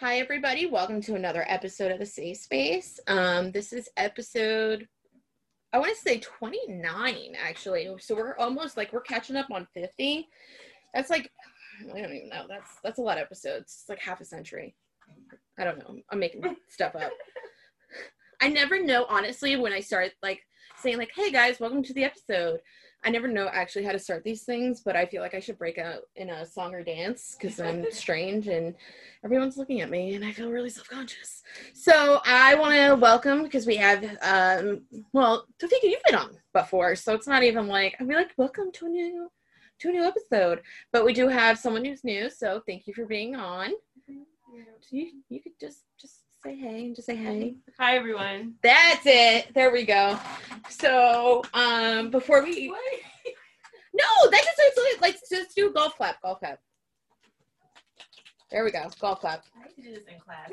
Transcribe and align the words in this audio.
Hi, 0.00 0.18
everybody. 0.18 0.66
Welcome 0.66 1.00
to 1.02 1.14
another 1.14 1.44
episode 1.46 1.92
of 1.92 2.00
the 2.00 2.06
Safe 2.06 2.36
Space. 2.36 2.98
Um, 3.06 3.52
this 3.52 3.72
is 3.72 3.88
episode, 3.96 4.88
I 5.72 5.78
want 5.78 5.94
to 5.94 6.02
say 6.02 6.18
29, 6.18 7.36
actually. 7.40 7.88
So 8.00 8.16
we're 8.16 8.36
almost 8.36 8.76
like 8.76 8.92
we're 8.92 9.02
catching 9.02 9.36
up 9.36 9.46
on 9.52 9.68
50. 9.72 10.28
That's 10.92 11.10
like, 11.10 11.30
I 11.80 12.00
don't 12.00 12.12
even 12.12 12.28
know. 12.28 12.44
That's 12.48 12.70
that's 12.82 12.98
a 12.98 13.02
lot 13.02 13.18
of 13.18 13.22
episodes. 13.22 13.82
It's 13.82 13.88
like 13.88 14.00
half 14.00 14.20
a 14.20 14.24
century. 14.24 14.74
I 15.60 15.64
don't 15.64 15.78
know. 15.78 16.00
I'm 16.10 16.18
making 16.18 16.42
stuff 16.68 16.96
up. 16.96 17.12
I 18.42 18.48
never 18.48 18.82
know, 18.82 19.06
honestly, 19.08 19.54
when 19.54 19.72
I 19.72 19.78
start 19.78 20.10
like 20.24 20.40
saying 20.76 20.98
like, 20.98 21.12
"Hey 21.14 21.30
guys, 21.30 21.60
welcome 21.60 21.84
to 21.84 21.94
the 21.94 22.04
episode." 22.04 22.58
I 23.04 23.10
never 23.10 23.28
know 23.28 23.48
actually 23.52 23.84
how 23.84 23.92
to 23.92 23.98
start 23.98 24.24
these 24.24 24.44
things, 24.44 24.80
but 24.80 24.96
I 24.96 25.04
feel 25.04 25.20
like 25.20 25.34
I 25.34 25.40
should 25.40 25.58
break 25.58 25.76
out 25.76 26.02
in 26.16 26.30
a 26.30 26.46
song 26.46 26.74
or 26.74 26.82
dance 26.82 27.36
because 27.38 27.60
I'm 27.60 27.84
strange 27.90 28.48
and 28.48 28.74
everyone's 29.22 29.58
looking 29.58 29.82
at 29.82 29.90
me 29.90 30.14
and 30.14 30.24
I 30.24 30.32
feel 30.32 30.50
really 30.50 30.70
self 30.70 30.88
conscious. 30.88 31.42
So 31.74 32.20
I 32.24 32.54
want 32.54 32.74
to 32.74 32.96
welcome 32.96 33.42
because 33.42 33.66
we 33.66 33.76
have, 33.76 34.04
um, 34.22 34.82
well, 35.12 35.46
Tofika, 35.62 35.82
you've 35.82 36.02
been 36.04 36.14
on 36.14 36.38
before, 36.54 36.96
so 36.96 37.14
it's 37.14 37.26
not 37.26 37.42
even 37.42 37.68
like 37.68 37.94
I'd 38.00 38.08
be 38.08 38.14
like, 38.14 38.32
welcome 38.38 38.72
to 38.72 38.86
a 38.86 38.88
new 38.88 39.30
to 39.80 39.88
a 39.90 39.92
new 39.92 40.04
episode. 40.04 40.62
But 40.90 41.04
we 41.04 41.12
do 41.12 41.28
have 41.28 41.58
someone 41.58 41.84
who's 41.84 42.04
new, 42.04 42.30
so 42.30 42.62
thank 42.66 42.86
you 42.86 42.94
for 42.94 43.04
being 43.04 43.36
on. 43.36 43.72
You 44.90 45.10
you 45.28 45.42
could 45.42 45.58
just 45.60 45.84
just 46.00 46.23
say 46.44 46.54
hey 46.56 46.84
and 46.86 46.94
just 46.96 47.06
say 47.06 47.16
hey. 47.16 47.54
Hi 47.78 47.96
everyone. 47.96 48.54
That's 48.62 49.02
it. 49.06 49.52
There 49.54 49.72
we 49.72 49.84
go. 49.84 50.18
So 50.68 51.42
um 51.54 52.10
before 52.10 52.42
we 52.42 52.68
no, 52.68 54.30
that 54.30 54.42
just 54.44 54.54
it's 54.58 55.00
like 55.00 55.16
just 55.30 55.54
do 55.54 55.68
a 55.68 55.72
golf 55.72 55.96
clap, 55.96 56.20
golf 56.22 56.40
clap. 56.40 56.58
There 58.50 58.64
we 58.64 58.70
go, 58.70 58.88
golf 59.00 59.20
clap. 59.20 59.44
I 59.56 59.64
used 59.64 59.76
to 59.76 59.82
do 59.82 59.94
this 59.94 60.04
in 60.12 60.20
class. 60.20 60.50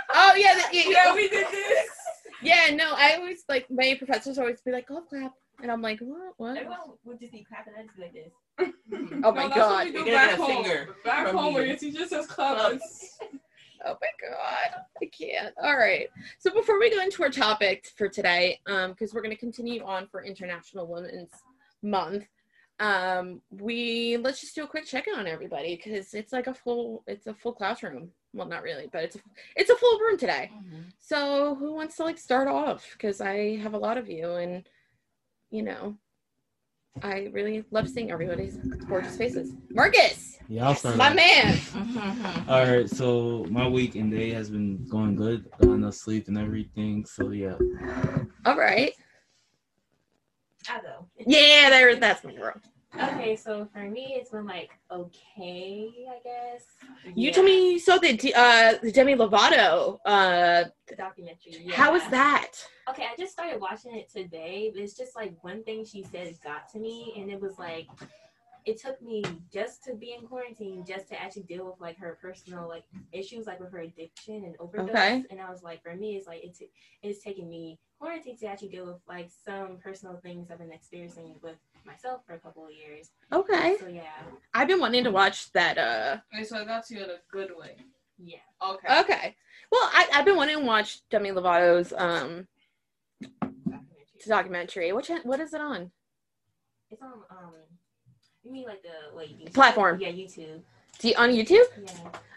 Oh 0.20 0.34
yeah, 0.36 0.54
the, 0.54 0.62
yeah, 0.76 0.84
yeah, 0.88 1.14
we 1.14 1.28
did 1.28 1.46
this. 1.50 1.88
yeah. 2.42 2.74
No, 2.74 2.92
I 2.96 3.14
always 3.18 3.44
like 3.48 3.70
my 3.70 3.94
professors 3.98 4.38
always 4.38 4.60
be 4.62 4.72
like 4.72 4.88
golf 4.88 5.08
clap, 5.08 5.32
and 5.62 5.70
I'm 5.70 5.80
like 5.82 6.00
what 6.00 6.32
what? 6.38 6.56
Everyone 6.56 6.78
would 7.04 7.20
just 7.20 7.32
be 7.32 7.44
clapping. 7.44 7.74
I 7.78 7.82
just 7.82 7.96
be 7.96 8.02
like 8.02 8.12
this. 8.14 8.32
Oh 9.22 9.32
my 9.32 9.42
No, 9.44 9.48
that's 9.48 9.56
god! 9.56 9.70
what 9.70 9.84
we 9.86 9.92
do 9.92 9.98
You're 9.98 10.04
gonna 10.06 10.16
back 10.16 10.30
get 10.30 10.38
a 10.38 10.42
home. 10.42 10.64
finger 10.64 10.88
Back 11.04 11.26
from 11.28 11.36
home, 11.36 11.54
where 11.54 11.62
you. 11.62 11.68
your 11.70 11.76
teacher 11.78 12.06
says 12.06 12.26
club. 12.26 12.78
Oh 13.84 13.96
my 14.00 14.28
god, 14.28 14.82
I 15.02 15.06
can't. 15.06 15.54
All 15.62 15.76
right. 15.76 16.08
So 16.38 16.52
before 16.52 16.78
we 16.78 16.90
go 16.90 17.00
into 17.00 17.22
our 17.22 17.30
topic 17.30 17.86
for 17.96 18.08
today, 18.08 18.60
um, 18.66 18.90
because 18.90 19.14
we're 19.14 19.22
going 19.22 19.34
to 19.34 19.40
continue 19.40 19.82
on 19.84 20.06
for 20.08 20.22
International 20.24 20.86
Women's 20.86 21.30
Month, 21.82 22.26
um, 22.80 23.40
we 23.50 24.16
let's 24.18 24.40
just 24.40 24.54
do 24.54 24.64
a 24.64 24.68
quick 24.68 24.84
check-in 24.84 25.14
on 25.14 25.26
everybody 25.26 25.76
because 25.76 26.14
it's 26.14 26.32
like 26.32 26.46
a 26.46 26.54
full, 26.54 27.02
it's 27.06 27.26
a 27.26 27.34
full 27.34 27.52
classroom. 27.52 28.10
Well, 28.34 28.46
not 28.46 28.62
really, 28.62 28.88
but 28.92 29.04
it's 29.04 29.16
a, 29.16 29.20
it's 29.56 29.70
a 29.70 29.76
full 29.76 29.98
room 30.00 30.18
today. 30.18 30.50
So 31.00 31.54
who 31.54 31.72
wants 31.72 31.96
to 31.96 32.04
like 32.04 32.18
start 32.18 32.46
off? 32.46 32.86
Because 32.92 33.20
I 33.20 33.56
have 33.56 33.74
a 33.74 33.78
lot 33.78 33.96
of 33.98 34.08
you, 34.08 34.32
and 34.32 34.68
you 35.50 35.62
know, 35.62 35.96
I 37.02 37.30
really 37.32 37.64
love 37.70 37.88
seeing 37.88 38.10
everybody's 38.10 38.56
gorgeous 38.88 39.16
faces. 39.16 39.52
Marcus, 39.70 40.37
Yeah, 40.50 40.68
I'll 40.68 40.74
start. 40.74 40.96
my 40.96 41.10
off. 41.10 41.16
man. 41.16 42.44
All 42.48 42.64
right, 42.64 42.88
so 42.88 43.44
my 43.50 43.68
week 43.68 43.96
and 43.96 44.10
day 44.10 44.30
has 44.30 44.48
been 44.48 44.82
going 44.88 45.14
good. 45.14 45.44
Got 45.60 45.74
enough 45.74 45.94
sleep 45.94 46.28
and 46.28 46.38
everything. 46.38 47.04
So 47.04 47.30
yeah, 47.30 47.56
All 48.46 48.56
right. 48.56 48.94
I 50.70 50.80
go. 50.80 51.06
Yeah, 51.26 51.68
there. 51.68 51.96
That's 51.96 52.24
my 52.24 52.32
girl. 52.32 52.54
Okay, 52.98 53.36
so 53.36 53.68
for 53.74 53.80
me, 53.90 54.16
it's 54.18 54.30
been 54.30 54.46
like 54.46 54.70
okay, 54.90 55.90
I 56.08 56.18
guess. 56.24 56.64
You 57.14 57.28
Yeah, 57.28 57.32
told 57.32 57.44
me 57.44 57.72
you 57.72 57.78
saw 57.78 57.98
the 57.98 58.34
uh 58.34 58.78
the 58.82 58.90
Demi 58.90 59.16
Lovato. 59.16 59.98
Uh, 60.06 60.64
the 60.88 60.96
documentary. 60.96 61.70
how 61.74 61.92
was 61.92 62.06
that? 62.08 62.52
Okay, 62.88 63.02
I 63.04 63.14
just 63.18 63.32
started 63.32 63.60
watching 63.60 63.94
it 63.94 64.08
today. 64.10 64.70
But 64.72 64.82
it's 64.82 64.96
just 64.96 65.14
like 65.14 65.34
one 65.42 65.62
thing 65.64 65.84
she 65.84 66.02
said 66.04 66.34
got 66.42 66.70
to 66.72 66.78
me, 66.78 67.12
and 67.18 67.30
it 67.30 67.38
was 67.38 67.58
like 67.58 67.86
it 68.64 68.80
took 68.80 69.00
me 69.02 69.22
just 69.52 69.82
to 69.84 69.94
be 69.94 70.12
in 70.18 70.26
quarantine, 70.26 70.84
just 70.86 71.08
to 71.08 71.20
actually 71.20 71.42
deal 71.44 71.64
with 71.66 71.80
like 71.80 71.96
her 71.98 72.18
personal 72.20 72.68
like 72.68 72.84
issues, 73.12 73.46
like 73.46 73.60
with 73.60 73.72
her 73.72 73.80
addiction 73.80 74.44
and 74.44 74.54
overdose. 74.58 74.90
Okay. 74.90 75.24
And 75.30 75.40
I 75.40 75.50
was 75.50 75.62
like, 75.62 75.82
for 75.82 75.94
me, 75.94 76.16
it's 76.16 76.26
like 76.26 76.40
it's 76.44 76.60
it's 77.02 77.22
taking 77.22 77.48
me 77.48 77.78
quarantine 77.98 78.36
to 78.38 78.46
actually 78.46 78.68
deal 78.68 78.86
with 78.86 79.00
like 79.08 79.28
some 79.44 79.78
personal 79.82 80.16
things 80.22 80.50
I've 80.50 80.58
been 80.58 80.72
experiencing 80.72 81.34
with 81.42 81.56
myself 81.84 82.22
for 82.26 82.34
a 82.34 82.38
couple 82.38 82.64
of 82.66 82.72
years. 82.72 83.10
Okay, 83.32 83.76
So 83.80 83.88
yeah, 83.88 84.02
I've 84.54 84.68
been 84.68 84.80
wanting 84.80 85.04
to 85.04 85.10
watch 85.10 85.50
that. 85.52 85.78
Uh, 85.78 86.18
Okay, 86.34 86.44
so 86.44 86.58
i 86.58 86.64
that's 86.64 86.90
you 86.90 87.02
in 87.02 87.10
a 87.10 87.16
good 87.32 87.50
way. 87.56 87.76
yeah. 88.18 88.38
Okay. 88.62 89.00
okay. 89.00 89.36
Well, 89.72 89.88
I 89.92 90.08
I've 90.14 90.24
been 90.24 90.36
wanting 90.36 90.58
to 90.58 90.64
watch 90.64 91.00
Demi 91.10 91.30
Lovato's 91.30 91.92
um 91.96 92.46
documentary. 93.42 94.26
documentary. 94.26 94.92
Which 94.92 95.10
what 95.24 95.40
is 95.40 95.52
it 95.54 95.60
on? 95.60 95.90
It's 96.90 97.02
on 97.02 97.12
um. 97.30 97.52
You 98.48 98.54
mean 98.54 98.64
like 98.66 98.82
the 98.82 99.14
wait 99.14 99.38
YouTube? 99.38 99.52
Platform. 99.52 100.00
Yeah, 100.00 100.08
YouTube. 100.08 100.60
Do 101.00 101.08
you, 101.08 101.14
on 101.18 101.28
YouTube? 101.28 101.60
Yeah, 101.84 101.92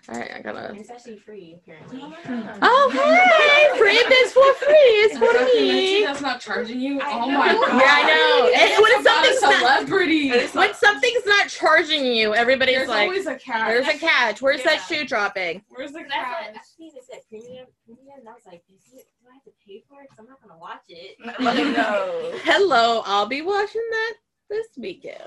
All 0.10 0.20
right, 0.20 0.32
I 0.36 0.42
gotta. 0.42 0.74
it's 0.76 0.90
actually 0.90 1.18
free 1.20 1.56
apparently. 1.56 2.00
Oh 2.62 2.90
hey, 2.92 3.80
free 3.80 3.96
is 3.96 4.34
for 4.34 4.54
free. 4.56 4.76
It's 5.08 5.18
for 5.18 5.26
documentary 5.32 5.72
me. 5.72 6.04
that's 6.04 6.20
not 6.20 6.42
charging 6.42 6.82
you. 6.82 7.00
I 7.00 7.14
oh 7.14 7.30
know. 7.32 7.38
my 7.38 7.48
god. 7.54 7.80
Yeah, 7.80 7.90
I 7.90 8.04
know. 8.04 8.50
It's 8.52 8.74
And 8.74 8.82
when 8.84 9.02
about 9.02 9.26
a 9.26 9.34
something's 9.38 9.42
not- 9.42 9.80
celebrity. 9.80 10.32
When 10.54 10.74
something's 10.74 11.26
not 11.26 11.48
charging 11.48 12.06
you, 12.06 12.36
everybody's 12.36 12.76
There's 12.76 12.90
like, 12.90 13.04
always 13.04 13.26
a 13.26 13.36
catch. 13.36 13.68
"There's 13.70 13.88
a 13.88 13.98
catch. 13.98 14.42
Where's 14.42 14.64
that 14.64 14.82
shoe 14.90 15.06
dropping?" 15.06 15.64
Where's 15.70 15.94
the 15.94 16.04
catch? 16.04 16.12
I 16.12 16.60
seen 16.78 16.92
it 16.94 17.04
said 17.10 17.22
premium, 17.30 17.68
premium, 17.86 18.20
and 18.20 18.28
I 18.28 18.34
was 18.34 18.44
like, 18.46 18.64
is 18.70 18.94
it, 19.00 19.08
do 19.24 19.30
I 19.32 19.36
have 19.36 19.44
to 19.46 19.52
pay 19.66 19.82
for 19.88 20.02
it? 20.02 20.10
Because 20.10 20.20
I'm 20.20 20.28
not 20.28 20.42
gonna 20.42 20.60
watch 20.60 20.84
it. 20.90 21.16
no. 21.40 22.38
Hello, 22.44 23.02
I'll 23.06 23.28
be 23.28 23.42
watching 23.42 23.88
that 23.92 24.14
this 24.50 24.68
weekend. 24.78 25.24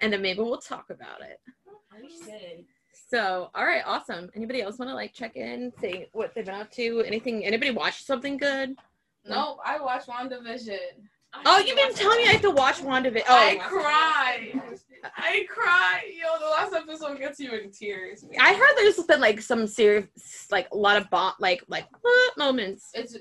And 0.00 0.12
then 0.12 0.22
maybe 0.22 0.40
we'll 0.40 0.58
talk 0.58 0.90
about 0.90 1.20
it. 1.22 1.40
So, 3.08 3.50
all 3.54 3.64
right, 3.64 3.82
awesome. 3.86 4.30
Anybody 4.34 4.62
else 4.62 4.78
want 4.78 4.90
to 4.90 4.94
like 4.94 5.12
check 5.12 5.36
in, 5.36 5.72
say 5.80 6.08
what 6.12 6.34
they've 6.34 6.44
been 6.44 6.54
up 6.54 6.70
to? 6.72 7.02
Anything? 7.06 7.44
Anybody 7.44 7.70
watch 7.70 8.02
something 8.04 8.36
good? 8.36 8.76
Nope, 9.26 9.58
I 9.64 9.80
watched 9.80 10.08
WandaVision. 10.08 10.78
Oh, 11.46 11.58
you've 11.58 11.76
been 11.76 11.94
telling 11.94 12.18
me 12.18 12.28
I 12.28 12.32
have 12.32 12.42
to 12.42 12.50
watch 12.50 12.76
WandaVision. 12.76 13.22
Oh, 13.28 13.34
I 13.34 13.56
cried. 13.56 14.62
I 15.16 15.46
cried. 15.48 16.02
Yo, 16.16 16.38
the 16.38 16.46
last 16.50 16.72
episode 16.74 17.18
gets 17.18 17.40
you 17.40 17.52
in 17.52 17.70
tears. 17.70 18.22
man. 18.24 18.40
I 18.40 18.54
heard 18.54 18.74
there's 18.76 18.98
been 19.04 19.20
like 19.20 19.40
some 19.40 19.66
serious, 19.66 20.46
like 20.50 20.68
a 20.72 20.76
lot 20.76 20.96
of 20.96 21.10
bomb, 21.10 21.34
like 21.40 21.62
like 21.68 21.86
what 22.02 22.38
moments. 22.38 22.90
it's 22.94 23.16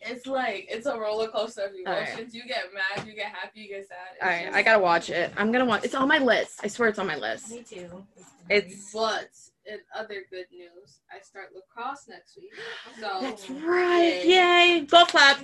it's 0.00 0.26
like 0.26 0.66
it's 0.70 0.86
a 0.86 0.98
roller 0.98 1.28
coaster 1.28 1.62
of 1.62 1.72
All 1.86 1.92
right. 1.92 2.08
emotions. 2.08 2.34
You 2.34 2.44
get 2.44 2.64
mad, 2.74 3.06
you 3.06 3.14
get 3.14 3.26
happy, 3.32 3.60
you 3.60 3.68
get 3.68 3.86
sad. 3.88 3.96
It's 4.14 4.22
All 4.22 4.28
right, 4.28 4.44
just- 4.46 4.56
I 4.56 4.62
gotta 4.62 4.78
watch 4.78 5.10
it. 5.10 5.32
I'm 5.36 5.52
gonna 5.52 5.64
watch. 5.66 5.84
It's 5.84 5.94
on 5.94 6.08
my 6.08 6.18
list. 6.18 6.60
I 6.62 6.68
swear 6.68 6.88
it's 6.88 6.98
on 6.98 7.06
my 7.06 7.16
list. 7.16 7.50
Me 7.50 7.62
too. 7.62 8.04
It's 8.48 8.92
But 8.92 9.30
in 9.66 9.78
other 9.94 10.24
good 10.30 10.46
news, 10.50 11.00
I 11.12 11.20
start 11.22 11.50
lacrosse 11.54 12.08
next 12.08 12.36
week. 12.36 12.50
So 12.98 13.18
that's 13.20 13.48
right. 13.50 14.22
Yay! 14.24 14.86
Golf 14.88 15.08
clap. 15.08 15.38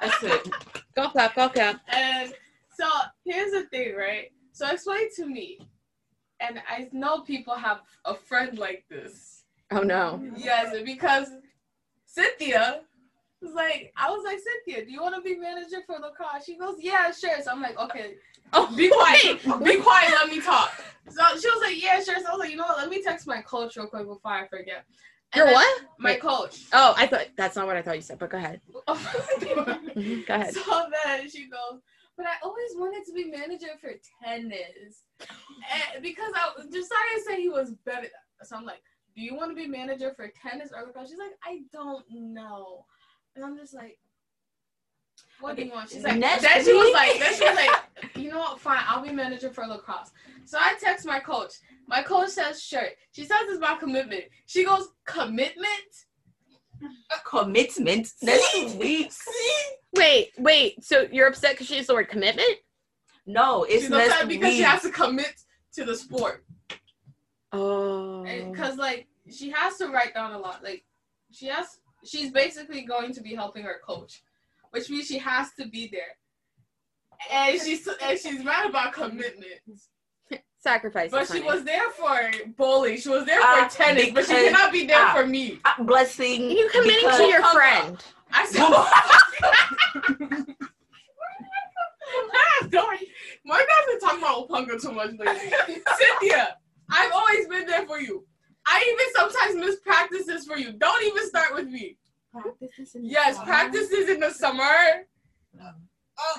That's 0.00 0.22
it. 0.22 0.48
Golf 0.94 1.12
clap. 1.12 1.34
Golf 1.34 1.54
clap. 1.54 1.80
And 1.88 2.32
so 2.74 2.86
here's 3.24 3.52
the 3.52 3.62
thing, 3.64 3.96
right? 3.96 4.30
So 4.52 4.68
explain 4.68 5.08
to 5.16 5.26
me, 5.26 5.58
and 6.40 6.60
I 6.68 6.88
know 6.92 7.20
people 7.20 7.54
have 7.54 7.80
a 8.04 8.14
friend 8.14 8.58
like 8.58 8.84
this. 8.90 9.44
Oh 9.70 9.80
no. 9.80 10.22
Yes, 10.36 10.74
because 10.84 11.28
Cynthia 12.04 12.82
was 13.42 13.54
like, 13.54 13.92
I 13.96 14.10
was 14.10 14.24
like, 14.24 14.38
Cynthia, 14.38 14.84
do 14.84 14.92
you 14.92 15.00
want 15.02 15.14
to 15.14 15.20
be 15.20 15.36
manager 15.36 15.78
for 15.86 15.96
the 16.00 16.10
car? 16.16 16.40
She 16.44 16.56
goes, 16.56 16.76
Yeah, 16.80 17.10
sure. 17.12 17.40
So 17.42 17.50
I'm 17.52 17.62
like, 17.62 17.78
Okay, 17.78 18.14
Oh, 18.52 18.72
be 18.76 18.88
quiet, 18.90 19.42
be 19.64 19.76
quiet, 19.80 20.10
let 20.10 20.28
me 20.28 20.40
talk. 20.40 20.72
So 21.08 21.22
she 21.40 21.48
was 21.48 21.60
like, 21.62 21.82
Yeah, 21.82 22.02
sure. 22.02 22.18
So 22.20 22.28
I 22.28 22.30
was 22.32 22.40
like, 22.40 22.50
You 22.50 22.56
know 22.56 22.64
what? 22.64 22.78
Let 22.78 22.88
me 22.88 23.02
text 23.02 23.26
my 23.26 23.42
coach 23.42 23.76
real 23.76 23.86
quick 23.86 24.06
before 24.06 24.32
I 24.32 24.46
forget. 24.48 24.84
And 25.32 25.44
Your 25.44 25.52
what? 25.52 25.82
My 25.98 26.10
Wait. 26.12 26.20
coach. 26.20 26.64
Oh, 26.72 26.94
I 26.96 27.06
thought 27.06 27.26
that's 27.36 27.56
not 27.56 27.66
what 27.66 27.76
I 27.76 27.82
thought 27.82 27.96
you 27.96 28.02
said. 28.02 28.18
But 28.18 28.30
go 28.30 28.38
ahead. 28.38 28.60
Mhm, 29.96 30.26
Go 30.26 30.34
ahead. 30.34 30.52
So 30.52 30.60
then 31.04 31.28
she 31.30 31.48
goes, 31.48 31.80
but 32.18 32.26
I 32.26 32.32
always 32.42 32.70
wanted 32.74 33.04
to 33.06 33.12
be 33.12 33.24
manager 33.24 33.68
for 33.80 33.92
tennis. 34.22 35.04
And 35.94 36.02
because 36.02 36.32
I 36.34 36.50
Josiah 36.64 37.20
said 37.26 37.36
he 37.38 37.48
was 37.48 37.72
better. 37.84 38.08
So 38.42 38.56
I'm 38.56 38.64
like, 38.66 38.82
do 39.16 39.22
you 39.22 39.34
want 39.34 39.50
to 39.50 39.54
be 39.56 39.66
manager 39.66 40.12
for 40.14 40.30
tennis 40.42 40.70
or 40.74 40.84
lacrosse? 40.86 41.08
She's 41.08 41.18
like, 41.18 41.32
I 41.44 41.60
don't 41.72 42.04
know. 42.10 42.84
And 43.36 43.44
I'm 43.44 43.56
just 43.56 43.74
like, 43.74 43.98
what 45.40 45.56
do 45.56 45.62
you 45.62 45.70
want? 45.70 45.90
She's 45.90 46.02
like, 46.02 46.18
Next 46.18 46.42
then 46.42 46.64
she 46.64 46.72
was 46.72 46.92
like, 46.92 47.20
then 47.20 47.34
she 47.34 47.44
was 47.44 47.54
like, 47.54 48.16
you 48.16 48.30
know 48.30 48.38
what? 48.38 48.60
Fine, 48.60 48.82
I'll 48.88 49.02
be 49.02 49.12
manager 49.12 49.50
for 49.50 49.66
lacrosse. 49.66 50.10
So 50.46 50.58
I 50.58 50.74
text 50.80 51.06
my 51.06 51.20
coach. 51.20 51.52
My 51.86 52.02
coach 52.02 52.30
says, 52.30 52.62
sure. 52.62 52.88
She 53.12 53.24
says 53.24 53.38
it's 53.42 53.58
about 53.58 53.78
commitment. 53.78 54.24
She 54.46 54.64
goes, 54.64 54.88
commitment? 55.04 55.66
Commitment 57.24 58.08
next 58.22 58.76
week. 58.76 59.12
Wait, 59.94 60.30
wait. 60.38 60.84
So 60.84 61.06
you're 61.12 61.28
upset 61.28 61.52
because 61.52 61.66
she 61.66 61.76
used 61.76 61.88
the 61.88 61.94
word 61.94 62.08
commitment? 62.08 62.58
No, 63.26 63.64
it's 63.64 63.82
She's 63.82 63.90
next 63.90 64.12
upset 64.12 64.28
because 64.28 64.54
she 64.54 64.62
has 64.62 64.82
to 64.82 64.90
commit 64.90 65.34
to 65.74 65.84
the 65.84 65.96
sport. 65.96 66.44
Oh. 67.52 68.24
because 68.50 68.76
like 68.76 69.06
she 69.30 69.50
has 69.50 69.78
to 69.78 69.88
write 69.88 70.14
down 70.14 70.32
a 70.32 70.38
lot. 70.38 70.62
Like 70.62 70.84
she 71.30 71.46
has, 71.46 71.78
she's 72.06 72.30
basically 72.30 72.82
going 72.82 73.12
to 73.14 73.20
be 73.20 73.34
helping 73.34 73.64
her 73.64 73.80
coach, 73.86 74.22
which 74.70 74.88
means 74.90 75.06
she 75.06 75.18
has 75.18 75.52
to 75.58 75.66
be 75.68 75.88
there. 75.92 76.16
And 77.32 77.60
she's 77.60 77.88
and 78.02 78.18
she's 78.18 78.44
mad 78.44 78.68
about 78.68 78.92
commitment, 78.92 79.60
Sacrifice. 80.58 81.10
but 81.10 81.26
she 81.28 81.40
was 81.40 81.64
there 81.64 81.90
for 81.90 82.30
bowling. 82.58 82.98
She 82.98 83.08
was 83.08 83.24
there 83.24 83.40
for 83.40 83.46
Ah, 83.46 83.68
tennis, 83.70 84.10
but 84.12 84.26
she 84.26 84.32
cannot 84.34 84.70
be 84.72 84.84
there 84.86 84.98
ah. 85.00 85.14
for 85.14 85.26
me. 85.26 85.58
Uh, 85.64 85.82
blessing. 85.84 86.50
You 86.50 86.68
committing 86.70 87.08
to 87.10 87.22
your 87.24 87.42
friend. 87.44 88.04
I 88.32 88.46
said. 88.46 88.68
Don't. 92.70 93.00
My 93.44 93.56
dad's 93.58 93.86
been 93.88 94.00
talking 94.00 94.18
about 94.18 94.48
Opunga 94.48 94.80
too 94.80 94.92
much 94.92 95.10
lately. 95.18 95.52
Cynthia, 95.96 96.56
I've 96.90 97.12
always 97.12 97.46
been 97.48 97.66
there 97.66 97.86
for 97.86 98.00
you. 98.00 98.26
I 98.66 98.82
even 98.92 99.06
sometimes 99.14 99.54
miss 99.66 99.80
practices 99.80 100.46
for 100.46 100.56
you. 100.56 100.72
Don't 100.72 101.02
even 101.04 101.26
start 101.28 101.54
with 101.54 101.68
me. 101.68 101.96
Practices 102.32 102.94
in 102.94 103.02
the 103.02 103.08
Yes, 103.08 103.36
summer? 103.36 103.46
practices 103.46 104.08
in 104.08 104.20
the 104.20 104.30
summer. 104.30 105.06
Uh, 105.60 105.72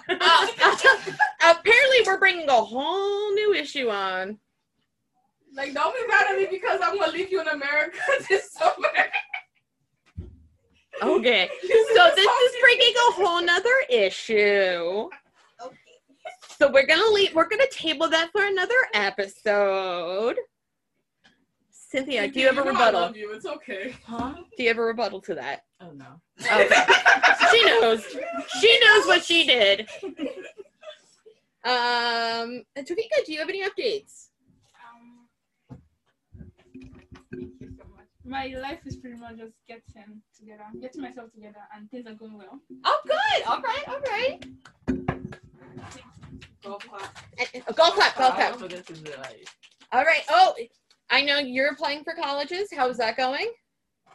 apparently, 1.41 1.97
we're 2.05 2.17
bringing 2.19 2.49
a 2.49 2.53
whole 2.53 3.33
new 3.33 3.53
issue 3.53 3.89
on. 3.89 4.37
Like, 5.55 5.73
don't 5.73 5.93
be 5.95 6.07
mad 6.07 6.25
at 6.31 6.37
me 6.37 6.47
because 6.51 6.79
I'm 6.83 6.97
gonna 6.99 7.11
leave 7.11 7.31
you 7.31 7.41
in 7.41 7.47
America 7.47 7.97
this 8.29 8.51
summer. 8.51 8.89
Okay. 11.01 11.49
So 11.63 12.11
this 12.15 12.25
is 12.27 12.55
bringing 12.61 12.93
a 13.09 13.11
whole 13.13 13.41
nother 13.41 13.69
issue. 13.89 15.09
Okay. 15.63 15.75
So 16.59 16.71
we're 16.71 16.85
gonna 16.87 17.09
leave. 17.11 17.33
We're 17.33 17.47
gonna 17.47 17.67
table 17.71 18.09
that 18.09 18.31
for 18.31 18.43
another 18.45 18.75
episode. 18.93 20.37
Cynthia, 21.89 22.27
do 22.27 22.39
you 22.41 22.47
have 22.47 22.57
a 22.57 22.61
know 22.65 22.65
I 22.65 22.69
rebuttal? 22.71 23.01
love 23.01 23.15
you. 23.15 23.31
It's 23.33 23.45
okay. 23.45 23.95
Huh? 24.05 24.33
Do 24.57 24.63
you 24.63 24.69
have 24.69 24.77
a 24.77 24.81
rebuttal 24.81 25.21
to 25.21 25.35
that? 25.35 25.63
Oh 25.79 25.91
no. 25.91 26.19
Okay. 26.41 26.67
she 27.51 27.63
knows. 27.65 28.03
She 28.59 28.79
knows 28.83 29.05
what 29.07 29.23
she 29.23 29.45
did. 29.45 29.87
Um, 31.63 32.63
and 32.75 32.85
Tavika, 32.85 33.25
do 33.25 33.31
you 33.33 33.39
have 33.39 33.49
any 33.49 33.63
updates? 33.63 34.27
Um, 35.71 35.77
thank 37.33 37.51
you 37.61 37.69
so 37.77 37.83
much. 37.95 38.07
My 38.25 38.47
life 38.59 38.79
is 38.85 38.97
pretty 38.97 39.17
much 39.17 39.37
just 39.37 39.53
getting 39.67 40.21
together, 40.37 40.63
getting 40.81 41.01
myself 41.01 41.31
together, 41.33 41.59
and 41.75 41.89
things 41.89 42.05
are 42.07 42.13
going 42.15 42.37
well. 42.37 42.59
Oh, 42.83 42.99
good. 43.05 43.45
All 43.47 43.61
right. 43.61 43.83
All 43.87 43.99
right. 44.01 44.45
Golf 46.63 46.85
clap. 46.87 47.17
And- 47.39 47.49
and- 47.53 47.75
golf 47.75 47.93
clap. 47.95 48.15
Golf 48.17 48.35
clap. 48.35 48.55
For 48.57 48.67
this 48.67 48.89
is 48.89 49.01
like, 49.19 49.47
All 49.93 50.03
right. 50.03 50.23
Oh, 50.29 50.53
I 51.09 51.21
know 51.21 51.37
you're 51.39 51.71
applying 51.71 52.03
for 52.03 52.13
colleges. 52.13 52.69
How's 52.75 52.97
that 52.97 53.17
going? 53.17 53.49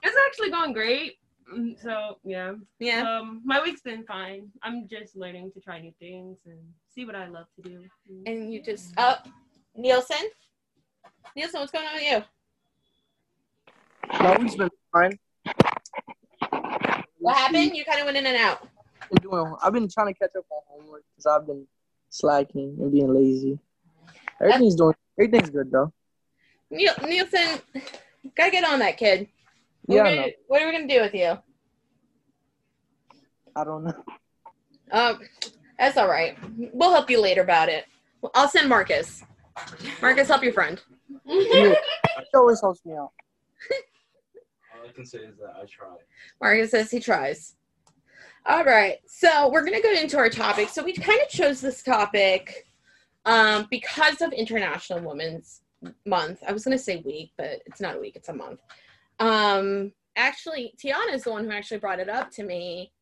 It's 0.02 0.16
actually 0.28 0.50
going 0.50 0.72
great. 0.72 1.18
Mm, 1.52 1.80
So 1.80 2.18
yeah. 2.24 2.52
Yeah. 2.78 3.08
Um, 3.08 3.42
my 3.44 3.62
week's 3.62 3.80
been 3.80 4.04
fine. 4.04 4.48
I'm 4.62 4.88
just 4.88 5.16
learning 5.16 5.52
to 5.52 5.60
try 5.60 5.80
new 5.80 5.92
things 5.98 6.38
and 6.46 6.58
see 6.94 7.04
what 7.04 7.14
I 7.14 7.28
love 7.28 7.46
to 7.56 7.68
do. 7.68 7.84
And 8.26 8.52
you 8.52 8.62
just 8.62 8.94
oh, 8.98 9.16
Nielsen. 9.74 10.28
Nielsen, 11.36 11.60
what's 11.60 11.72
going 11.72 11.86
on 11.86 11.94
with 11.94 12.02
you? 12.02 12.22
My 14.20 14.36
week's 14.36 14.56
been 14.56 14.70
fine. 14.92 15.18
What 17.18 17.36
happened? 17.36 17.74
You 17.74 17.84
kind 17.84 18.00
of 18.00 18.06
went 18.06 18.16
in 18.16 18.26
and 18.26 18.36
out. 18.36 18.68
Been 19.10 19.22
doing, 19.30 19.54
I've 19.62 19.72
been 19.72 19.88
trying 19.88 20.12
to 20.12 20.18
catch 20.18 20.30
up 20.36 20.44
on 20.50 20.62
homework 20.68 21.04
because 21.10 21.26
I've 21.26 21.46
been 21.46 21.66
slacking 22.10 22.76
and 22.80 22.92
being 22.92 23.12
lazy. 23.12 23.58
Everything's 24.40 24.74
doing. 24.74 24.94
Everything's 25.18 25.50
good 25.50 25.70
though. 25.70 25.92
Niel- 26.72 26.94
Nielsen, 27.06 27.60
gotta 28.36 28.50
get 28.50 28.64
on 28.64 28.78
that 28.80 28.96
kid. 28.96 29.28
What, 29.84 29.96
Yeah, 29.96 30.02
are 30.02 30.10
we 30.10 30.16
gonna, 30.16 30.32
what 30.48 30.62
are 30.62 30.66
we 30.66 30.72
gonna 30.72 30.88
do 30.88 31.00
with 31.02 31.14
you? 31.14 31.38
I 33.54 33.64
don't 33.64 33.84
know. 33.84 34.04
Um, 34.90 35.20
that's 35.78 35.96
all 35.96 36.08
right. 36.08 36.36
We'll 36.72 36.92
help 36.92 37.10
you 37.10 37.20
later 37.20 37.42
about 37.42 37.68
it. 37.68 37.84
I'll 38.34 38.48
send 38.48 38.68
Marcus. 38.68 39.22
Marcus, 40.00 40.28
help 40.28 40.42
your 40.42 40.52
friend. 40.52 40.80
Yeah, 41.26 41.74
she 41.74 42.24
always 42.34 42.60
helps 42.60 42.84
me 42.86 42.92
out. 42.94 43.10
All 44.74 44.88
I 44.88 44.92
can 44.92 45.04
say 45.04 45.18
is 45.18 45.36
that 45.38 45.54
I 45.60 45.64
tried. 45.66 45.98
Marcus 46.40 46.70
says 46.70 46.90
he 46.90 47.00
tries. 47.00 47.56
All 48.46 48.64
right, 48.64 48.98
so 49.06 49.50
we're 49.50 49.64
gonna 49.64 49.82
go 49.82 49.92
into 49.92 50.16
our 50.16 50.28
topic. 50.30 50.68
So 50.68 50.82
we 50.82 50.92
kind 50.94 51.20
of 51.20 51.28
chose 51.28 51.60
this 51.60 51.82
topic 51.82 52.66
um, 53.24 53.66
because 53.70 54.20
of 54.22 54.32
International 54.32 55.00
Women's 55.00 55.61
Month. 56.06 56.42
I 56.46 56.52
was 56.52 56.64
gonna 56.64 56.78
say 56.78 57.02
week, 57.04 57.32
but 57.36 57.62
it's 57.66 57.80
not 57.80 57.96
a 57.96 58.00
week; 58.00 58.16
it's 58.16 58.28
a 58.28 58.34
month. 58.34 58.60
Um, 59.18 59.92
actually, 60.16 60.74
Tiana 60.82 61.14
is 61.14 61.24
the 61.24 61.30
one 61.30 61.44
who 61.44 61.50
actually 61.50 61.78
brought 61.78 62.00
it 62.00 62.08
up 62.08 62.30
to 62.32 62.42
me 62.42 62.92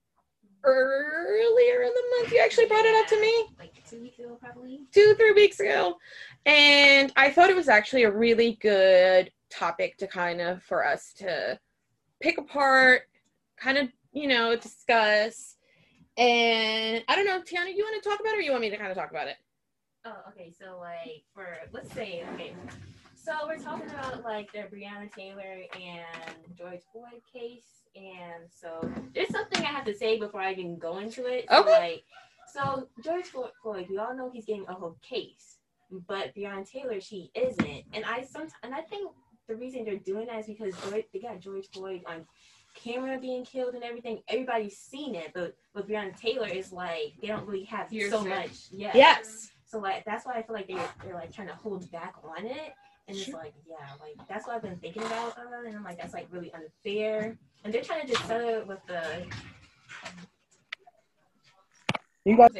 earlier 0.64 1.82
in 1.82 1.92
the 1.94 2.02
month. 2.18 2.32
You 2.32 2.40
actually 2.40 2.66
brought 2.66 2.84
it 2.84 2.94
up 2.96 3.06
to 3.08 3.20
me. 3.20 3.46
Like 3.58 3.72
two 3.88 4.02
weeks 4.02 4.18
ago, 4.18 4.38
probably. 4.40 4.80
two, 4.92 5.14
three 5.14 5.32
weeks 5.32 5.60
ago. 5.60 5.96
And 6.46 7.12
I 7.16 7.30
thought 7.30 7.50
it 7.50 7.56
was 7.56 7.68
actually 7.68 8.04
a 8.04 8.10
really 8.10 8.58
good 8.60 9.30
topic 9.50 9.96
to 9.98 10.06
kind 10.06 10.40
of 10.40 10.62
for 10.62 10.86
us 10.86 11.12
to 11.18 11.58
pick 12.20 12.38
apart, 12.38 13.02
kind 13.56 13.78
of, 13.78 13.88
you 14.12 14.28
know, 14.28 14.56
discuss. 14.56 15.56
And 16.16 17.02
I 17.08 17.16
don't 17.16 17.26
know, 17.26 17.40
Tiana, 17.40 17.74
you 17.74 17.84
want 17.84 18.02
to 18.02 18.08
talk 18.08 18.20
about 18.20 18.34
it 18.34 18.38
or 18.38 18.42
you 18.42 18.50
want 18.50 18.62
me 18.62 18.70
to 18.70 18.76
kind 18.76 18.90
of 18.90 18.96
talk 18.96 19.10
about 19.10 19.28
it? 19.28 19.36
Oh, 20.04 20.16
okay. 20.28 20.52
So 20.58 20.78
like 20.80 21.24
for 21.34 21.46
let's 21.72 21.92
say 21.92 22.24
okay. 22.34 22.54
So 23.14 23.32
we're 23.46 23.58
talking 23.58 23.88
about 23.90 24.24
like 24.24 24.50
the 24.52 24.60
Breonna 24.60 25.12
Taylor 25.14 25.62
and 25.74 26.56
George 26.56 26.80
Floyd 26.92 27.20
case, 27.30 27.82
and 27.94 28.44
so 28.50 28.90
there's 29.14 29.28
something 29.28 29.60
I 29.62 29.68
have 29.68 29.84
to 29.84 29.94
say 29.94 30.18
before 30.18 30.40
I 30.40 30.52
even 30.52 30.78
go 30.78 30.98
into 30.98 31.26
it. 31.26 31.44
So, 31.50 31.60
Okay. 31.60 31.70
Like, 31.92 32.04
so 32.52 32.88
George 33.04 33.26
Floyd, 33.26 33.86
we 33.90 33.98
all 33.98 34.16
know 34.16 34.30
he's 34.32 34.46
getting 34.46 34.64
a 34.68 34.72
whole 34.72 34.96
case, 35.02 35.58
but 36.08 36.34
Breonna 36.34 36.68
Taylor, 36.68 37.00
she 37.00 37.30
isn't. 37.34 37.84
And 37.92 38.04
I 38.06 38.22
sometimes, 38.22 38.52
and 38.62 38.74
I 38.74 38.80
think 38.80 39.10
the 39.48 39.54
reason 39.54 39.84
they're 39.84 39.96
doing 39.98 40.26
that 40.26 40.40
is 40.40 40.46
because 40.46 40.74
George, 40.88 41.04
they 41.12 41.20
got 41.20 41.40
George 41.40 41.68
Floyd 41.72 42.02
on 42.06 42.24
camera 42.74 43.18
being 43.20 43.44
killed 43.44 43.74
and 43.74 43.84
everything. 43.84 44.22
Everybody's 44.28 44.78
seen 44.78 45.14
it, 45.14 45.32
but 45.34 45.54
but 45.74 45.86
Breonna 45.86 46.16
Taylor 46.18 46.48
is 46.48 46.72
like 46.72 47.12
they 47.20 47.28
don't 47.28 47.46
really 47.46 47.64
have 47.64 47.88
Hearsay. 47.90 48.10
so 48.10 48.24
much. 48.24 48.50
Yeah. 48.70 48.92
Yes. 48.94 49.50
So 49.70 49.78
like 49.78 50.04
that's 50.04 50.26
why 50.26 50.34
I 50.34 50.42
feel 50.42 50.54
like 50.54 50.66
they're 50.66 50.88
they're 51.04 51.14
like 51.14 51.32
trying 51.32 51.48
to 51.48 51.54
hold 51.54 51.90
back 51.92 52.14
on 52.24 52.44
it. 52.44 52.72
And 53.06 53.16
it's 53.16 53.32
like, 53.32 53.54
yeah, 53.68 53.76
like 54.00 54.16
that's 54.28 54.46
what 54.46 54.56
I've 54.56 54.62
been 54.62 54.76
thinking 54.76 55.02
about. 55.02 55.36
Uh, 55.36 55.66
and 55.66 55.76
I'm 55.76 55.82
like, 55.82 55.98
that's 55.98 56.14
like 56.14 56.28
really 56.30 56.52
unfair. 56.52 57.36
And 57.64 57.72
they're 57.72 57.82
trying 57.82 58.06
to 58.06 58.12
just 58.12 58.24
settle 58.26 58.48
it 58.48 58.66
with 58.66 58.78
the 58.86 59.02
You 62.24 62.36
guys, 62.36 62.50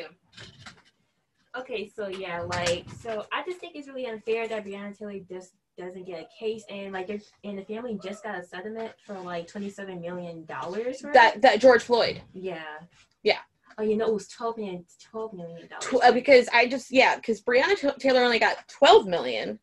Okay, 1.56 1.88
so 1.88 2.06
yeah, 2.08 2.42
like 2.42 2.86
so 3.00 3.26
I 3.32 3.42
just 3.44 3.58
think 3.58 3.74
it's 3.74 3.88
really 3.88 4.06
unfair 4.06 4.46
that 4.46 4.64
Breonna 4.64 4.96
Taylor 4.96 5.18
just 5.28 5.54
doesn't 5.76 6.06
get 6.06 6.20
a 6.20 6.28
case 6.38 6.64
and 6.70 6.92
like 6.92 7.08
and 7.44 7.58
the 7.58 7.64
family 7.64 7.98
just 8.02 8.22
got 8.22 8.38
a 8.38 8.44
settlement 8.44 8.92
for 9.04 9.18
like 9.20 9.48
twenty 9.48 9.68
seven 9.68 10.00
million 10.00 10.44
dollars 10.44 11.02
That 11.12 11.42
that 11.42 11.60
George 11.60 11.82
Floyd. 11.82 12.22
Yeah. 12.32 12.62
Oh, 13.78 13.82
you 13.82 13.96
know 13.96 14.06
it 14.06 14.14
was 14.14 14.28
twelve 14.28 14.56
million 14.58 14.84
twelve 15.10 15.32
million 15.32 15.66
Tw- 15.80 15.90
dollars. 15.92 16.04
uh, 16.04 16.12
because 16.12 16.48
I 16.52 16.66
just 16.66 16.90
yeah, 16.90 17.16
because 17.16 17.40
Breonna 17.40 17.78
T- 17.78 17.88
Taylor 17.98 18.22
only 18.22 18.38
got 18.38 18.68
12 18.68 19.06
million. 19.06 19.58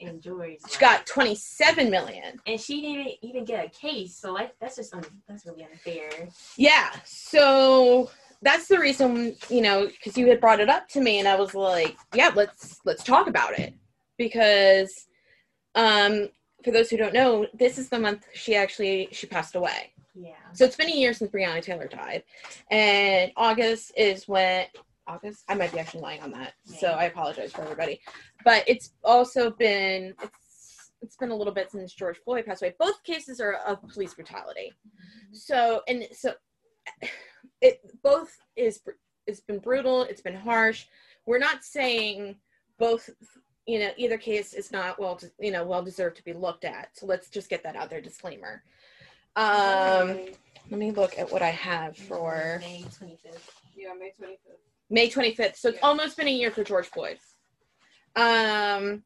and 0.00 0.22
George 0.22 0.58
She 0.68 0.78
got 0.78 1.06
27 1.06 1.90
million. 1.90 2.40
and 2.46 2.60
she 2.60 2.80
didn't 2.80 3.00
even, 3.00 3.12
even 3.22 3.44
get 3.44 3.66
a 3.66 3.68
case, 3.70 4.16
so 4.16 4.32
like 4.32 4.52
that's 4.60 4.76
just 4.76 4.94
un- 4.94 5.04
that's 5.26 5.44
really 5.46 5.64
unfair. 5.64 6.10
Yeah. 6.56 6.90
So 7.04 8.10
that's 8.42 8.68
the 8.68 8.78
reason, 8.78 9.34
you 9.48 9.60
know, 9.62 9.86
because 9.88 10.16
you 10.16 10.28
had 10.28 10.40
brought 10.40 10.60
it 10.60 10.68
up 10.68 10.88
to 10.90 11.00
me, 11.00 11.18
and 11.18 11.26
I 11.26 11.34
was 11.34 11.54
like, 11.54 11.96
yeah, 12.14 12.30
let's 12.34 12.80
let's 12.84 13.02
talk 13.02 13.26
about 13.26 13.58
it 13.58 13.74
because, 14.16 15.08
um, 15.74 16.28
for 16.64 16.70
those 16.70 16.90
who 16.90 16.96
don't 16.96 17.14
know, 17.14 17.46
this 17.54 17.78
is 17.78 17.88
the 17.88 17.98
month 17.98 18.26
she 18.34 18.54
actually 18.54 19.08
she 19.12 19.26
passed 19.26 19.56
away. 19.56 19.92
Yeah. 20.20 20.34
So 20.52 20.64
it's 20.64 20.76
been 20.76 20.88
a 20.88 20.94
year 20.94 21.12
since 21.12 21.30
Breonna 21.30 21.62
Taylor 21.62 21.86
died, 21.86 22.24
and 22.70 23.30
August 23.36 23.92
is 23.96 24.26
when 24.26 24.66
August. 25.06 25.44
I 25.48 25.54
might 25.54 25.72
be 25.72 25.78
actually 25.78 26.00
lying 26.00 26.22
on 26.22 26.30
that, 26.32 26.54
so 26.64 26.88
I 26.88 27.04
apologize 27.04 27.52
for 27.52 27.62
everybody. 27.62 28.00
But 28.44 28.64
it's 28.66 28.92
also 29.04 29.50
been 29.50 30.14
it's 30.22 30.92
it's 31.00 31.16
been 31.16 31.30
a 31.30 31.36
little 31.36 31.52
bit 31.52 31.70
since 31.70 31.92
George 31.92 32.18
Floyd 32.18 32.46
passed 32.46 32.62
away. 32.62 32.74
Both 32.78 33.02
cases 33.04 33.40
are 33.40 33.54
of 33.54 33.80
police 33.88 34.14
brutality. 34.14 34.72
Mm-hmm. 34.86 35.34
So 35.34 35.82
and 35.88 36.06
so, 36.12 36.34
it 37.60 37.80
both 38.02 38.36
is 38.56 38.80
it's 39.26 39.40
been 39.40 39.58
brutal. 39.58 40.02
It's 40.02 40.22
been 40.22 40.36
harsh. 40.36 40.86
We're 41.26 41.38
not 41.38 41.64
saying 41.64 42.36
both. 42.78 43.10
You 43.66 43.80
know, 43.80 43.90
either 43.98 44.16
case 44.16 44.54
is 44.54 44.72
not 44.72 44.98
well, 44.98 45.20
you 45.38 45.50
know, 45.50 45.62
well 45.62 45.82
deserved 45.82 46.16
to 46.16 46.24
be 46.24 46.32
looked 46.32 46.64
at. 46.64 46.88
So 46.94 47.04
let's 47.04 47.28
just 47.28 47.50
get 47.50 47.62
that 47.64 47.76
out 47.76 47.90
there. 47.90 48.00
Disclaimer. 48.00 48.62
Um, 49.38 50.18
let 50.70 50.80
me 50.80 50.90
look 50.90 51.16
at 51.16 51.30
what 51.30 51.42
I 51.42 51.50
have 51.50 51.96
for 51.96 52.58
May 52.60 52.84
twenty 52.98 53.16
fifth. 53.22 53.52
Yeah, 53.76 53.92
May 53.98 54.12
25th. 54.20 54.36
May 54.90 55.08
25th. 55.08 55.56
So 55.56 55.68
it's 55.68 55.78
Yeah. 55.78 55.86
almost 55.86 56.16
been 56.16 56.26
a 56.26 56.32
year 56.32 56.50
for 56.50 56.64
George 56.64 56.86
Floyd. 56.88 57.18
Um, 58.16 59.04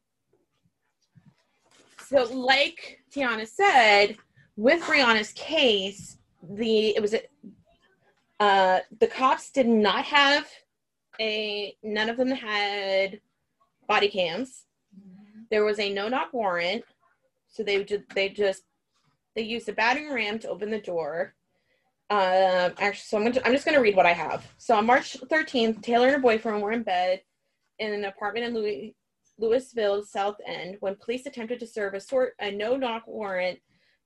So, 1.99 2.23
like 2.23 2.99
Tiana 3.11 3.47
said, 3.47 4.17
with 4.55 4.81
Breonna's 4.83 5.31
case, 5.33 6.17
the 6.41 6.95
it 6.95 7.01
was 7.01 7.13
a, 7.13 7.21
uh, 8.39 8.79
the 8.99 9.07
cops 9.07 9.51
did 9.51 9.67
not 9.67 10.03
have 10.05 10.47
a 11.21 11.75
none 11.83 12.09
of 12.09 12.17
them 12.17 12.31
had 12.31 13.21
body 13.87 14.09
cams. 14.09 14.65
There 15.49 15.63
was 15.63 15.79
a 15.79 15.93
no 15.93 16.07
knock 16.09 16.33
warrant, 16.33 16.83
so 17.47 17.63
they 17.63 17.83
just 17.83 18.03
they 18.15 18.29
just 18.29 18.63
they 19.35 19.41
used 19.41 19.69
a 19.69 19.73
battering 19.73 20.13
ram 20.13 20.39
to 20.39 20.49
open 20.49 20.69
the 20.69 20.79
door. 20.79 21.33
Um, 22.09 22.73
actually, 22.79 23.05
so 23.05 23.17
I'm, 23.17 23.23
gonna, 23.23 23.41
I'm 23.45 23.53
just 23.53 23.65
going 23.65 23.75
to 23.75 23.81
read 23.81 23.95
what 23.95 24.05
I 24.05 24.13
have. 24.13 24.45
So 24.57 24.75
on 24.75 24.85
March 24.85 25.17
13th, 25.19 25.81
Taylor 25.81 26.07
and 26.07 26.15
her 26.15 26.21
boyfriend 26.21 26.61
were 26.61 26.71
in 26.71 26.83
bed 26.83 27.21
in 27.79 27.93
an 27.93 28.05
apartment 28.05 28.45
in 28.45 28.53
Louis, 28.53 28.95
Louisville 29.39 30.03
South 30.03 30.37
End 30.45 30.77
when 30.79 30.95
police 30.95 31.25
attempted 31.25 31.59
to 31.59 31.67
serve 31.67 31.93
a 31.93 31.99
sort 31.99 32.35
a 32.39 32.51
no 32.51 32.75
knock 32.75 33.07
warrant 33.07 33.59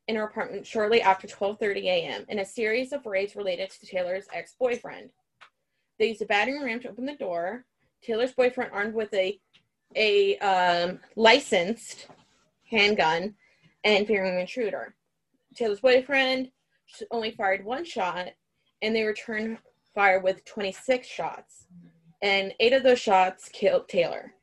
in 0.07 0.15
her 0.15 0.23
apartment 0.23 0.65
shortly 0.65 1.01
after 1.01 1.27
12:30 1.27 1.83
a.m. 1.83 2.25
in 2.29 2.39
a 2.39 2.45
series 2.45 2.93
of 2.93 3.05
raids 3.05 3.35
related 3.35 3.69
to 3.69 3.85
Taylor's 3.85 4.27
ex-boyfriend. 4.33 5.09
They 5.99 6.09
used 6.09 6.21
a 6.21 6.25
battering 6.25 6.63
ram 6.63 6.79
to 6.81 6.89
open 6.89 7.05
the 7.05 7.15
door. 7.15 7.65
Taylor's 8.01 8.31
boyfriend, 8.31 8.71
armed 8.71 8.93
with 8.93 9.13
a 9.13 9.39
a 9.95 10.37
um, 10.39 10.99
licensed 11.15 12.07
handgun 12.69 13.35
and 13.83 14.05
fearing 14.07 14.33
an 14.33 14.39
intruder. 14.39 14.95
Taylor's 15.57 15.79
boyfriend 15.79 16.51
only 17.11 17.31
fired 17.31 17.65
one 17.65 17.83
shot, 17.83 18.29
and 18.81 18.95
they 18.95 19.03
returned 19.03 19.57
fire 19.95 20.19
with 20.19 20.45
26 20.45 21.07
shots, 21.07 21.65
and 22.21 22.53
eight 22.59 22.73
of 22.73 22.83
those 22.83 22.99
shots 22.99 23.49
killed 23.49 23.89
Taylor. 23.89 24.33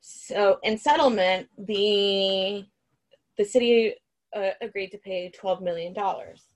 So, 0.00 0.58
in 0.64 0.76
settlement, 0.76 1.48
the 1.56 2.66
the 3.38 3.44
city 3.44 3.94
uh, 4.36 4.50
agreed 4.60 4.90
to 4.90 4.98
pay 4.98 5.30
12 5.30 5.62
million 5.62 5.92
dollars. 5.92 6.48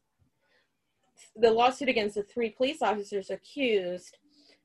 The 1.36 1.50
lawsuit 1.50 1.88
against 1.88 2.16
the 2.16 2.24
three 2.24 2.50
police 2.50 2.82
officers 2.82 3.30
accused 3.30 4.18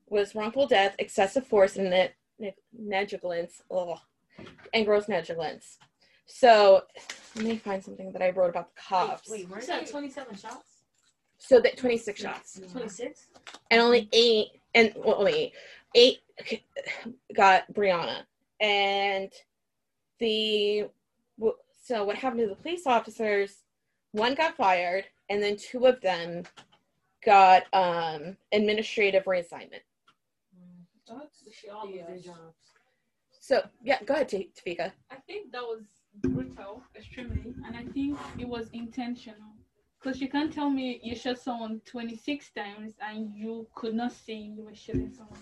was 0.07 0.35
wrongful 0.35 0.67
death, 0.67 0.95
excessive 0.99 1.45
force, 1.45 1.77
and 1.77 1.89
ne- 1.91 2.11
ne- 2.39 2.55
negligence, 2.73 3.61
ugh, 3.71 3.99
and 4.73 4.85
gross 4.85 5.07
negligence. 5.07 5.77
So, 6.25 6.83
let 7.35 7.45
me 7.45 7.57
find 7.57 7.83
something 7.83 8.11
that 8.11 8.21
I 8.21 8.29
wrote 8.31 8.49
about 8.49 8.73
the 8.75 8.81
cops. 8.81 9.29
Wait, 9.29 9.47
wait, 9.47 9.49
weren't 9.49 9.67
there 9.67 9.83
27 9.85 10.35
shots? 10.37 10.83
So 11.37 11.59
that 11.59 11.77
26 11.77 12.21
shots. 12.21 12.61
26? 12.71 13.27
and 13.71 13.81
only 13.81 14.07
eight 14.13 14.49
and 14.75 14.93
well, 14.95 15.15
only 15.19 15.53
eight 15.95 16.19
got 17.35 17.71
Breonna, 17.73 18.23
and 18.59 19.31
the 20.19 20.87
so 21.83 22.03
what 22.03 22.15
happened 22.15 22.41
to 22.41 22.47
the 22.47 22.55
police 22.55 22.85
officers? 22.85 23.63
One 24.11 24.35
got 24.35 24.55
fired, 24.55 25.05
and 25.29 25.41
then 25.41 25.57
two 25.57 25.87
of 25.87 25.99
them 26.01 26.43
got 27.25 27.63
um 27.73 28.37
administrative 28.51 29.23
reassignment. 29.25 29.81
That's 31.07 31.43
She 31.51 31.69
all 31.69 31.87
lose 31.87 32.01
their 32.05 32.15
yes. 32.15 32.25
jobs. 32.25 32.55
So 33.39 33.63
yeah, 33.83 34.01
go 34.03 34.13
ahead, 34.13 34.29
T- 34.29 34.51
Tafika. 34.55 34.91
I 35.09 35.15
think 35.27 35.51
that 35.51 35.63
was 35.63 35.83
brutal, 36.15 36.83
extremely, 36.95 37.53
and 37.65 37.75
I 37.75 37.83
think 37.91 38.17
it 38.39 38.47
was 38.47 38.69
intentional. 38.73 39.35
Because 40.01 40.19
you 40.19 40.29
can't 40.29 40.51
tell 40.51 40.69
me 40.69 40.99
you 41.03 41.15
shot 41.15 41.37
someone 41.37 41.79
26 41.85 42.49
times 42.51 42.93
and 43.07 43.31
you 43.35 43.67
could 43.75 43.93
not 43.93 44.11
see 44.11 44.33
you 44.33 44.63
were 44.63 44.73
shooting 44.73 45.13
someone. 45.15 45.39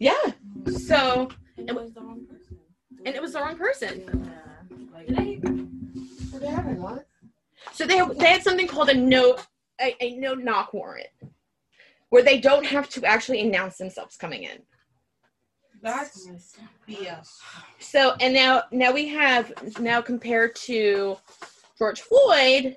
Yeah. 0.00 0.32
So 0.78 1.28
And 1.56 1.68
it 1.68 1.74
was 1.74 1.92
the 1.92 2.00
wrong 2.00 2.26
person. 2.26 2.58
and 3.06 3.14
it 3.14 3.22
was 3.22 3.32
the 3.34 3.40
wrong 3.40 3.56
person. 3.56 4.02
Yeah. 4.08 4.86
Like, 4.92 5.06
did 5.06 5.16
they, 5.16 5.40
were 6.32 6.40
they 6.40 6.48
having 6.48 6.82
what? 6.82 7.06
So 7.72 7.86
they 7.86 8.00
they 8.18 8.30
had 8.30 8.42
something 8.42 8.66
called 8.66 8.88
a 8.88 8.94
no 8.94 9.36
a, 9.80 9.94
a 10.00 10.16
no 10.16 10.34
knock 10.34 10.74
warrant, 10.74 11.06
where 12.08 12.24
they 12.24 12.40
don't 12.40 12.66
have 12.66 12.88
to 12.90 13.04
actually 13.04 13.40
announce 13.42 13.78
themselves 13.78 14.16
coming 14.16 14.42
in. 14.42 14.58
That's 15.82 16.28
BS. 16.88 17.28
So 17.78 18.14
and 18.20 18.34
now 18.34 18.64
now 18.70 18.92
we 18.92 19.08
have 19.08 19.52
now 19.80 20.00
compared 20.02 20.54
to 20.56 21.16
George 21.78 22.02
Floyd, 22.02 22.76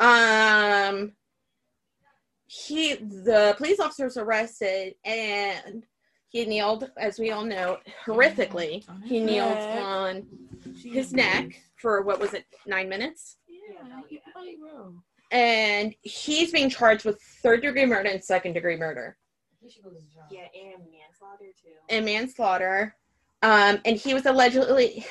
um 0.00 1.12
he 2.46 2.94
the 2.94 3.54
police 3.58 3.78
officer 3.78 4.04
was 4.04 4.16
arrested 4.16 4.94
and 5.04 5.84
he 6.30 6.44
kneeled, 6.44 6.90
as 6.98 7.18
we 7.18 7.30
all 7.30 7.44
know, 7.44 7.78
horrifically. 8.04 8.84
He 9.04 9.20
kneeled 9.20 9.58
on 9.58 10.26
his 10.84 11.12
neck 11.12 11.62
for 11.76 12.02
what 12.02 12.20
was 12.20 12.34
it, 12.34 12.44
nine 12.66 12.88
minutes? 12.88 13.38
Yeah, 13.48 14.00
you 14.10 14.18
play 14.34 14.56
bro. 14.60 14.94
And 15.30 15.94
he's 16.02 16.52
being 16.52 16.68
charged 16.70 17.04
with 17.04 17.20
third 17.42 17.62
degree 17.62 17.86
murder 17.86 18.08
and 18.10 18.22
second 18.22 18.54
degree 18.54 18.76
murder 18.76 19.16
He 19.62 19.70
should 19.70 19.84
go 19.84 19.90
to 19.90 19.96
his 19.96 20.04
job. 20.04 20.24
Yeah, 20.30 20.48
and 20.54 20.82
manslaughter 21.20 21.52
too. 21.62 21.70
and 21.88 22.04
manslaughter. 22.04 22.94
Um, 23.42 23.80
and 23.84 23.96
he 23.96 24.14
was 24.14 24.26
allegedly, 24.26 25.06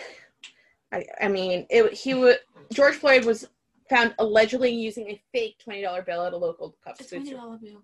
I, 0.92 1.06
I 1.22 1.28
mean, 1.28 1.66
it, 1.70 1.94
he 1.94 2.14
would 2.14 2.40
George 2.74 2.96
Floyd 2.96 3.24
was 3.26 3.48
found 3.90 4.14
allegedly 4.20 4.70
using 4.70 5.08
a 5.12 5.22
fake 5.32 5.56
twenty 5.64 5.82
dollar 5.82 6.02
bill 6.02 6.26
at 6.26 6.34
a 6.34 6.38
local 6.38 6.76
cup 6.84 7.00
A 7.00 7.04
twenty 7.06 7.28
store. 7.28 7.40
dollar 7.40 7.58
bill. 7.58 7.84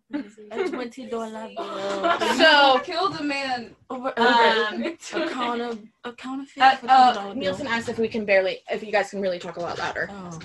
A 0.51 0.69
twenty 0.69 1.05
dollar 1.05 1.49
bill. 1.57 2.19
So 2.37 2.79
killed 2.83 3.15
a 3.15 3.23
man. 3.23 3.73
Over, 3.89 4.13
over 4.17 4.29
Um, 4.29 4.83
a 5.13 5.29
counter, 5.29 5.77
a 6.03 6.11
counterfeit 6.13 6.61
uh, 6.63 6.75
for 6.75 6.87
uh, 6.89 7.13
twenty 7.13 7.13
dollar 7.19 7.33
bill. 7.33 7.35
Nielsen 7.35 7.67
asked 7.67 7.87
if 7.87 7.97
we 7.99 8.09
can 8.09 8.25
barely, 8.25 8.59
if 8.69 8.83
you 8.83 8.91
guys 8.91 9.11
can 9.11 9.21
really 9.21 9.39
talk 9.39 9.55
a 9.55 9.61
lot 9.61 9.77
louder. 9.77 10.09
Oh, 10.11 10.39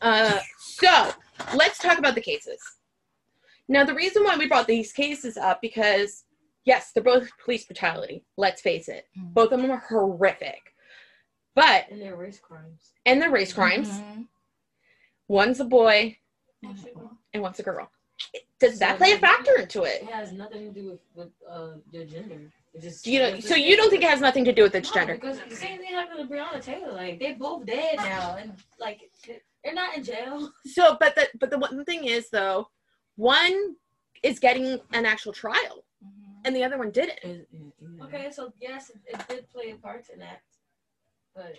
Uh, 0.00 0.38
so 0.58 1.10
let's 1.54 1.78
talk 1.78 1.98
about 1.98 2.14
the 2.14 2.20
cases. 2.20 2.60
Now, 3.68 3.84
the 3.84 3.94
reason 3.94 4.22
why 4.22 4.36
we 4.36 4.46
brought 4.46 4.68
these 4.68 4.92
cases 4.92 5.36
up 5.36 5.60
because 5.60 6.22
yes, 6.66 6.90
they're 6.92 7.02
both 7.02 7.30
police 7.42 7.64
brutality. 7.64 8.24
Let's 8.36 8.60
face 8.60 8.88
it, 8.88 9.08
Mhm. 9.16 9.32
both 9.32 9.52
of 9.52 9.62
them 9.62 9.70
are 9.70 9.78
horrific. 9.88 10.74
But 11.54 11.88
And 11.88 12.02
their 12.02 12.16
race 12.16 12.38
crimes. 12.38 12.92
and 13.06 13.22
the 13.22 13.30
race 13.30 13.52
crimes, 13.54 13.88
Mhm. 13.88 14.28
one's 15.28 15.60
a 15.60 15.64
boy 15.64 16.18
and 17.32 17.42
one's 17.42 17.58
a 17.58 17.62
girl. 17.62 17.90
Does 18.58 18.78
that 18.80 18.96
play 18.98 19.12
a 19.12 19.18
factor 19.18 19.58
into 19.58 19.84
It 19.84 20.02
it? 20.02 20.08
has 20.08 20.32
nothing 20.32 20.72
to 20.72 20.80
do 20.80 20.90
with, 20.90 21.00
with 21.14 21.32
uh, 21.48 21.76
their 21.92 22.04
gender. 22.04 22.50
It 22.74 22.80
just 22.80 23.06
You 23.06 23.20
know, 23.20 23.38
so 23.40 23.54
you 23.54 23.76
don't 23.76 23.88
think 23.90 24.02
it 24.02 24.10
has 24.10 24.20
nothing 24.20 24.44
to 24.46 24.52
do 24.52 24.62
with 24.62 24.74
its 24.74 24.88
No, 24.90 24.94
gender? 24.94 25.14
Because 25.14 25.40
the 25.48 25.56
same 25.56 25.78
thing 25.78 25.92
happened 25.94 26.28
to 26.28 26.34
Breonna 26.34 26.62
Taylor. 26.62 26.92
Like 26.92 27.18
they're 27.20 27.36
both 27.36 27.64
dead 27.66 27.96
now, 27.96 28.36
and 28.36 28.52
like 28.78 29.10
they're 29.62 29.74
not 29.74 29.96
in 29.96 30.02
jail. 30.02 30.52
So, 30.66 30.96
but 30.98 31.14
the 31.14 31.28
but 31.38 31.50
the 31.50 31.58
one 31.58 31.84
thing 31.84 32.04
is 32.04 32.28
though, 32.30 32.68
one 33.16 33.76
is 34.22 34.38
getting 34.38 34.80
an 34.92 35.06
actual 35.06 35.32
trial. 35.32 35.85
And 36.46 36.54
the 36.56 36.64
other 36.64 36.78
one 36.78 36.90
didn't. 36.90 37.18
Okay, 38.02 38.30
so 38.30 38.52
yes, 38.60 38.90
it, 38.90 38.96
it 39.08 39.28
did 39.28 39.50
play 39.50 39.70
a 39.72 39.74
part 39.74 40.08
in 40.12 40.20
that, 40.20 40.42
but 41.34 41.54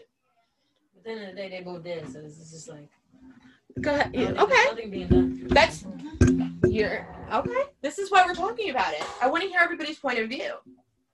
at 0.97 1.03
the 1.03 1.09
end 1.11 1.21
of 1.21 1.27
the 1.27 1.33
day, 1.35 1.49
they 1.49 1.61
both 1.61 1.83
did. 1.83 2.11
So 2.11 2.19
it's 2.19 2.37
just 2.37 2.69
like 2.69 2.89
Go 3.81 3.93
ahead. 3.93 4.15
I 4.15 4.23
don't 4.23 4.23
think 4.23 4.37
there's 4.37 4.43
Okay, 4.43 4.65
nothing 4.65 4.89
being 4.91 5.07
done. 5.07 5.47
that's 5.49 5.85
you're 6.67 7.05
okay. 7.31 7.63
This 7.81 7.99
is 7.99 8.09
why 8.11 8.25
we're 8.25 8.33
talking 8.33 8.69
about 8.71 8.93
it. 8.93 9.03
I 9.21 9.27
want 9.27 9.43
to 9.43 9.49
hear 9.49 9.59
everybody's 9.61 9.99
point 9.99 10.17
of 10.19 10.29
view. 10.29 10.53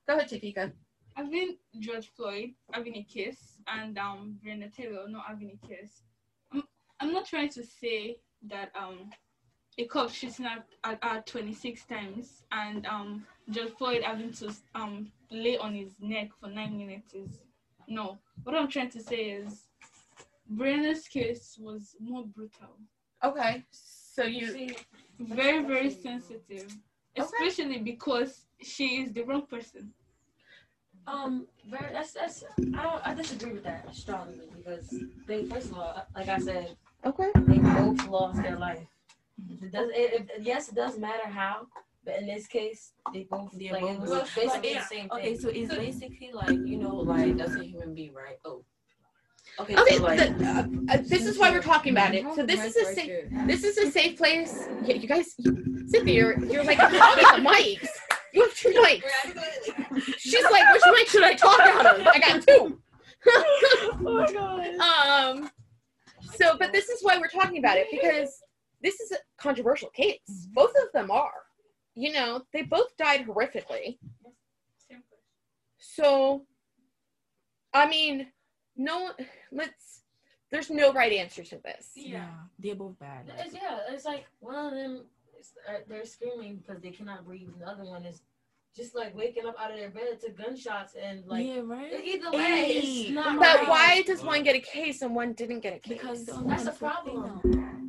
Go 0.08 0.16
ahead, 0.16 0.30
Tafika. 0.30 0.72
Having 1.16 1.58
George 1.80 2.10
Floyd 2.16 2.52
having 2.72 2.96
a 2.98 3.04
case 3.04 3.60
and 3.68 3.98
um 3.98 4.38
Breonna 4.46 4.74
Taylor 4.74 5.08
not 5.10 5.26
having 5.28 5.58
a 5.62 5.68
case. 5.68 6.04
I'm, 6.52 6.64
I'm 7.00 7.12
not 7.14 7.26
trying 7.26 7.50
to 7.50 7.64
say 7.64 8.18
that 8.50 8.72
um 8.80 9.10
a 9.78 9.86
cop 9.86 10.12
shooting 10.12 10.46
at, 10.46 10.66
at, 10.84 11.00
at 11.02 11.26
26 11.28 11.86
times 11.86 12.44
and 12.52 12.86
um 12.86 13.26
George 13.50 13.72
Floyd 13.72 14.04
having 14.04 14.32
to 14.34 14.54
um 14.76 15.12
lay 15.32 15.58
on 15.58 15.74
his 15.74 15.94
neck 16.00 16.30
for 16.40 16.48
nine 16.50 16.78
minutes 16.78 17.14
is 17.14 17.40
no. 17.88 18.18
What 18.44 18.56
I'm 18.56 18.68
trying 18.70 18.90
to 18.92 19.02
say 19.02 19.32
is 19.32 19.68
Breonna's 20.54 21.08
case 21.08 21.58
was 21.60 21.96
more 22.00 22.26
brutal, 22.26 22.78
Okay, 23.24 23.64
so 23.72 24.24
you 24.24 24.48
See, 24.52 24.76
very 25.20 25.64
very 25.66 25.90
sensitive, 25.90 26.68
especially 27.16 27.80
because 27.80 28.46
she 28.62 29.02
is 29.02 29.12
the 29.14 29.24
wrong 29.24 29.46
person. 29.48 29.94
um, 31.08 31.48
very, 31.70 31.92
that's 31.94 32.14
that's 32.14 32.44
I 32.78 32.84
don't 32.84 33.08
I 33.08 33.14
disagree 33.14 33.54
with 33.54 33.64
that 33.64 33.94
strongly 33.94 34.42
because 34.56 34.94
they 35.28 35.46
first 35.46 35.72
of 35.72 35.78
all, 35.78 36.06
like 36.16 36.30
I 36.30 36.40
said, 36.40 36.78
okay? 37.06 37.32
they 37.36 37.58
both 37.58 38.08
lost 38.08 38.42
their 38.42 38.58
life. 38.58 38.88
It 39.50 39.72
does 39.72 39.90
it, 39.94 40.14
it, 40.14 40.32
yes, 40.42 40.70
it 40.70 40.76
does 40.76 40.98
matter 40.98 41.28
how, 41.28 41.68
but 42.06 42.20
in 42.20 42.28
this 42.28 42.48
case, 42.48 42.94
they 43.14 43.28
both 43.30 43.52
They 43.58 43.72
like 43.72 43.84
it 43.84 44.00
both- 44.00 44.10
was 44.10 44.30
basically 44.36 44.72
yeah, 44.72 44.80
the 44.82 44.86
same 44.86 45.10
thing. 45.10 45.20
Okay, 45.20 45.38
so 45.38 45.50
it's 45.50 45.74
basically 45.74 46.32
like 46.34 46.50
you 46.50 46.78
know, 46.78 46.96
like 46.96 47.38
that's 47.38 47.56
a 47.56 47.64
human 47.64 47.94
being, 47.94 48.14
right? 48.14 48.38
Oh. 48.46 48.64
Okay. 49.60 49.76
Okay, 49.76 49.98
so 49.98 50.04
like, 50.04 50.18
the, 50.18 50.46
uh, 50.46 50.94
uh, 50.94 50.98
this 51.06 51.26
is 51.26 51.38
why 51.38 51.52
we're 51.52 51.62
talking 51.62 51.92
about 51.92 52.16
it. 52.16 52.26
So 52.36 52.46
this 52.46 52.64
is 52.64 52.76
a 52.76 52.94
safe. 52.94 53.30
This 53.46 53.64
is 53.64 53.78
a 53.78 53.92
safe 53.92 54.18
place. 54.18 54.68
Yeah, 54.84 54.96
you 54.96 55.08
guys, 55.08 55.36
Cynthia, 55.88 56.14
you're, 56.14 56.40
you're 56.46 56.64
like 56.64 56.80
hogging 56.80 57.44
the 57.44 57.50
mics. 57.50 57.90
You 58.34 58.42
have 58.42 58.56
two 58.56 58.70
mics. 58.70 60.18
She's 60.18 60.44
like, 60.44 60.74
which 60.74 60.82
mic 60.92 61.08
should 61.08 61.24
I 61.24 61.36
talk 61.36 61.60
out 61.60 61.86
of? 61.86 62.08
I 62.08 62.20
got 62.20 62.48
two. 62.48 62.80
oh 63.28 63.98
my 64.02 64.32
god. 64.32 64.76
um. 65.44 65.52
So, 66.36 66.58
but 66.58 66.72
this 66.72 66.90
is 66.90 67.04
why 67.04 67.18
we're 67.20 67.28
talking 67.28 67.60
about 67.60 67.78
it 67.78 67.88
because 67.92 68.42
this 68.84 69.00
is 69.00 69.12
a 69.12 69.18
controversial 69.38 69.90
case. 69.90 70.20
Both 70.54 70.72
of 70.76 70.92
them 70.94 71.10
are. 71.10 71.32
You 71.96 72.12
know, 72.12 72.42
they 72.52 72.64
both 72.64 72.96
died 72.98 73.26
horrifically. 73.26 73.98
So, 75.78 76.44
I 77.74 77.88
mean, 77.88 78.28
no. 78.76 79.12
Let's. 79.52 80.02
There's 80.52 80.70
no 80.70 80.94
right 80.94 81.12
answer 81.12 81.44
to 81.44 81.58
this. 81.66 81.92
Yeah, 81.96 82.28
they're 82.60 82.76
both 82.76 82.98
bad. 83.00 83.26
It's, 83.40 83.56
yeah, 83.56 83.80
it's 83.90 84.06
like 84.06 84.26
one 84.40 84.56
of 84.68 84.72
them, 84.74 85.06
is, 85.40 85.52
uh, 85.68 85.80
they're 85.90 86.06
screaming 86.06 86.58
because 86.58 86.80
they 86.80 86.92
cannot 86.92 87.26
breathe. 87.26 87.48
and 87.52 87.60
The 87.60 87.66
other 87.68 87.84
one 87.86 88.06
is 88.06 88.22
just 88.76 88.94
like 88.96 89.16
waking 89.16 89.48
up 89.48 89.56
out 89.60 89.72
of 89.72 89.78
their 89.78 89.90
bed 89.90 90.20
to 90.22 90.30
gunshots 90.30 90.94
and 90.96 91.26
like 91.26 91.46
yeah, 91.48 91.62
right. 91.64 91.92
either 92.04 92.32
way, 92.32 92.38
Hey, 92.44 92.78
it's 92.78 93.10
not 93.12 93.40
But 93.40 93.62
right. 93.62 93.68
why 93.68 94.02
does 94.04 94.22
one 94.24 94.44
get 94.44 94.56
a 94.56 94.60
case 94.60 95.02
and 95.02 95.16
one 95.16 95.34
didn't 95.34 95.62
get 95.62 95.74
a 95.76 95.80
case? 95.80 95.98
Because 96.00 96.26
That's 96.26 96.38
the 96.38 96.44
one 96.46 96.66
for 96.66 96.72
problem. 96.72 97.40
female. 97.42 97.83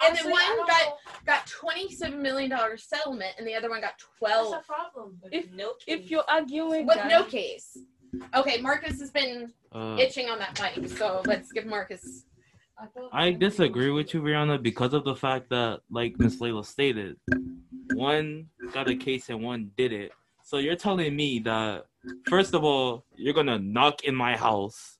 I, 0.00 0.04
I 0.04 0.08
And 0.08 0.16
then 0.18 0.30
one 0.30 0.66
got- 0.66 0.68
know. 0.68 0.94
got 1.26 1.46
twenty-seven 1.46 2.20
million 2.20 2.50
dollar 2.50 2.76
settlement, 2.76 3.34
and 3.38 3.46
the 3.46 3.54
other 3.54 3.68
one 3.70 3.80
got 3.80 3.92
That's 3.98 4.04
twelve 4.18 4.52
the 4.52 4.58
problem. 4.66 5.18
If- 5.30 5.50
no 5.52 5.74
If 5.86 6.10
you're 6.10 6.24
arguing 6.28 6.86
with 6.86 6.96
that, 6.96 7.08
no 7.08 7.24
case. 7.24 7.76
Okay, 8.34 8.60
Marcus 8.60 8.98
has 9.00 9.10
been 9.10 9.52
Uh, 9.72 9.96
itching 10.00 10.28
on 10.28 10.38
that 10.40 10.60
mic, 10.60 10.88
so 10.88 11.22
let's 11.26 11.52
give 11.52 11.66
Marcus. 11.66 12.24
I, 13.12 13.32
disagree 13.32 13.90
with 13.90 14.14
you, 14.14 14.22
Brianna, 14.22 14.60
because 14.60 14.94
of 14.94 15.04
the 15.04 15.14
fact 15.14 15.50
that, 15.50 15.80
like 15.90 16.18
Miss 16.18 16.36
Layla 16.40 16.64
stated, 16.64 17.16
one 17.92 18.46
got 18.72 18.88
a 18.88 18.96
case 18.96 19.28
and 19.28 19.42
one 19.42 19.70
did 19.76 19.92
it. 19.92 20.12
So 20.42 20.56
you're 20.56 20.76
telling 20.76 21.14
me 21.14 21.40
that, 21.40 21.84
first 22.26 22.54
of 22.54 22.64
all, 22.64 23.04
you're 23.14 23.34
gonna 23.34 23.58
knock 23.58 24.04
in 24.04 24.14
my 24.14 24.34
house 24.36 24.98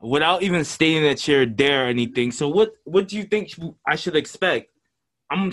without 0.00 0.42
even 0.42 0.64
stating 0.64 1.02
that 1.04 1.26
you're 1.28 1.46
there 1.46 1.84
or 1.84 1.88
anything. 1.88 2.32
So 2.32 2.48
what? 2.48 2.72
What 2.84 3.08
do 3.08 3.16
you 3.16 3.24
think 3.24 3.52
I 3.86 3.96
should 3.96 4.16
expect? 4.16 4.70
I'm, 5.30 5.52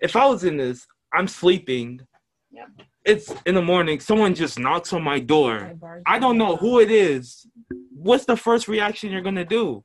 if 0.00 0.14
I 0.16 0.26
was 0.26 0.44
in 0.44 0.56
this, 0.56 0.86
I'm 1.12 1.28
sleeping. 1.28 2.00
Yep. 2.50 2.68
It's 3.04 3.32
in 3.46 3.54
the 3.54 3.62
morning. 3.62 4.00
Someone 4.00 4.34
just 4.34 4.58
knocks 4.58 4.92
on 4.92 5.02
my 5.02 5.20
door. 5.20 5.74
I 6.06 6.18
don't 6.18 6.36
know 6.38 6.56
who 6.56 6.80
it 6.80 6.90
is. 6.90 7.46
What's 7.94 8.24
the 8.24 8.36
first 8.36 8.66
reaction 8.68 9.10
you're 9.12 9.22
gonna 9.22 9.44
do? 9.44 9.84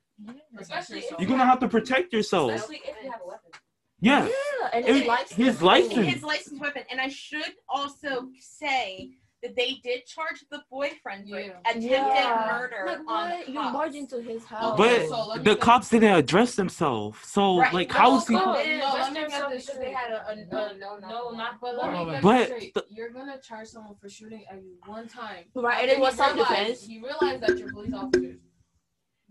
Especially 0.59 1.03
You're 1.19 1.29
gonna 1.29 1.45
have 1.45 1.59
to 1.59 1.67
protect 1.67 2.13
yourself. 2.13 2.51
Especially 2.51 2.81
if 2.85 2.95
you 3.03 3.11
have 3.11 3.21
a 3.23 3.27
weapon. 3.27 3.51
Yeah. 3.99 4.25
Yeah, 4.27 4.69
and 4.73 4.85
It- 4.85 4.95
his 4.95 5.05
license. 5.07 5.35
his 5.37 5.61
license. 5.61 6.13
His 6.13 6.23
licensed 6.23 6.61
weapon, 6.61 6.83
and 6.89 6.99
I 6.99 7.07
should 7.07 7.53
also 7.69 8.27
say 8.39 9.11
that 9.11 9.20
they 9.41 9.79
did 9.83 10.05
charge 10.05 10.43
the 10.51 10.61
boyfriend 10.69 11.27
for 11.29 11.39
Yeah. 11.39 11.53
attempted 11.65 11.89
Yeah. 11.91 12.47
murder 12.51 12.83
Like 12.85 12.99
on 12.99 13.05
what? 13.29 13.45
the 13.45 13.51
You 13.51 13.59
barged 13.59 13.95
into 13.95 14.21
his 14.21 14.45
house. 14.45 14.77
But 14.77 15.07
so 15.09 15.33
the 15.35 15.39
get- 15.55 15.59
cops 15.59 15.89
didn't 15.89 16.13
address 16.13 16.55
themselves. 16.55 17.17
So 17.25 17.59
Right. 17.59 17.73
like 17.73 17.89
No, 17.89 17.95
how 17.95 18.17
is 18.17 18.27
he 18.27 18.35
no, 18.35 18.53
they 18.53 18.77
no, 18.77 18.93
let 18.93 19.13
me 19.13 19.19
get 19.27 19.49
this 19.49 19.65
because 19.65 19.79
they 19.79 19.91
had 19.91 20.11
a, 20.11 20.27
a, 20.29 20.35
No, 20.35 20.41
a 20.65 20.73
no, 20.77 20.97
no, 20.97 21.07
no, 21.09 21.31
not 21.31 21.59
But 21.59 21.77
let 21.77 21.91
me 22.07 22.19
but 22.21 22.45
straight. 22.45 22.73
the- 22.73 22.85
You're 22.89 23.09
gonna 23.09 23.39
charge 23.39 23.67
someone 23.67 23.95
for 23.99 24.09
shooting 24.09 24.45
at 24.51 24.61
you 24.61 24.77
one 24.85 25.07
time. 25.07 25.45
Right, 25.55 25.81
and 25.81 25.91
it 25.91 25.99
was 25.99 26.13
he 26.13 26.17
self 26.17 26.33
realized- 26.33 26.49
defense. 26.57 26.85
He 26.85 26.99
realized 26.99 27.41
that 27.43 27.57
you're 27.57 27.71
police 27.71 27.93
officers. 27.93 28.39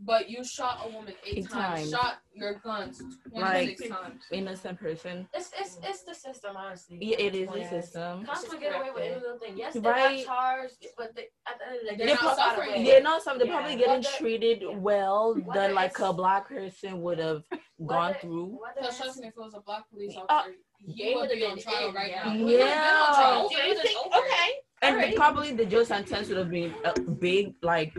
But 0.02 0.30
you 0.30 0.42
shot 0.42 0.80
a 0.84 0.88
woman 0.88 1.12
eight, 1.26 1.38
Eight 1.38 1.50
times, 1.50 1.80
times. 1.80 1.90
shot 1.90 2.18
your 2.32 2.54
guns 2.64 3.02
Like- 3.32 3.76
26 3.76 3.88
times. 3.90 4.22
innocent 4.32 4.80
person. 4.80 5.28
It's 5.34 5.50
it's 5.58 5.78
it's 5.82 6.02
the 6.04 6.14
system, 6.14 6.56
honestly. 6.56 6.98
Yeah, 7.02 7.16
it 7.18 7.34
is 7.34 7.50
the 7.50 7.64
system. 7.68 8.24
Cops 8.24 8.50
will 8.50 8.58
get 8.58 8.74
away 8.74 8.90
with 8.94 9.02
any 9.02 9.14
little 9.20 9.38
thing. 9.38 9.58
Yes, 9.58 9.74
they 9.74 9.80
Right. 9.80 10.24
got 10.24 10.34
charged, 10.34 10.86
but 10.96 11.14
they, 11.14 11.28
at 11.46 11.58
the 11.58 11.66
end 11.68 11.74
of 11.76 11.80
the 11.82 11.90
day, 11.90 11.96
They're 11.98 12.06
they're 12.06 12.14
not 12.16 12.24
not 12.24 12.36
suffering. 12.36 12.68
suffering. 12.68 12.84
They're 12.84 13.02
not 13.02 13.22
some. 13.22 13.36
They're 13.38 13.46
Yeah. 13.46 13.56
probably 13.58 13.76
getting 13.76 13.92
Whether- 14.02 14.08
treated 14.16 14.62
yeah. 14.62 14.68
well 14.78 15.34
Whether 15.34 15.60
than 15.60 15.74
like 15.74 15.98
a 15.98 16.12
black 16.14 16.48
person 16.48 17.02
would 17.02 17.18
have 17.18 17.42
gone 17.86 18.12
Whether- 18.12 18.18
through. 18.20 18.46
whether 18.62 18.74
Because 18.80 18.94
it's- 18.94 18.96
trust 19.02 19.20
me, 19.20 19.26
if 19.28 19.34
it 19.36 19.40
was 19.40 19.54
a 19.54 19.60
black 19.60 19.88
police 19.90 20.16
Uh, 20.16 20.20
officer, 20.30 20.54
they 20.86 20.92
he 20.94 21.14
would 21.14 21.20
would've 21.28 21.36
be 21.36 21.44
on 21.44 21.58
trial 21.58 21.92
right 21.92 22.12
now. 22.16 22.30
He 22.30 22.42
would've 22.44 22.58
been 22.58 22.68
on 22.68 22.68
Yeah. 22.68 23.06
trial. 23.20 23.48
Do 23.50 23.54
you 23.56 23.74
think? 23.74 24.06
over. 24.06 24.16
Okay. 24.16 24.50
And 24.82 24.94
Alright. 24.96 25.14
probably 25.14 25.52
the 25.52 25.66
jail 25.66 25.84
sentence 25.84 26.28
would 26.28 26.38
have 26.38 26.48
been 26.48 26.72
uh, 26.86 26.94
big, 27.18 27.52
like 27.60 27.92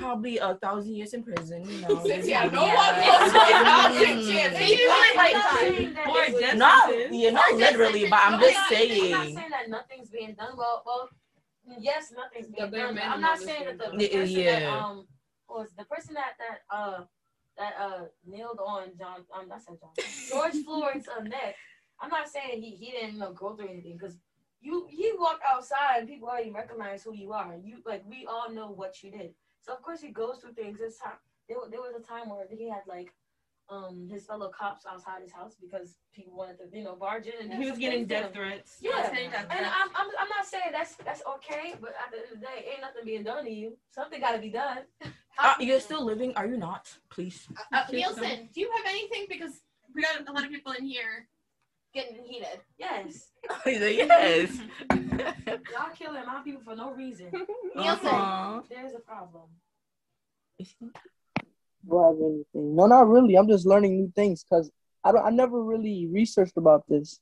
probably 0.00 0.38
a 0.38 0.54
thousand 0.56 0.94
years 0.94 1.12
in 1.14 1.22
prison. 1.22 1.64
You 1.68 1.80
know, 1.82 2.02
Since, 2.06 2.26
yeah, 2.26 2.46
no 2.46 2.64
Yeah. 2.66 2.74
one 2.74 3.08
wants 3.08 3.32
to 3.32 3.38
get 3.38 3.66
out 3.66 3.94
since, 3.94 4.26
yeah, 4.28 4.48
They 4.48 4.58
they 4.58 4.76
do 4.76 4.88
like 4.88 5.14
like 5.16 5.32
that. 5.32 5.58
saying 5.60 5.94
that 5.94 6.06
Or 6.08 6.22
it 6.22 6.32
was- 6.32 6.40
death 6.42 6.56
Not, 6.56 7.12
yeah, 7.12 7.30
not 7.30 7.54
literally, 7.54 8.08
but 8.08 8.18
I'm 8.22 8.34
I'm 8.34 8.40
just 8.40 8.54
not- 8.54 8.64
I'm 8.64 8.70
not 8.70 8.78
saying. 8.78 9.36
saying 9.36 9.50
that 9.50 9.68
nothing's 9.68 10.10
being 10.10 10.34
done. 10.34 10.56
Well, 10.56 10.82
well, 10.86 11.08
yes, 11.78 12.12
nothing's 12.16 12.48
The 12.48 12.66
being 12.66 12.94
done. 12.94 12.98
I'm 12.98 13.20
not 13.20 13.38
saying 13.38 13.64
that 13.66 13.78
the, 13.78 13.96
the 13.96 14.08
person 14.08 14.28
Yeah. 14.36 14.60
that 14.60 14.68
um 14.82 15.06
was 15.48 15.68
the 15.76 15.84
person 15.84 16.14
that 16.14 16.32
that 16.38 16.58
uh 16.74 17.04
that 17.58 17.74
uh 17.78 18.04
nailed 18.26 18.60
on 18.64 18.88
John 18.98 19.24
um 19.36 19.48
that's 19.48 19.68
not 19.68 19.78
John 19.80 19.90
George 20.30 20.62
Floyd's 20.64 21.08
uh, 21.08 21.22
neck. 21.22 21.56
I'm 22.00 22.08
not 22.08 22.28
saying 22.28 22.62
he 22.62 22.70
he 22.76 22.92
didn't 22.92 23.14
you 23.14 23.18
know, 23.20 23.32
go 23.32 23.54
through 23.56 23.68
anything 23.68 23.98
because 23.98 24.16
you 24.62 24.86
you 24.90 25.16
walk 25.18 25.40
outside 25.46 25.98
and 25.98 26.08
people 26.08 26.28
already 26.28 26.50
recognize 26.50 27.02
who 27.02 27.14
you 27.14 27.32
are. 27.32 27.54
You 27.62 27.78
like 27.84 28.04
we 28.08 28.26
all 28.26 28.50
know 28.52 28.68
what 28.70 29.02
you 29.02 29.10
did. 29.10 29.34
So 29.62 29.72
of 29.72 29.82
course 29.82 30.00
he 30.00 30.08
goes 30.08 30.38
through 30.40 30.54
things. 30.54 30.78
This 30.78 30.98
time 30.98 31.14
there, 31.48 31.58
there 31.70 31.80
was 31.80 31.94
a 31.98 32.02
time 32.06 32.30
where 32.30 32.46
he 32.50 32.68
had 32.68 32.82
like 32.86 33.12
um 33.68 34.08
his 34.10 34.24
fellow 34.26 34.50
cops 34.50 34.84
outside 34.84 35.22
his 35.22 35.32
house 35.32 35.54
because 35.60 35.96
people 36.12 36.36
wanted 36.36 36.58
to 36.58 36.64
you 36.76 36.82
know 36.84 36.96
barge 36.96 37.26
in. 37.26 37.50
And 37.52 37.62
He 37.62 37.70
was 37.70 37.78
getting 37.78 38.06
death 38.06 38.26
him. 38.26 38.32
threats. 38.32 38.78
Yeah. 38.80 39.10
Saying 39.12 39.30
And. 39.32 39.66
I'm, 39.66 39.88
I'm, 39.94 40.06
I'm 40.18 40.28
not 40.28 40.46
saying 40.46 40.70
that's 40.72 40.94
that's 40.96 41.22
okay, 41.36 41.74
but 41.80 41.90
at 42.04 42.10
the 42.10 42.18
end 42.18 42.26
of 42.32 42.40
the 42.40 42.46
day, 42.46 42.66
ain't 42.72 42.80
nothing 42.80 43.04
being 43.04 43.22
done 43.24 43.44
to 43.44 43.50
you. 43.50 43.76
Something 43.90 44.20
got 44.20 44.32
to 44.32 44.38
be 44.38 44.50
done. 44.50 44.78
Uh, 45.42 45.54
you're 45.58 45.80
still 45.80 46.04
living, 46.04 46.34
are 46.36 46.46
you 46.46 46.58
not? 46.58 46.92
Please. 47.08 47.48
Uh, 47.72 47.84
Nielsen, 47.90 48.50
do 48.52 48.60
you 48.60 48.70
have 48.76 48.84
anything? 48.86 49.24
Because 49.26 49.62
we 49.94 50.02
got 50.02 50.28
a 50.28 50.30
lot 50.30 50.44
of 50.44 50.50
people 50.50 50.72
in 50.72 50.84
here 50.84 51.28
getting 51.94 52.22
heated. 52.24 52.60
Yes, 52.78 53.30
He's 53.64 53.80
like, 53.80 53.96
yes. 53.96 54.58
y'all 54.92 55.90
killing 55.96 56.22
a 56.22 56.26
lot 56.26 56.38
of 56.38 56.44
people 56.44 56.62
for 56.64 56.76
no 56.76 56.92
reason. 56.92 57.26
Nielsen, 57.76 58.06
Uh-huh. 58.06 58.60
There's 58.68 58.92
a 58.94 59.00
problem. 59.00 59.44
Do 60.58 61.98
I 61.98 62.06
have 62.08 62.16
anything? 62.16 62.76
No, 62.76 62.86
not 62.86 63.08
really. 63.08 63.36
I'm 63.36 63.48
just 63.48 63.66
learning 63.66 63.96
new 63.96 64.12
things 64.14 64.44
because 64.44 64.70
I 65.02 65.12
don't. 65.12 65.24
I 65.24 65.30
never 65.30 65.62
really 65.62 66.08
researched 66.12 66.56
about 66.56 66.84
this. 66.88 67.18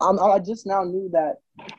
I'm, 0.00 0.20
I 0.20 0.38
just 0.38 0.66
now 0.66 0.84
knew 0.84 1.08
that 1.12 1.36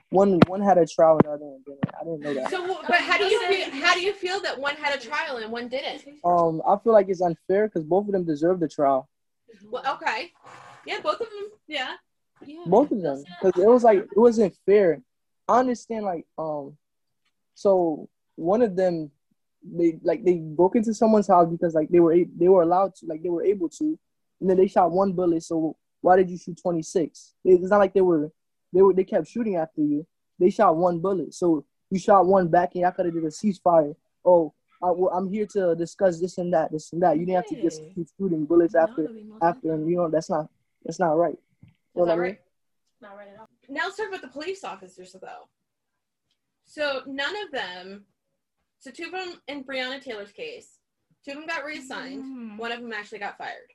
one 0.09 0.39
one 0.47 0.59
had 0.61 0.77
a 0.77 0.85
trial 0.85 1.13
and 1.13 1.21
the 1.25 1.29
other 1.29 1.45
one 1.45 1.61
didn't. 1.65 1.79
I 1.99 2.03
didn't 2.03 2.19
know 2.21 2.33
that. 2.33 2.49
so 2.51 2.81
but 2.87 2.99
how 2.99 3.17
do 3.17 3.25
you 3.25 3.47
feel? 3.47 3.71
How 3.85 3.93
do 3.93 4.01
you 4.01 4.11
feel 4.13 4.41
that 4.41 4.59
one 4.59 4.75
had 4.75 4.99
a 4.99 5.01
trial 5.01 5.37
and 5.37 5.51
one 5.51 5.69
didn't? 5.69 6.03
Um, 6.25 6.61
I 6.67 6.75
feel 6.83 6.93
like 6.93 7.07
it's 7.09 7.21
unfair 7.21 7.67
because 7.67 7.83
both 7.85 8.07
of 8.07 8.11
them 8.11 8.25
deserve 8.25 8.59
the 8.59 8.67
trial. 8.67 9.07
Well, 9.69 9.83
okay, 9.95 10.31
yeah, 10.85 10.99
both 11.01 11.21
of 11.21 11.29
them, 11.29 11.49
yeah. 11.67 11.93
Both 12.65 12.91
of 12.91 13.01
them 13.01 13.23
because 13.41 13.61
it 13.61 13.67
was 13.67 13.83
like 13.83 13.99
it 13.99 14.17
wasn't 14.17 14.55
fair. 14.65 15.01
I 15.47 15.59
understand 15.59 16.05
like 16.05 16.25
um, 16.37 16.77
so 17.55 18.09
one 18.35 18.61
of 18.61 18.75
them 18.75 19.11
they 19.63 19.99
like 20.03 20.23
they 20.23 20.35
broke 20.35 20.75
into 20.75 20.93
someone's 20.93 21.27
house 21.27 21.47
because 21.49 21.73
like 21.73 21.89
they 21.89 21.99
were 21.99 22.15
they 22.37 22.47
were 22.47 22.61
allowed 22.61 22.95
to 22.95 23.05
like 23.05 23.23
they 23.23 23.29
were 23.29 23.43
able 23.43 23.69
to, 23.69 23.97
and 24.39 24.49
then 24.49 24.57
they 24.57 24.67
shot 24.67 24.91
one 24.91 25.13
bullet. 25.13 25.43
So 25.43 25.75
why 26.01 26.15
did 26.15 26.29
you 26.29 26.37
shoot 26.37 26.59
twenty 26.61 26.83
six? 26.83 27.33
It's 27.43 27.69
not 27.69 27.79
like 27.79 27.93
they 27.93 28.01
were 28.01 28.31
they 28.73 28.81
were 28.81 28.93
they 28.93 29.03
kept 29.03 29.27
shooting 29.27 29.55
after 29.55 29.81
you. 29.81 30.05
They 30.39 30.49
shot 30.49 30.75
one 30.75 30.99
bullet. 30.99 31.33
So 31.33 31.65
you 31.89 31.99
shot 31.99 32.25
one 32.25 32.47
back, 32.47 32.75
and 32.75 32.85
I 32.85 32.91
could 32.91 33.05
have 33.05 33.13
did 33.13 33.23
a 33.23 33.27
ceasefire. 33.27 33.95
Oh, 34.25 34.53
I, 34.83 34.91
well, 34.91 35.11
I'm 35.13 35.31
here 35.31 35.47
to 35.53 35.75
discuss 35.75 36.19
this 36.19 36.37
and 36.37 36.53
that, 36.53 36.71
this 36.71 36.91
and 36.93 37.01
that. 37.01 37.17
You 37.17 37.25
didn't 37.25 37.37
have 37.37 37.47
to 37.47 37.61
just 37.61 37.81
keep 37.95 38.07
shooting 38.17 38.45
bullets 38.45 38.75
after 38.75 39.09
after, 39.41 39.73
and 39.73 39.89
you 39.89 39.95
know 39.95 40.09
that's 40.09 40.29
not 40.29 40.49
that's 40.85 40.99
not 40.99 41.17
right. 41.17 41.37
You 41.97 42.03
Is 42.03 42.07
what 42.09 42.15
that 42.15 42.21
right? 42.21 42.39
Not 43.01 43.15
right 43.17 43.27
at 43.33 43.39
all. 43.39 43.49
Now 43.69 43.85
let's 43.85 43.97
talk 43.97 44.07
about 44.09 44.21
the 44.21 44.27
police 44.27 44.63
officers, 44.63 45.15
though. 45.19 45.49
So 46.65 47.01
none 47.07 47.35
of 47.45 47.51
them. 47.51 48.05
So 48.79 48.91
two 48.91 49.05
of 49.05 49.11
them 49.11 49.41
in 49.47 49.63
Breonna 49.63 49.99
Taylor's 50.01 50.31
case, 50.31 50.77
two 51.25 51.31
of 51.31 51.37
them 51.37 51.47
got 51.47 51.65
reassigned. 51.65 52.23
Mhm. 52.23 52.57
One 52.57 52.71
of 52.71 52.81
them 52.81 52.93
actually 52.93 53.19
got 53.19 53.37
fired. 53.39 53.71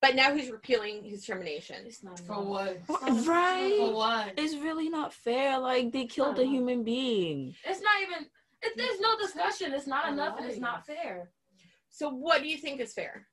But 0.00 0.14
now 0.14 0.32
he's 0.34 0.50
repealing 0.50 1.02
his 1.02 1.24
termination. 1.26 1.84
It's 1.86 2.04
not 2.04 2.20
For 2.20 2.34
enough. 2.34 2.44
what? 2.46 2.86
For 2.86 2.98
Right. 3.28 3.90
what? 3.92 4.34
It's 4.38 4.54
really 4.54 4.88
not 4.88 5.12
fair. 5.12 5.58
Like 5.58 5.90
they 5.90 6.06
killed 6.06 6.38
a 6.38 6.44
human 6.46 6.84
being. 6.84 7.56
It's 7.64 7.80
not 7.80 8.00
even. 8.02 8.30
It, 8.62 8.76
there's 8.76 9.00
no 9.00 9.18
discussion. 9.18 9.72
It's 9.74 9.86
not 9.88 10.08
enough, 10.08 10.38
and 10.38 10.46
it's 10.46 10.60
not 10.60 10.86
fair. 10.86 11.32
So 11.90 12.10
what 12.10 12.42
do 12.42 12.48
you 12.48 12.58
think 12.58 12.80
is 12.80 12.92
fair? 12.92 13.26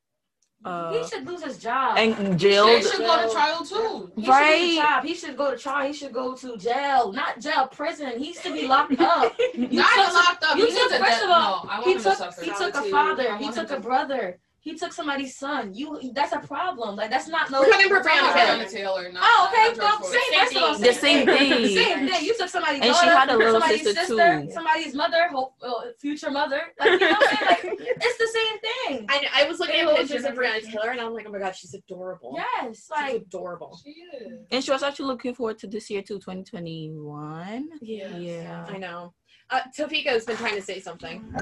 Uh, 0.65 0.93
he 0.93 1.07
should 1.07 1.25
lose 1.27 1.43
his 1.43 1.57
job. 1.57 1.97
and 1.97 2.39
They 2.39 2.77
He 2.77 2.83
should 2.83 2.99
go 2.99 3.27
to 3.27 3.33
trial 3.33 3.65
too. 3.65 4.11
He 4.15 4.27
Right. 4.29 4.51
should 4.51 4.61
lose 4.61 4.69
his 4.69 4.77
job. 4.77 5.03
He 5.03 5.13
should 5.15 5.37
go 5.37 5.51
to 5.51 5.57
trial. 5.57 5.87
He 5.87 5.93
should 5.93 6.13
go 6.13 6.35
to 6.35 6.57
jail. 6.57 7.11
Not 7.11 7.39
jail, 7.39 7.67
prison. 7.67 8.17
He 8.17 8.33
should 8.33 8.53
be 8.53 8.67
locked 8.67 8.99
up. 8.99 9.33
You 9.53 9.67
Not 9.79 9.89
took- 9.93 10.13
locked 10.13 10.43
up. 10.45 10.57
you 10.57 10.65
He 10.67 10.71
took- 10.73 10.91
a 10.91 10.99
first 10.99 11.23
of 11.23 11.29
all, 11.29 11.65
no, 11.65 11.69
I 11.69 11.75
want 11.79 11.85
He 11.87 11.91
him 11.93 11.97
to 12.03 12.15
took, 12.15 12.39
he 12.43 12.51
took 12.51 12.75
a 12.75 12.81
father. 12.89 13.37
He 13.37 13.51
took 13.51 13.69
him 13.69 13.77
a 13.77 13.79
brother. 13.81 14.39
He 14.63 14.75
took 14.75 14.93
somebody's 14.93 15.35
son. 15.37 15.73
You 15.73 15.99
that's 16.15 16.31
a 16.31 16.39
problem. 16.39 16.95
Like 16.95 17.09
that's 17.09 17.27
not 17.27 17.51
no. 17.51 17.59
We're 17.59 17.69
talking 17.71 17.91
about 17.91 18.05
Breonna 18.05 18.33
Taylor. 18.33 18.63
Breonna 18.63 18.71
Taylor. 18.71 19.11
Not, 19.11 19.21
Oh, 19.25 19.49
okay. 19.51 19.63
not 19.63 19.75
George 19.75 19.77
Well, 19.77 19.97
Floyd. 19.99 20.13
same, 20.31 20.39
first 20.39 20.55
of 20.55 20.63
all, 20.63 20.73
thing. 20.75 20.93
same 20.93 20.93
The 20.93 20.93
same 20.93 21.25
thing. 21.27 21.49
thing. 21.67 21.77
Same 21.83 22.07
thing. 22.07 22.25
You 22.25 22.33
took 22.37 22.47
somebody's 22.49 22.81
And 22.81 22.95
she 22.95 23.05
daughter, 23.05 23.17
had 23.19 23.29
a 23.29 23.37
little 23.37 23.59
somebody's 23.59 23.83
sister, 23.83 24.05
sister, 24.05 24.41
too. 24.45 24.51
somebody's 24.51 24.95
mother, 24.95 25.27
hope, 25.33 25.53
uh, 25.61 25.73
future 25.99 26.31
mother. 26.31 26.61
Like 26.79 26.91
you 26.91 26.99
know 26.99 27.09
what 27.11 27.29
I'm 27.29 27.37
saying? 27.37 27.75
Like 27.77 27.77
it's 28.07 28.17
the 28.17 28.27
same 28.39 28.59
thing. 28.99 29.05
I, 29.09 29.43
I 29.43 29.49
was 29.49 29.59
looking 29.59 29.81
at 29.81 29.95
pictures 29.97 30.23
of 30.23 30.31
Breonna 30.31 30.61
generation. 30.61 30.71
Taylor 30.71 30.91
and 30.91 31.01
I'm 31.01 31.13
like, 31.13 31.25
oh 31.27 31.31
my 31.31 31.39
god, 31.39 31.55
she's 31.57 31.73
adorable. 31.73 32.35
Yes, 32.37 32.77
She's 32.77 32.89
like 32.89 33.15
adorable. 33.15 33.77
She 33.83 33.89
is. 33.91 34.39
And 34.49 34.63
she 34.63 34.71
was 34.71 34.81
actually 34.81 35.07
looking 35.07 35.35
forward 35.35 35.57
to 35.59 35.67
this 35.67 35.89
year 35.89 36.01
too, 36.01 36.19
2021. 36.19 37.69
Yeah. 37.81 38.17
Yeah. 38.17 38.65
I 38.69 38.77
know. 38.77 39.13
Uh, 39.49 39.59
Tofiko's 39.77 40.23
been 40.23 40.37
trying 40.37 40.55
to 40.55 40.61
say 40.61 40.79
something. 40.79 41.35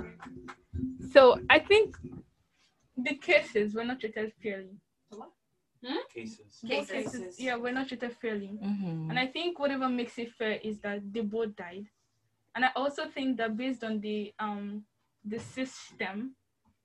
So 1.14 1.40
I 1.50 1.60
think 1.60 1.96
the 3.04 3.16
cases 3.16 3.74
were 3.74 3.84
not 3.86 4.00
treated 4.00 4.32
fairly. 4.42 4.78
What? 5.10 5.30
Cases. 6.14 6.60
Both 6.64 6.92
Cases. 6.92 7.40
yeah, 7.40 7.56
were 7.56 7.72
not 7.72 7.88
treated 7.88 8.16
fairly. 8.22 8.60
Mm-hmm. 8.64 9.10
And 9.10 9.18
I 9.18 9.26
think 9.28 9.58
whatever 9.60 9.90
makes 9.90 10.18
it 10.20 10.32
fair 10.34 10.60
is 10.64 10.80
that 10.82 11.02
they 11.12 11.22
both 11.22 11.56
died. 11.56 11.86
And 12.54 12.66
I 12.66 12.70
also 12.76 13.08
think 13.08 13.38
that 13.38 13.58
based 13.58 13.84
on 13.84 14.00
the 14.00 14.34
um 14.40 14.84
the 15.26 15.40
system, 15.40 16.36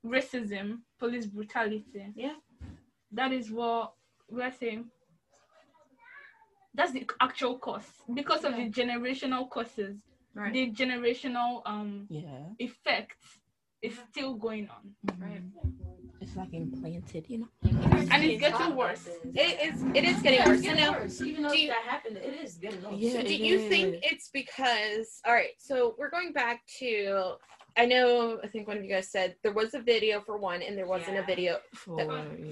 racism, 0.05 0.79
police 0.99 1.25
brutality, 1.27 2.11
Yeah. 2.15 2.35
that 3.11 3.31
is 3.31 3.51
what 3.51 3.93
we're 4.29 4.51
saying. 4.51 4.85
That's 6.73 6.91
the 6.91 7.07
actual 7.19 7.57
cost 7.57 7.89
because 8.13 8.43
of 8.43 8.55
the 8.55 8.69
generational 8.69 9.49
causes, 9.49 9.97
Right. 10.33 10.53
the 10.53 10.71
generational 10.71 11.61
um 11.65 12.07
Yeah. 12.09 12.45
effects 12.59 13.39
is 13.81 13.93
still 14.09 14.35
going 14.35 14.69
on. 14.69 15.15
Right. 15.19 15.41
Mm-hmm. 15.41 15.87
It's 16.19 16.35
like 16.35 16.53
implanted, 16.53 17.25
you 17.27 17.37
know. 17.39 17.47
And 17.63 18.23
it's 18.23 18.41
getting 18.41 18.75
worse. 18.75 19.07
It 19.35 19.73
is. 19.73 19.83
It 19.93 20.03
is 20.03 20.21
getting 20.21 20.43
worse. 20.45 20.63
You 20.63 20.75
know. 20.75 21.05
Even 21.21 21.43
though 21.43 21.51
do 21.51 21.59
you- 21.59 21.67
that 21.67 21.83
happened, 21.83 22.17
it 22.17 22.33
is 22.43 22.55
getting 22.55 22.81
worse. 22.83 22.95
Yeah. 22.97 23.11
So 23.13 23.21
do 23.21 23.27
it 23.27 23.39
you 23.39 23.69
think 23.69 23.99
it's 24.03 24.29
because 24.29 25.21
all 25.25 25.33
right, 25.33 25.51
so 25.59 25.95
we're 25.97 26.09
going 26.09 26.33
back 26.33 26.61
to 26.79 27.35
I 27.77 27.85
know 27.85 28.39
I 28.43 28.47
think 28.47 28.67
one 28.67 28.77
of 28.77 28.83
you 28.83 28.89
guys 28.89 29.11
said 29.11 29.35
there 29.43 29.53
was 29.53 29.75
a 29.75 29.79
video 29.79 30.19
for 30.21 30.37
one 30.37 30.63
and 30.63 30.75
there 30.75 30.87
wasn't 30.87 31.17
a 31.17 31.23
video 31.23 31.59
For, 31.73 31.97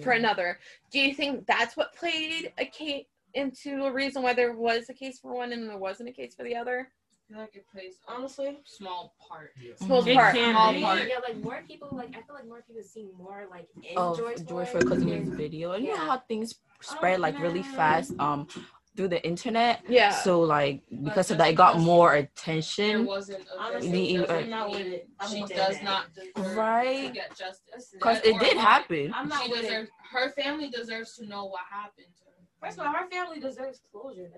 for 0.04 0.14
yeah. 0.14 0.20
another. 0.20 0.60
Do 0.92 1.00
you 1.00 1.16
think 1.16 1.48
that's 1.48 1.76
what 1.76 1.96
played 1.96 2.54
a 2.60 2.66
case 2.66 3.06
into 3.34 3.86
a 3.86 3.92
reason 3.92 4.22
why 4.22 4.34
there 4.34 4.54
was 4.54 4.90
a 4.90 4.94
case 4.94 5.20
for 5.20 5.34
one 5.34 5.52
and 5.52 5.68
there 5.68 5.80
wasn't 5.80 6.10
a 6.10 6.12
case 6.12 6.36
for 6.36 6.44
the 6.44 6.56
other? 6.56 6.92
I 7.28 7.34
feel 7.34 7.42
like 7.42 7.56
it 7.56 7.66
plays 7.72 7.96
honestly 8.08 8.60
Small 8.66 9.16
part. 9.28 9.52
Small 9.78 10.08
It 10.08 10.16
part. 10.16 10.36
can 10.36 10.54
Small 10.54 10.74
be. 10.74 10.82
part. 10.82 11.00
Yeah. 11.00 11.04
Yeah. 11.06 11.10
Yeah. 11.14 11.20
like 11.34 11.44
more 11.44 11.64
people 11.68 11.90
like 11.92 12.10
I 12.10 12.22
feel 12.22 12.36
like 12.36 12.48
more 12.48 12.62
people 12.68 12.84
see 12.84 13.08
more 13.18 13.46
like 13.50 13.68
in 13.82 13.98
of 13.98 14.18
George 14.18 14.46
George 14.48 14.68
Floyd 14.70 14.84
Floyd 14.84 14.84
because 14.84 15.02
of 15.04 15.08
his 15.10 15.30
video. 15.30 15.72
And 15.72 15.84
you 15.86 15.92
know 15.96 16.06
how 16.06 16.20
things 16.20 16.56
spread 16.82 17.20
like 17.20 17.40
really 17.40 17.64
fast 17.64 18.14
um 18.20 18.48
through 18.96 19.08
the 19.10 19.26
internet. 19.26 19.82
Yeah. 19.90 20.12
So 20.12 20.42
like 20.42 20.84
because 21.04 21.32
of 21.32 21.40
that, 21.40 21.50
it 21.50 21.56
got 21.56 21.74
because 21.74 21.86
more 21.86 22.12
There 22.12 22.20
attention. 22.20 23.06
wasn't 23.06 23.44
Honestly, 23.58 24.18
The- 24.18 24.38
uh, 24.38 24.42
not 24.46 24.76
it. 24.76 25.10
She 25.30 25.44
does 25.46 25.82
not 25.82 26.06
deserve 26.14 26.56
Right. 26.56 27.08
to 27.08 27.14
get 27.14 27.30
justice. 27.36 27.90
Because 27.92 28.20
it 28.24 28.40
did 28.40 28.56
happen. 28.58 29.12
I'm 29.16 29.28
not 29.30 29.44
She 29.46 29.50
with 29.52 29.60
it. 29.60 29.64
deserves. 29.64 29.90
Her 30.12 30.30
family 30.32 30.70
deserves 30.70 31.16
to 31.18 31.26
know 31.26 31.46
what 31.46 31.62
happened 31.72 32.06
to 32.20 32.24
her. 32.26 32.32
First 32.62 32.80
of 32.80 32.86
all, 32.86 32.94
her 32.94 33.10
family 33.10 33.40
deserves 33.40 33.82
closure. 33.92 34.30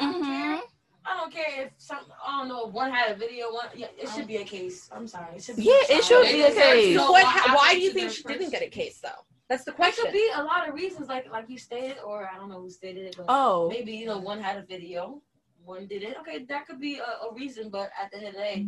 I 0.00 0.12
don't 0.12 0.22
care. 0.24 0.60
I 1.08 1.16
don't 1.18 1.32
care 1.32 1.66
if 1.66 1.72
some. 1.78 1.98
I 2.26 2.38
don't 2.38 2.48
know 2.48 2.66
if 2.68 2.72
one 2.72 2.90
had 2.90 3.12
a 3.12 3.14
video. 3.14 3.52
One. 3.52 3.68
Yeah, 3.74 3.86
it 3.98 4.08
should 4.08 4.26
be 4.26 4.36
a 4.38 4.44
case. 4.44 4.88
I'm 4.92 5.06
sorry. 5.06 5.36
It 5.36 5.42
should 5.44 5.56
be. 5.56 5.62
Yeah, 5.62 5.96
it 5.96 6.04
should 6.04 6.24
be 6.24 6.42
a 6.42 6.52
case. 6.52 6.96
So 6.96 7.10
what, 7.10 7.24
what 7.24 7.56
why 7.56 7.74
do 7.74 7.80
you 7.80 7.92
think 7.92 8.08
their 8.08 8.10
she 8.16 8.22
didn't 8.24 8.50
get 8.50 8.62
a 8.62 8.68
case 8.68 9.00
though? 9.00 9.22
That's 9.48 9.64
the 9.64 9.70
There 9.70 9.76
question. 9.76 10.04
could 10.06 10.12
be 10.12 10.28
a 10.34 10.42
lot 10.42 10.68
of 10.68 10.74
reasons, 10.74 11.08
like 11.08 11.30
like 11.30 11.48
you 11.48 11.58
stated, 11.58 11.98
or 12.04 12.28
I 12.32 12.36
don't 12.36 12.48
know 12.48 12.60
who 12.60 12.70
stated 12.70 13.04
it, 13.06 13.14
but 13.16 13.26
Oh. 13.28 13.68
maybe 13.68 13.92
you 13.92 14.06
know 14.06 14.18
one 14.18 14.40
had 14.40 14.56
a 14.56 14.62
video, 14.66 15.22
one 15.64 15.86
did 15.86 16.02
it. 16.02 16.16
Okay, 16.20 16.44
that 16.46 16.66
could 16.66 16.80
be 16.80 16.98
a, 16.98 17.04
a 17.26 17.32
reason, 17.32 17.70
but 17.70 17.90
at 18.00 18.10
the 18.10 18.16
end 18.18 18.26
of 18.28 18.32
the 18.34 18.38
day, 18.40 18.66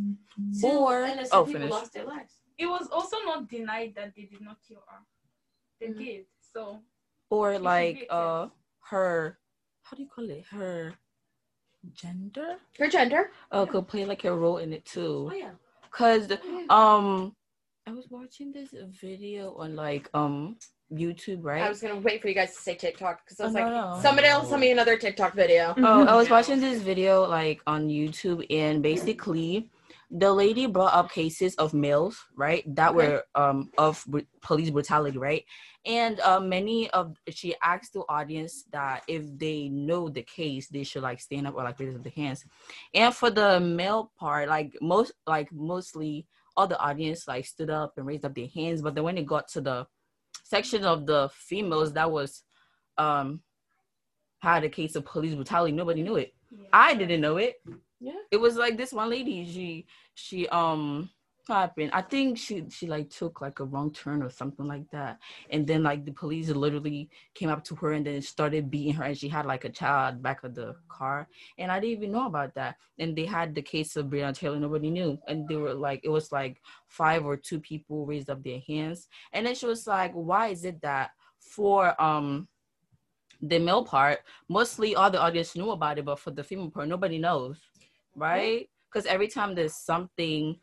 two 0.60 0.68
Or- 0.68 1.02
innocent 1.02 1.30
oh, 1.32 1.44
people 1.44 1.60
finish. 1.60 1.70
lost 1.72 1.92
their 1.94 2.04
lives. 2.04 2.34
It 2.56 2.66
was 2.66 2.86
also 2.92 3.16
not 3.24 3.48
denied 3.48 3.94
that 3.96 4.14
they 4.16 4.22
did 4.32 4.40
not 4.40 4.58
kill 4.66 4.82
her. 4.86 5.00
They 5.80 5.88
Mhm. 5.88 5.98
did. 5.98 6.26
So 6.52 6.82
Or 7.30 7.58
like 7.58 8.06
uh 8.10 8.48
her 8.90 9.38
how 9.82 9.96
do 9.96 10.02
you 10.02 10.08
call 10.08 10.28
it? 10.30 10.44
Her 10.52 10.94
gender? 11.94 12.56
Her 12.78 12.88
gender. 12.88 13.30
Oh, 13.52 13.66
could 13.66 13.88
play 13.88 14.04
like 14.04 14.24
a 14.24 14.34
role 14.34 14.58
in 14.58 14.72
it 14.72 14.84
too. 14.84 15.28
Oh 15.30 15.34
yeah. 15.34 15.50
Cause 15.90 16.30
um 16.70 17.34
I 17.86 17.92
was 17.92 18.06
watching 18.10 18.52
this 18.52 18.68
video 19.00 19.54
on 19.54 19.74
like 19.74 20.08
um 20.14 20.56
YouTube, 20.92 21.40
right? 21.42 21.62
I 21.62 21.68
was 21.68 21.80
gonna 21.80 21.96
wait 21.96 22.20
for 22.22 22.28
you 22.28 22.34
guys 22.34 22.54
to 22.54 22.60
say 22.60 22.74
TikTok 22.74 23.20
because 23.24 23.40
I 23.40 23.44
was 23.44 23.54
Oh, 23.54 23.58
like, 23.58 23.66
no, 23.66 23.94
no. 23.96 24.02
somebody 24.02 24.28
else 24.28 24.48
send 24.48 24.60
me 24.60 24.70
another 24.70 24.96
TikTok 24.96 25.34
video. 25.34 25.74
Oh, 25.78 26.04
I 26.06 26.14
was 26.14 26.28
watching 26.36 26.60
this 26.60 26.80
video 26.82 27.26
like 27.26 27.60
on 27.66 27.88
YouTube, 27.88 28.44
and 28.50 28.82
basically, 28.82 29.70
the 30.10 30.32
lady 30.32 30.66
brought 30.66 30.94
up 30.94 31.10
cases 31.10 31.54
of 31.56 31.74
males, 31.74 32.18
right, 32.34 32.64
that 32.74 32.94
were 32.94 33.24
um 33.34 33.70
of 33.76 34.02
br- 34.06 34.20
police 34.40 34.70
brutality, 34.70 35.18
right, 35.18 35.44
and 35.84 36.20
uh, 36.20 36.40
many 36.40 36.90
of 36.90 37.16
she 37.28 37.54
asked 37.62 37.92
the 37.92 38.00
audience 38.08 38.64
that 38.72 39.02
if 39.06 39.24
they 39.38 39.68
know 39.68 40.08
the 40.08 40.22
case, 40.22 40.68
they 40.68 40.84
should 40.84 41.02
like 41.02 41.20
stand 41.20 41.46
up 41.46 41.54
or 41.54 41.64
like 41.64 41.78
raise 41.78 41.94
up 41.94 42.02
their 42.02 42.12
hands, 42.16 42.44
and 42.94 43.14
for 43.14 43.30
the 43.30 43.60
male 43.60 44.12
part, 44.18 44.48
like 44.48 44.76
most 44.80 45.12
like 45.26 45.52
mostly 45.52 46.26
all 46.56 46.66
the 46.66 46.78
audience 46.80 47.28
like 47.28 47.44
stood 47.44 47.70
up 47.70 47.92
and 47.96 48.06
raised 48.06 48.24
up 48.24 48.34
their 48.34 48.48
hands, 48.54 48.82
but 48.82 48.94
then 48.94 49.04
when 49.04 49.18
it 49.18 49.26
got 49.26 49.46
to 49.48 49.60
the 49.60 49.86
section 50.44 50.84
of 50.84 51.06
the 51.06 51.28
females 51.32 51.92
that 51.92 52.10
was 52.10 52.42
um 52.96 53.42
had 54.40 54.64
a 54.64 54.68
case 54.68 54.94
of 54.96 55.04
police 55.04 55.34
brutality. 55.34 55.72
Nobody 55.72 56.02
knew 56.02 56.16
it. 56.16 56.32
I 56.72 56.94
didn't 56.94 57.20
know 57.20 57.36
it. 57.36 57.56
Yeah. 58.00 58.12
It 58.30 58.36
was 58.36 58.56
like 58.56 58.76
this 58.76 58.92
one 58.92 59.10
lady. 59.10 59.44
She 59.44 59.86
she 60.14 60.48
um 60.48 61.10
happened. 61.48 61.90
I 61.94 62.02
think 62.02 62.38
she 62.38 62.64
she 62.70 62.86
like 62.86 63.10
took 63.10 63.40
like 63.40 63.58
a 63.58 63.64
wrong 63.64 63.92
turn 63.92 64.22
or 64.22 64.30
something 64.30 64.66
like 64.66 64.88
that. 64.92 65.18
And 65.50 65.66
then 65.66 65.82
like 65.82 66.04
the 66.04 66.12
police 66.12 66.48
literally 66.50 67.10
came 67.34 67.48
up 67.48 67.64
to 67.64 67.74
her 67.76 67.92
and 67.92 68.06
then 68.06 68.20
started 68.22 68.70
beating 68.70 68.94
her. 68.94 69.04
And 69.04 69.18
she 69.18 69.28
had 69.28 69.46
like 69.46 69.64
a 69.64 69.70
child 69.70 70.22
back 70.22 70.44
of 70.44 70.54
the 70.54 70.76
car. 70.88 71.26
And 71.58 71.72
I 71.72 71.80
didn't 71.80 71.96
even 71.98 72.12
know 72.12 72.26
about 72.26 72.54
that. 72.54 72.76
And 72.98 73.16
they 73.16 73.24
had 73.24 73.54
the 73.54 73.62
case 73.62 73.96
of 73.96 74.06
Breonna 74.06 74.34
Taylor. 74.36 74.60
Nobody 74.60 74.90
knew. 74.90 75.18
And 75.26 75.48
they 75.48 75.56
were 75.56 75.74
like 75.74 76.00
it 76.04 76.10
was 76.10 76.30
like 76.30 76.60
five 76.86 77.24
or 77.24 77.36
two 77.36 77.58
people 77.60 78.06
raised 78.06 78.30
up 78.30 78.44
their 78.44 78.60
hands. 78.68 79.08
And 79.32 79.46
then 79.46 79.54
she 79.54 79.66
was 79.66 79.86
like, 79.86 80.12
why 80.12 80.48
is 80.48 80.64
it 80.64 80.80
that 80.82 81.10
for 81.40 82.00
um 82.00 82.46
the 83.40 83.58
male 83.58 83.84
part, 83.84 84.20
mostly 84.48 84.94
all 84.96 85.10
the 85.10 85.20
audience 85.20 85.54
knew 85.54 85.70
about 85.70 85.98
it, 85.98 86.04
but 86.04 86.18
for 86.18 86.30
the 86.32 86.42
female 86.42 86.70
part, 86.70 86.88
nobody 86.88 87.18
knows, 87.18 87.56
right? 88.18 88.68
Because 88.90 89.06
every 89.06 89.28
time 89.28 89.54
there's 89.54 89.76
something 89.76 90.56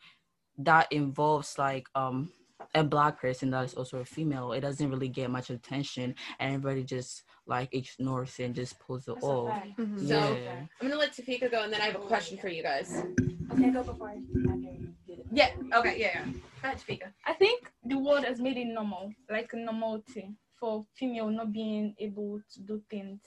that 0.57 0.91
involves 0.91 1.57
like 1.57 1.87
um 1.95 2.31
a 2.73 2.83
black 2.83 3.19
person 3.19 3.51
that 3.51 3.65
is 3.65 3.73
also 3.73 3.99
a 3.99 4.05
female, 4.05 4.53
it 4.53 4.61
doesn't 4.61 4.89
really 4.89 5.09
get 5.09 5.29
much 5.29 5.49
attention, 5.49 6.15
and 6.39 6.55
everybody 6.55 6.83
just 6.83 7.23
like 7.45 7.73
ignores 7.73 8.39
it 8.39 8.43
and 8.45 8.55
just 8.55 8.79
pulls 8.79 9.07
it 9.07 9.15
That's 9.15 9.25
a 9.25 9.29
off. 9.29 9.55
fact. 9.55 9.79
So 9.99 10.37
Yeah. 10.37 10.55
I'm 10.81 10.87
gonna 10.87 10.99
let 10.99 11.13
Tafika 11.13 11.51
go, 11.51 11.63
and 11.63 11.73
then 11.73 11.81
I 11.81 11.85
have 11.85 11.95
a 11.95 11.99
question 11.99 12.37
for 12.37 12.49
you 12.49 12.63
guys. 12.63 13.03
Okay, 13.51 13.69
go 13.69 13.83
before 13.83 14.09
I 14.09 14.15
after 14.49 14.71
you 14.71 14.93
it. 15.07 15.25
Yeah. 15.31 15.49
Okay. 15.73 15.99
Yeah. 15.99 16.11
yeah. 16.15 16.25
Go 16.61 16.67
ahead, 16.69 16.77
Tafika. 16.79 17.13
I 17.25 17.33
think 17.33 17.71
the 17.83 17.97
world 17.97 18.25
has 18.25 18.39
made 18.39 18.57
it 18.57 18.65
normal, 18.65 19.13
like 19.29 19.51
a 19.53 19.57
normality 19.57 20.35
for 20.59 20.85
female 20.95 21.29
not 21.29 21.51
being 21.53 21.95
able 21.99 22.41
to 22.53 22.59
do 22.61 22.81
things. 22.89 23.19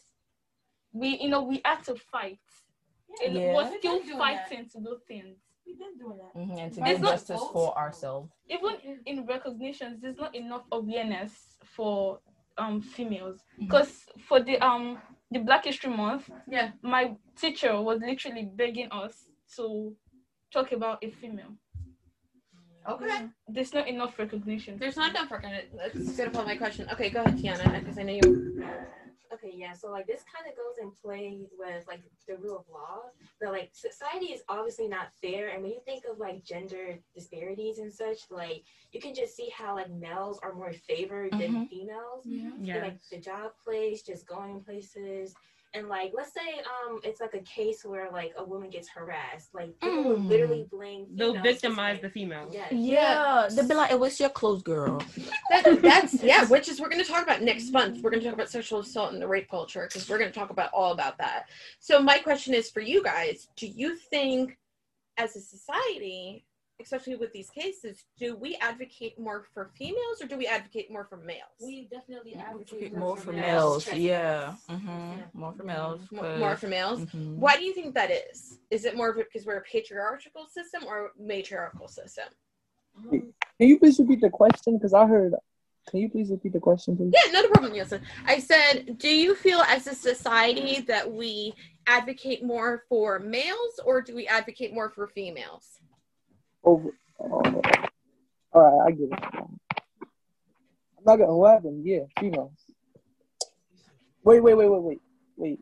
We, 0.93 1.19
you 1.21 1.29
know, 1.29 1.43
we 1.43 1.61
had 1.65 1.85
to 1.85 1.95
fight. 1.95 2.41
And 3.25 3.35
Yeah. 3.35 3.55
We're 3.55 3.79
still 3.79 3.99
been 3.99 4.07
doing 4.07 4.19
that. 4.19 4.49
fighting 4.49 4.69
to 4.71 4.79
do 4.81 5.01
things. 5.07 5.37
We've 5.67 5.79
been 5.79 5.99
doing 5.99 6.19
that. 6.19 6.35
Mhm, 6.35 6.59
And 6.59 6.73
to 6.75 6.81
It's 6.81 6.91
get 6.93 7.01
not 7.01 7.11
justice 7.13 7.41
false. 7.41 7.53
for 7.53 7.77
ourselves. 7.79 8.31
Even 8.49 9.01
in 9.07 9.27
recognitions, 9.27 10.01
there's 10.01 10.17
not 10.17 10.35
enough 10.35 10.65
awareness 10.73 11.59
for 11.65 12.21
um 12.57 12.81
females. 12.81 13.45
Because 13.59 14.07
for 14.27 14.41
the 14.41 14.59
um 14.61 14.99
the 15.31 15.39
Black 15.41 15.65
History 15.67 15.91
Month, 15.91 16.31
Yeah. 16.49 16.73
my 16.83 17.17
teacher 17.37 17.81
was 17.81 18.01
literally 18.01 18.45
begging 18.47 18.91
us 18.91 19.29
to 19.57 19.95
talk 20.51 20.73
about 20.73 20.99
a 21.05 21.11
female. 21.11 21.55
Okay. 22.89 23.29
There's 23.47 23.75
not 23.75 23.87
enough 23.87 24.19
recognition. 24.19 24.79
There's 24.79 24.97
not 24.97 25.11
enough 25.11 25.31
recognition. 25.31 25.79
on 25.79 25.85
it. 25.85 25.95
That's 25.95 26.17
gonna 26.33 26.47
my 26.47 26.57
question. 26.57 26.89
Okay, 26.91 27.11
go 27.11 27.21
ahead, 27.23 27.37
Tiana, 27.37 27.79
because 27.81 27.99
I 27.99 28.03
know 28.05 28.15
you. 28.15 28.65
Okay, 29.33 29.53
yeah. 29.55 29.73
So 29.73 29.91
like 29.91 30.07
this 30.07 30.23
kind 30.35 30.51
of 30.51 30.57
goes 30.57 30.77
in 30.81 30.91
play 30.91 31.47
with 31.59 31.87
like 31.87 32.01
the 32.27 32.37
rule 32.37 32.59
of 32.59 32.65
law. 32.73 33.03
That 33.41 33.53
like 33.53 33.71
society 33.73 34.27
is 34.27 34.43
obviously 34.49 34.89
not 34.89 35.09
fair, 35.21 35.49
and 35.49 35.63
when 35.63 35.73
you 35.73 35.81
think 35.85 36.05
of 36.11 36.19
like 36.19 36.45
gender 36.45 36.99
disparities 37.15 37.79
and 37.79 37.93
such, 37.93 38.31
like 38.31 38.65
you 38.93 39.01
can 39.01 39.15
just 39.15 39.37
see 39.37 39.51
how 39.57 39.75
like 39.75 39.91
males 39.91 40.39
are 40.43 40.55
more 40.55 40.73
favored 40.73 41.33
than 41.33 41.41
mm-hmm. 41.41 41.65
females. 41.65 42.25
Yeah. 42.25 42.51
in, 42.61 42.83
like 42.83 42.99
the 43.11 43.19
job 43.19 43.53
place, 43.63 44.03
just 44.03 44.27
going 44.27 44.61
places, 44.61 45.35
And 45.75 45.89
like, 45.89 46.13
let's 46.15 46.33
say 46.33 46.61
um, 46.89 47.01
it's 47.05 47.21
like 47.21 47.35
a 47.35 47.41
case 47.41 47.85
where 47.85 48.11
like 48.11 48.33
a 48.39 48.45
woman 48.45 48.71
gets 48.71 48.89
harassed, 48.89 49.55
like 49.55 49.79
people 49.81 50.03
will 50.03 50.17
Mm. 50.19 50.29
literally 50.29 50.67
blame. 50.71 51.07
They'll 51.15 51.41
victimize 51.43 52.01
the 52.01 52.09
female. 52.09 52.49
Yes. 52.51 52.73
Yeah, 52.73 53.49
they'd 53.51 53.69
be 53.69 53.75
like, 53.75 53.91
"It 53.91 54.01
was 54.01 54.19
your 54.19 54.31
clothes, 54.31 54.63
girl." 54.63 55.05
That, 55.51 55.83
that's 55.83 56.15
yeah, 56.23 56.47
which 56.47 56.69
is 56.69 56.81
we're 56.81 56.89
going 56.89 57.05
to 57.05 57.11
talk 57.11 57.23
about 57.23 57.43
next 57.43 57.71
month. 57.71 58.03
We're 58.03 58.11
going 58.11 58.23
to 58.23 58.27
talk 58.27 58.35
about 58.35 58.51
sexual 58.51 58.81
assault 58.81 59.13
and 59.13 59.21
the 59.21 59.29
rape 59.29 59.51
culture 59.51 59.87
because 59.87 60.09
we're 60.09 60.19
going 60.19 60.33
to 60.33 60.39
talk 60.39 60.51
about 60.51 60.71
all 60.73 60.93
about 60.93 61.19
that. 61.19 61.51
So 61.81 62.01
my 62.01 62.19
question 62.19 62.55
is 62.55 62.71
for 62.71 62.81
you 62.81 63.03
guys: 63.03 63.49
Do 63.57 63.67
you 63.67 63.95
think, 63.97 64.57
as 65.19 65.37
a 65.37 65.41
society, 65.41 66.45
especially 66.81 67.17
with 67.17 67.33
these 67.33 67.51
cases, 67.51 68.05
do 68.19 68.37
we 68.37 68.57
advocate 68.57 69.19
more 69.19 69.45
for 69.53 69.71
females 69.77 70.23
or 70.23 70.27
do 70.27 70.37
we 70.37 70.47
advocate 70.47 70.91
more 70.91 71.05
for 71.05 71.17
males? 71.17 71.41
We 71.61 71.89
definitely 71.91 72.35
advocate 72.35 72.95
More 72.97 73.17
for 73.17 73.33
males. 73.33 73.87
males, 73.87 73.99
yeah. 73.99 74.55
hmm 74.69 75.13
More 75.35 75.53
for 75.53 75.65
males. 75.65 76.01
more, 76.13 76.37
more 76.39 76.51
'cause- 76.51 76.61
for 76.61 76.69
males. 76.69 77.01
Mhm. 77.01 77.37
Why 77.37 77.57
do 77.57 77.65
you 77.65 77.75
think 77.75 77.95
that 77.95 78.11
is? 78.11 78.59
Is 78.71 78.85
it 78.85 78.97
more 78.97 79.13
because 79.13 79.45
we're 79.45 79.57
a 79.57 79.63
patriarchal 79.63 80.47
system 80.47 80.85
or 80.87 81.13
matriarchal 81.19 81.89
system? 81.89 82.29
Can 83.11 83.33
you 83.59 83.79
please 83.79 83.99
repeat 83.99 84.21
the 84.21 84.31
question? 84.31 84.77
Because 84.77 84.95
I 84.95 85.07
heard. 85.07 85.35
Can 85.89 86.01
you 86.01 86.11
please 86.11 86.31
repeat 86.31 86.53
the 86.53 86.61
question, 86.61 86.97
please? 86.97 87.13
Yeah, 87.15 87.33
not 87.33 87.45
a 87.47 87.49
problem, 87.49 87.73
Nielsen. 87.73 88.03
I 88.27 88.41
said, 88.41 88.99
do 88.99 89.09
you 89.09 89.35
feel 89.35 89.61
as 89.61 89.87
a 89.87 89.95
society 89.95 90.81
that 90.83 91.11
we 91.11 91.55
advocate 91.87 92.43
more 92.45 92.85
for 92.91 93.19
males 93.19 93.81
or 93.85 94.03
do 94.03 94.15
we 94.15 94.27
advocate 94.27 94.75
more 94.75 94.91
for 94.91 95.07
females? 95.09 95.81
Over. 96.69 96.91
Oh, 97.19 97.63
all 98.53 98.63
right, 98.63 98.89
I 98.89 98.91
get 98.91 99.09
it. 99.11 99.19
I'm 99.35 101.05
not 101.07 101.17
gonna. 101.17 101.35
What 101.35 101.55
happened? 101.55 101.87
Yeah, 101.87 102.01
females. 102.21 102.53
Wait, 104.23 104.41
wait, 104.41 104.55
wait, 104.55 104.69
wait, 104.69 104.83
wait, 104.83 105.01
wait, 105.39 105.61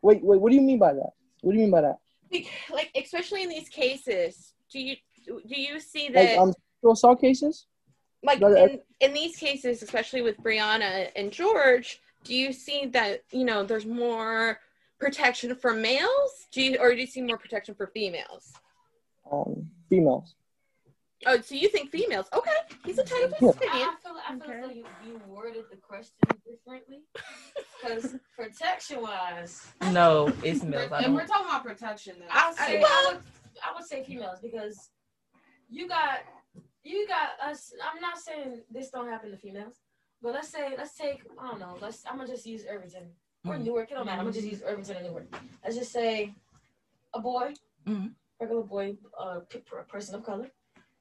wait, 0.00 0.24
wait. 0.24 0.40
What 0.40 0.48
do 0.48 0.56
you 0.56 0.62
mean 0.62 0.78
by 0.78 0.94
that? 0.94 1.10
What 1.42 1.52
do 1.52 1.58
you 1.58 1.64
mean 1.64 1.70
by 1.70 1.82
that? 1.82 1.98
Like, 2.32 2.48
like 2.72 2.90
especially 2.96 3.42
in 3.42 3.50
these 3.50 3.68
cases, 3.68 4.54
do 4.72 4.80
you 4.80 4.96
do 5.26 5.54
you 5.54 5.80
see 5.80 6.04
Like 6.06 6.14
that 6.14 6.38
um, 6.38 6.54
sexual 6.78 6.92
assault 6.92 7.20
cases? 7.20 7.66
like 8.22 8.40
in, 8.40 8.80
in 9.00 9.12
these 9.12 9.36
cases, 9.36 9.82
especially 9.82 10.22
with 10.22 10.38
Breonna 10.38 11.10
and 11.14 11.30
George, 11.30 12.00
do 12.24 12.34
you 12.34 12.54
see 12.54 12.86
that 12.86 13.22
you 13.32 13.44
know 13.44 13.64
there's 13.64 13.84
more 13.84 14.60
protection 14.98 15.54
for 15.54 15.74
males? 15.74 16.46
Do 16.52 16.62
you 16.62 16.78
or 16.78 16.94
do 16.94 17.00
you 17.00 17.06
see 17.06 17.20
more 17.20 17.36
protection 17.36 17.74
for 17.74 17.88
females? 17.88 18.54
Um, 19.30 19.70
females. 19.88 20.34
Oh, 21.26 21.40
so 21.40 21.54
you 21.54 21.68
think 21.68 21.90
females? 21.90 22.26
Okay, 22.32 22.50
he's 22.84 22.98
entitled 22.98 23.34
to 23.38 23.44
Yeah. 23.44 23.50
his 23.52 23.56
I, 23.56 23.66
opinion. 23.66 23.88
I 23.88 23.96
feel, 24.02 24.16
I 24.28 24.32
feel 24.32 24.42
Okay. 24.42 24.52
as 24.52 24.64
though 24.68 24.72
you, 24.72 24.84
you 25.06 25.20
worded 25.26 25.64
the 25.70 25.76
question 25.76 26.14
differently. 26.48 27.00
Because 27.82 28.14
protection 28.36 29.02
wise, 29.02 29.66
No, 29.90 30.32
it's 30.44 30.62
males. 30.62 30.92
I 30.92 31.02
If 31.02 31.08
we're 31.10 31.26
talking 31.26 31.46
about 31.46 31.64
protection, 31.64 32.16
then 32.20 32.28
I, 32.30 32.52
I, 32.58 32.66
say- 32.66 32.82
I 32.82 33.04
would 33.12 33.22
I 33.68 33.74
would 33.74 33.84
say 33.84 34.04
females 34.04 34.38
because 34.40 34.90
you 35.68 35.88
got 35.88 36.20
you 36.84 37.06
got 37.08 37.30
us. 37.50 37.72
I'm 37.92 38.00
not 38.00 38.18
saying 38.18 38.60
this 38.70 38.90
don't 38.90 39.08
happen 39.08 39.30
to 39.32 39.36
females, 39.36 39.74
but 40.22 40.32
let's 40.32 40.48
say 40.48 40.74
let's 40.78 40.94
take 40.96 41.22
I 41.40 41.48
don't 41.48 41.58
know. 41.58 41.76
Let's 41.80 42.04
I'm 42.08 42.16
gonna 42.18 42.28
just 42.28 42.46
use 42.46 42.64
Irvington 42.70 43.10
or 43.44 43.54
Mhm. 43.54 43.64
Newark. 43.64 43.90
It 43.90 43.94
don't 43.94 44.06
matter. 44.06 44.18
I'm 44.20 44.26
gonna 44.26 44.34
just 44.34 44.46
use 44.46 44.62
Irvington 44.64 44.96
and 44.98 45.06
Newark. 45.06 45.26
Let's 45.64 45.74
just 45.76 45.90
say 45.90 46.32
a 47.12 47.18
boy, 47.20 47.54
Mhm. 47.86 48.14
regular 48.40 48.62
boy, 48.62 48.96
uh, 49.18 49.40
person 49.88 50.14
of 50.14 50.24
color. 50.24 50.50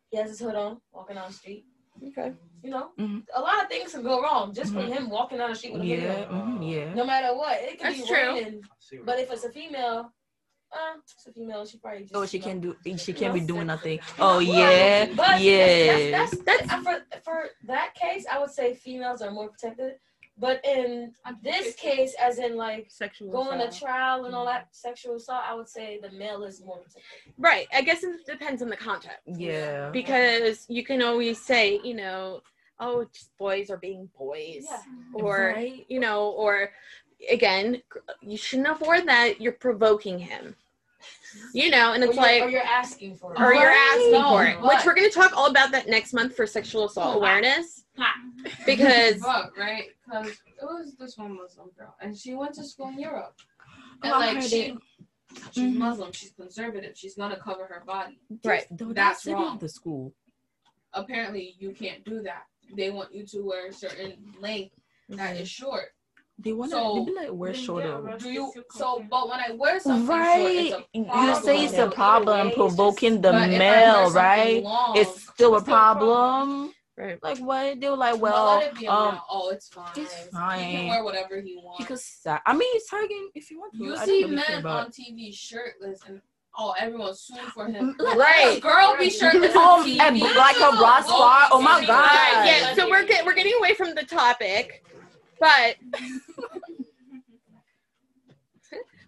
He 0.09 0.17
has 0.17 0.29
his 0.29 0.39
hood 0.39 0.55
on, 0.55 0.79
walking 0.91 1.15
down 1.15 1.27
the 1.29 1.33
street. 1.33 1.65
Okay. 2.09 2.33
You 2.63 2.69
know, 2.71 2.91
Mhm. 2.97 3.23
a 3.35 3.41
lot 3.41 3.61
of 3.63 3.69
things 3.69 3.91
can 3.91 4.03
go 4.03 4.21
wrong 4.21 4.53
just 4.53 4.73
from 4.73 4.83
Mhm. 4.87 4.93
him 4.93 5.09
walking 5.09 5.37
down 5.37 5.49
the 5.51 5.55
street 5.55 5.73
with 5.73 5.81
a 5.81 5.85
hoodie 5.85 6.01
Yeah, 6.03 6.25
on. 6.29 6.59
mhm, 6.59 6.71
yeah. 6.71 6.93
No 6.93 7.05
matter 7.05 7.35
what, 7.35 7.57
it 7.61 7.71
could 7.77 7.87
That's 7.87 8.01
be 8.01 8.07
true. 8.07 8.17
raining. 8.17 8.63
But 9.03 9.19
if 9.19 9.31
it's 9.31 9.43
a 9.43 9.51
female, 9.51 10.11
uh, 10.71 10.93
it's 11.01 11.27
a 11.27 11.33
female. 11.33 11.65
She 11.65 11.77
probably 11.77 12.01
just. 12.03 12.15
Oh, 12.15 12.25
she 12.25 12.37
you 12.37 12.41
know, 12.43 12.49
can 12.49 12.59
do. 12.61 12.97
She 12.97 13.13
can't 13.13 13.33
be 13.33 13.39
doing 13.41 13.67
nothing. 13.67 13.99
Oh 14.19 14.33
know, 14.33 14.39
yeah, 14.39 15.05
but 15.15 15.41
yeah. 15.41 16.11
That's, 16.11 16.37
that's, 16.37 16.67
that's, 16.67 16.83
for 16.83 17.05
for 17.23 17.49
that 17.65 17.93
case, 17.95 18.25
I 18.31 18.39
would 18.39 18.51
say 18.51 18.75
females 18.75 19.21
are 19.21 19.31
more 19.31 19.49
protected. 19.49 19.99
But 20.39 20.63
in 20.63 21.13
this 21.41 21.75
case, 21.75 22.15
as 22.21 22.37
in 22.37 22.55
like 22.55 22.87
Sexual 22.89 23.31
going 23.31 23.59
to 23.59 23.75
trial 23.75 24.25
and 24.25 24.35
all 24.35 24.45
mm-hmm. 24.45 24.53
that 24.53 24.67
sexual 24.71 25.15
assault, 25.15 25.43
I 25.47 25.55
would 25.55 25.67
say 25.67 25.99
the 26.01 26.11
male 26.11 26.43
is 26.43 26.63
more 26.63 26.77
protected. 26.77 27.33
Right. 27.39 27.67
I 27.73 27.81
guess 27.81 28.03
it 28.03 28.25
depends 28.27 28.61
on 28.61 28.69
the 28.69 28.77
context. 28.77 29.21
Yeah. 29.25 29.89
Because 29.89 30.65
you 30.69 30.83
can 30.83 31.01
always 31.01 31.41
say, 31.41 31.79
you 31.83 31.95
know, 31.95 32.41
oh, 32.79 33.07
just 33.11 33.35
boys 33.37 33.71
are 33.71 33.77
being 33.77 34.09
boys. 34.17 34.65
Yeah. 34.69 34.81
Or, 35.13 35.53
Right. 35.55 35.85
you 35.89 35.99
know, 35.99 36.29
or 36.29 36.71
again, 37.31 37.81
you 38.21 38.37
shouldn't 38.37 38.67
afford 38.67 39.07
that. 39.07 39.41
You're 39.41 39.53
provoking 39.53 40.19
him. 40.19 40.55
You 41.53 41.69
know, 41.69 41.93
and 41.93 42.03
it's 42.03 42.15
you're, 42.15 42.23
like, 42.23 42.41
or 42.43 42.49
you're 42.49 42.61
asking 42.61 43.15
for 43.15 43.33
it. 43.33 43.39
or 43.39 43.53
you're 43.53 43.69
asking 43.69 44.11
No, 44.13 44.29
for 44.29 44.45
it, 44.45 44.61
which 44.61 44.85
we're 44.85 44.95
going 44.95 45.09
to 45.09 45.13
talk 45.13 45.35
all 45.35 45.47
about 45.49 45.71
that 45.71 45.87
next 45.87 46.13
month 46.13 46.35
for 46.35 46.47
sexual 46.47 46.85
assault 46.85 47.15
Oh, 47.15 47.19
awareness. 47.19 47.83
Ha. 47.97 48.13
Because, 48.65 49.17
Fuck, 49.21 49.57
right? 49.57 49.85
Because 50.05 50.29
it 50.29 50.63
was 50.63 50.95
this 50.97 51.17
one 51.17 51.35
Muslim 51.35 51.69
girl, 51.77 51.95
and 52.01 52.17
she 52.17 52.33
went 52.33 52.53
to 52.55 52.63
school 52.63 52.87
in 52.89 52.99
Europe. 52.99 53.35
And 54.03 54.13
Oh, 54.13 54.19
like 54.19 54.41
she, 54.41 54.61
it. 54.61 54.77
she's 55.51 55.63
Mhm. 55.63 55.75
Muslim, 55.75 56.11
she's 56.11 56.31
conservative, 56.31 56.97
she's 56.97 57.15
gonna 57.15 57.37
cover 57.37 57.65
her 57.65 57.83
body. 57.85 58.19
right. 58.43 58.65
Though 58.71 58.93
That's 58.93 59.23
city 59.23 59.35
wrong. 59.35 59.57
The 59.59 59.69
school. 59.69 60.13
Apparently, 60.93 61.55
you 61.59 61.71
can't 61.71 62.03
do 62.05 62.21
that. 62.23 62.43
They 62.75 62.89
want 62.89 63.13
you 63.13 63.25
to 63.27 63.41
wear 63.43 63.67
a 63.67 63.73
certain 63.73 64.33
length 64.39 64.75
that 65.09 65.35
is 65.37 65.49
short. 65.49 65.89
They 66.39 66.53
want 66.53 66.71
to. 66.71 66.77
So- 66.77 67.05
be 67.05 67.13
like, 67.13 67.29
wear 67.31 67.51
Then, 67.51 67.61
shorter. 67.61 68.17
Do 68.19 68.29
you? 68.29 68.53
So, 68.71 69.03
but 69.09 69.27
when 69.29 69.39
I 69.39 69.51
wear 69.51 69.79
something 69.79 70.05
Right. 70.07 70.69
short, 70.69 70.85
it's 70.93 71.09
a 71.09 71.17
You 71.25 71.35
say 71.43 71.65
it's 71.65 71.73
a 71.77 71.89
problem 71.89 72.47
way, 72.49 72.53
provoking 72.53 73.13
just- 73.13 73.21
the 73.23 73.31
But 73.31 73.49
if 73.49 73.55
I 73.55 73.59
wear 73.59 73.59
male, 73.59 74.11
right? 74.11 74.63
long, 74.63 74.97
It's 74.97 75.23
still 75.33 75.53
a 75.55 75.57
it's 75.57 75.63
a 75.63 75.71
problem. 75.71 76.09
problem. 76.09 76.73
Right. 76.95 77.19
Like 77.23 77.37
what? 77.39 77.79
They 77.79 77.89
were 77.89 77.95
like, 77.95 78.19
well, 78.19 78.33
well, 78.45 78.57
let 78.59 78.73
it 78.73 78.79
be 78.79 78.85
a 78.87 78.91
um, 78.91 79.19
oh, 79.29 79.49
it's 79.49 79.67
fine. 79.69 79.85
it's 79.95 80.27
fine. 80.29 80.63
He 80.63 80.75
can 80.77 80.87
wear 80.87 81.03
whatever 81.03 81.39
he 81.41 81.55
wants. 81.63 81.77
because 81.79 82.19
uh, 82.25 82.39
I 82.45 82.53
mean, 82.53 82.69
it's 82.75 82.89
targeting 82.89 83.29
if 83.35 83.51
you 83.51 83.59
want 83.59 83.73
to. 83.73 83.83
You 83.83 83.95
I 83.95 84.05
see 84.05 84.21
don't 84.21 84.31
really 84.31 84.41
care 84.43 84.49
men 84.55 84.59
about- 84.61 84.85
on 84.85 84.91
TV 84.91 85.31
shirtless 85.31 85.99
and 86.07 86.21
oh, 86.57 86.73
everyone's 86.79 87.21
suing 87.21 87.45
for 87.53 87.67
him. 87.67 87.95
Right. 87.99 88.57
A 88.57 88.61
girl 88.61 88.95
be 88.97 89.09
shirtless 89.19 89.55
Um, 89.55 89.61
on 89.61 89.85
TV. 89.85 89.99
and 89.99 90.19
like 90.19 90.57
a 90.57 90.71
bra 90.75 91.01
spot. 91.01 91.49
Oh 91.51 91.61
my 91.61 91.85
God. 91.85 92.45
Yeah, 92.47 92.73
so 92.73 92.89
we're 92.89 93.05
get, 93.05 93.23
we're 93.25 93.35
getting 93.35 93.53
away 93.59 93.75
from 93.75 93.93
the 93.93 94.03
topic, 94.03 94.83
but 95.39 95.75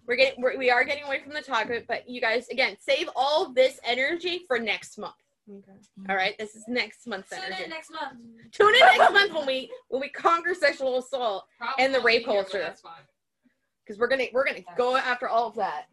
we're 0.07 0.15
getting 0.15 0.41
we're, 0.41 0.57
we 0.57 0.69
are 0.71 0.83
getting 0.83 1.03
away 1.03 1.21
from 1.23 1.33
the 1.33 1.41
topic. 1.41 1.85
But 1.87 2.09
you 2.09 2.19
guys, 2.21 2.49
again, 2.49 2.75
save 2.79 3.09
all 3.15 3.53
this 3.53 3.79
energy 3.83 4.45
for 4.47 4.59
next 4.59 4.97
month. 4.97 5.13
okay. 5.49 5.77
All 6.09 6.15
right, 6.15 6.35
this 6.37 6.55
is 6.55 6.65
next 6.67 7.07
month's 7.07 7.31
energy. 7.31 7.47
Tune 7.47 7.53
energy. 7.53 7.63
in 7.65 7.69
next 7.69 7.91
month. 7.91 8.19
Tune 8.51 8.73
in 8.73 8.79
next 8.79 9.13
month 9.13 9.33
when 9.33 9.45
we 9.45 9.71
when 9.89 10.01
we 10.01 10.09
conquer 10.09 10.53
sexual 10.53 10.97
assault 10.97 11.45
Probably 11.59 11.85
and 11.85 11.93
the 11.93 11.99
rape 12.01 12.25
be 12.25 12.31
here, 12.31 12.43
culture. 12.43 12.59
That's 12.59 12.81
fine. 12.81 12.93
because 13.85 13.99
we're 13.99 14.07
gonna 14.07 14.25
we're 14.33 14.45
gonna 14.45 14.63
go 14.77 14.95
after 14.97 15.27
all 15.29 15.47
of 15.47 15.55
that. 15.55 15.85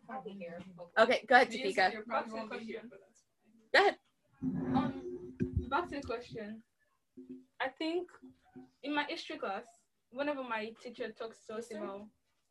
Okay, 0.98 1.24
go 1.28 1.34
ahead, 1.36 1.50
These 1.50 1.76
Tafika. 1.76 1.90
here 1.90 2.04
probably 2.06 2.32
won't 2.32 2.50
be 2.50 2.58
here, 2.64 2.82
but 2.88 3.00
that's 3.00 3.22
Go 3.74 3.80
ahead. 3.80 3.96
Um, 4.76 5.02
back 5.68 5.88
to 5.90 5.96
the 5.96 6.02
question. 6.02 6.62
I 7.60 7.68
think 7.68 8.08
in 8.82 8.94
my 8.94 9.04
history 9.08 9.38
class, 9.38 9.64
whenever 10.16 10.42
my 10.42 10.72
teacher 10.82 11.10
talks 11.12 11.38
to 11.46 11.54
us 11.56 11.70
about 11.70 12.06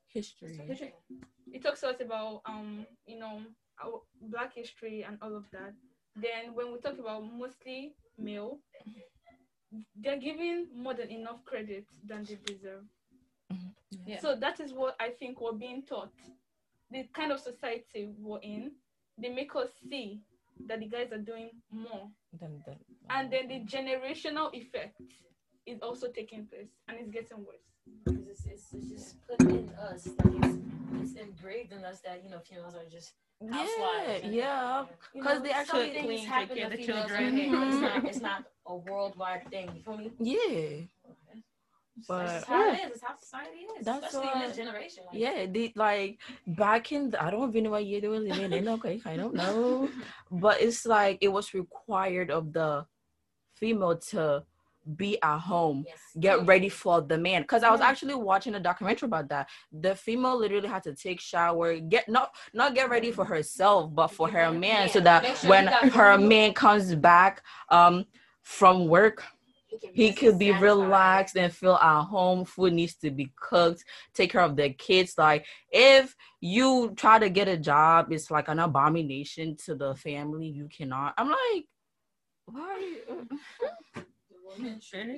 history. 0.07 0.59
he 1.51 1.59
talks 1.59 1.81
to 1.81 1.87
us 1.89 1.99
about 1.99 2.41
um 2.45 2.85
you 3.05 3.19
know 3.19 3.41
our 3.83 4.01
black 4.21 4.53
history 4.53 5.03
and 5.03 5.17
all 5.21 5.35
of 5.35 5.45
that. 5.51 5.73
Then 6.15 6.53
when 6.53 6.71
we 6.71 6.79
talk 6.79 6.97
about 6.97 7.23
mostly 7.23 7.95
male 8.17 8.59
they're 10.01 10.19
giving 10.19 10.67
more 10.73 10.93
than 10.93 11.09
enough 11.09 11.43
credit 11.43 11.85
than 12.05 12.23
they 12.23 12.37
deserve. 12.45 12.83
Yeah. 14.05 14.19
so 14.19 14.35
that 14.35 14.59
is 14.59 14.73
what 14.73 14.95
i 14.99 15.09
think 15.09 15.41
we're 15.41 15.53
being 15.53 15.83
taught. 15.83 16.13
The 16.91 17.03
kind 17.13 17.31
of 17.31 17.39
society 17.39 18.09
we're 18.19 18.39
in 18.39 18.71
they 19.17 19.29
make 19.29 19.55
us 19.55 19.69
see 19.89 20.21
that 20.67 20.79
the 20.79 20.87
guys 20.87 21.11
are 21.11 21.17
doing 21.17 21.49
more. 21.71 22.07
Then, 22.39 22.63
then, 22.65 22.75
and 23.09 23.31
then 23.31 23.47
the 23.47 23.59
generational 23.61 24.53
effect 24.53 25.01
is 25.65 25.79
also 25.81 26.07
taking 26.07 26.45
place 26.45 26.69
and 26.87 26.97
it's 26.99 27.09
getting 27.11 27.37
worse 27.45 27.65
it's, 28.07 28.45
it's, 28.45 28.73
it's 28.73 28.89
just 28.91 29.27
put 29.27 29.41
in 29.41 29.69
us. 29.79 30.07
Like 30.23 30.33
it's, 30.43 30.57
it's 31.01 31.13
engraved 31.19 31.71
in 31.73 31.83
us 31.85 32.01
that, 32.01 32.23
you 32.23 32.29
know, 32.29 32.39
females 32.39 32.75
are 32.75 32.89
just 32.91 33.13
yeah, 33.41 34.17
yeah. 34.23 34.85
you 35.13 35.21
'Cause 35.21 35.37
know, 35.37 35.43
they 35.43 35.51
actually 35.51 35.89
things 35.89 36.25
happen 36.25 36.55
care 36.57 36.57
to 36.57 36.63
of 36.65 36.71
the 36.71 36.77
females, 36.77 37.11
children. 37.11 37.51
but 37.51 37.67
it's 37.67 37.81
not, 37.81 38.05
it's 38.05 38.21
not 38.21 38.43
a 38.67 38.75
worldwide 38.75 39.49
thing. 39.51 39.69
You 39.75 39.81
feel 39.81 39.97
me? 39.97 40.11
Yeah. 40.19 40.85
But- 42.07 42.25
that's 42.27 42.45
how 42.45 42.71
it 42.71 42.79
is. 42.85 42.91
It's 42.91 43.01
how 43.03 43.15
society 43.19 43.59
is, 43.79 43.85
That's 43.85 44.05
especially 44.05 44.31
in 44.33 44.47
this 44.47 44.57
generation. 44.57 45.03
Like, 45.11 45.19
Yeah, 45.19 45.45
they 45.49 45.73
like 45.75 46.19
back 46.47 46.91
in 46.91 47.11
the, 47.11 47.23
I 47.23 47.29
don't 47.29 47.49
even 47.49 47.63
know 47.65 47.71
what 47.71 47.85
year 47.85 48.01
they 48.01 48.07
were 48.07 48.19
living 48.19 48.51
in. 48.53 48.67
Okay, 48.67 49.01
I 49.05 49.15
don't 49.17 49.33
know, 49.35 49.89
but 50.31 50.61
it's 50.61 50.85
like 50.85 51.17
it 51.21 51.29
was 51.29 51.53
required 51.53 52.31
of 52.31 52.51
the 52.53 52.85
female 53.55 53.97
to 53.97 54.43
be 54.95 55.21
at 55.21 55.39
home 55.39 55.83
Yes. 55.87 55.99
get 56.19 56.45
ready 56.45 56.69
for 56.69 57.01
the 57.01 57.17
man. 57.17 57.41
Because 57.41 57.63
i 57.63 57.71
was 57.71 57.81
actually 57.81 58.15
watching 58.15 58.55
a 58.55 58.59
documentary 58.59 59.07
about 59.07 59.29
that. 59.29 59.49
The 59.71 59.95
female 59.95 60.37
literally 60.37 60.67
had 60.67 60.83
to 60.83 60.93
take 60.93 61.19
shower 61.19 61.77
get 61.79 62.07
not 62.07 62.35
not 62.53 62.75
get 62.75 62.89
ready 62.89 63.11
for 63.11 63.25
herself 63.25 63.93
but 63.93 64.07
for 64.09 64.27
her 64.29 64.51
man 64.51 64.89
so 64.89 64.99
that 64.99 65.25
when 65.45 65.67
her 65.67 66.17
man 66.17 66.53
comes 66.53 66.93
back 66.95 67.41
um 67.69 68.05
from 68.43 68.87
work 68.87 69.23
he 69.93 70.13
could 70.13 70.39
be 70.39 70.51
relaxed 70.51 71.35
and 71.35 71.51
feel 71.53 71.75
at 71.75 72.03
home. 72.03 72.45
Food 72.45 72.73
needs 72.73 72.95
to 72.95 73.11
be 73.11 73.31
cooked 73.39 73.83
take 74.13 74.31
care 74.31 74.41
of 74.41 74.55
the 74.55 74.69
kids. 74.69 75.15
Like 75.17 75.45
if 75.71 76.15
you 76.41 76.93
try 76.95 77.17
to 77.19 77.29
get 77.29 77.47
a 77.47 77.57
job 77.57 78.11
it's 78.11 78.29
like 78.29 78.47
an 78.47 78.59
abomination 78.59 79.57
to 79.65 79.75
the 79.75 79.95
family. 79.95 80.47
You 80.47 80.69
cannot. 80.69 81.15
I'm 81.17 81.29
like 81.29 81.65
why 82.45 82.97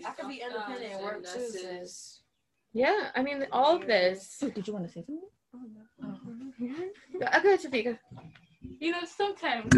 I 0.06 0.12
could 0.12 0.30
be 0.30 0.42
independent 0.42 0.94
and 0.94 1.04
work 1.04 1.24
too. 1.24 1.50
sis. 1.50 2.22
Yeah, 2.74 3.10
I 3.16 3.22
mean, 3.22 3.46
all 3.52 3.78
of 3.78 3.88
this. 3.88 4.38
did 4.40 4.68
you 4.68 4.74
want 4.74 4.86
to 4.86 4.92
say 4.92 5.04
something 5.06 5.30
Okay, 7.16 7.58
Tafika. 7.58 7.98
You 8.80 8.92
know, 8.92 9.06
sometimes 9.06 9.74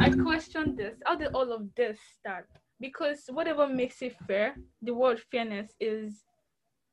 I 0.00 0.10
question 0.10 0.74
this. 0.76 0.96
How 1.04 1.14
did 1.16 1.28
all 1.34 1.52
of 1.52 1.68
this 1.76 1.98
start? 2.18 2.46
Because 2.80 3.24
whatever 3.28 3.68
makes 3.68 4.02
it 4.02 4.16
fair, 4.26 4.56
the 4.82 4.94
word 4.94 5.20
fairness 5.30 5.74
is 5.78 6.24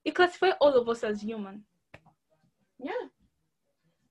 it 0.03 0.15
classifies 0.15 0.53
all 0.61 0.73
of 0.73 0.87
us 0.89 1.03
as 1.03 1.21
human. 1.21 1.63
Yeah. 2.79 3.07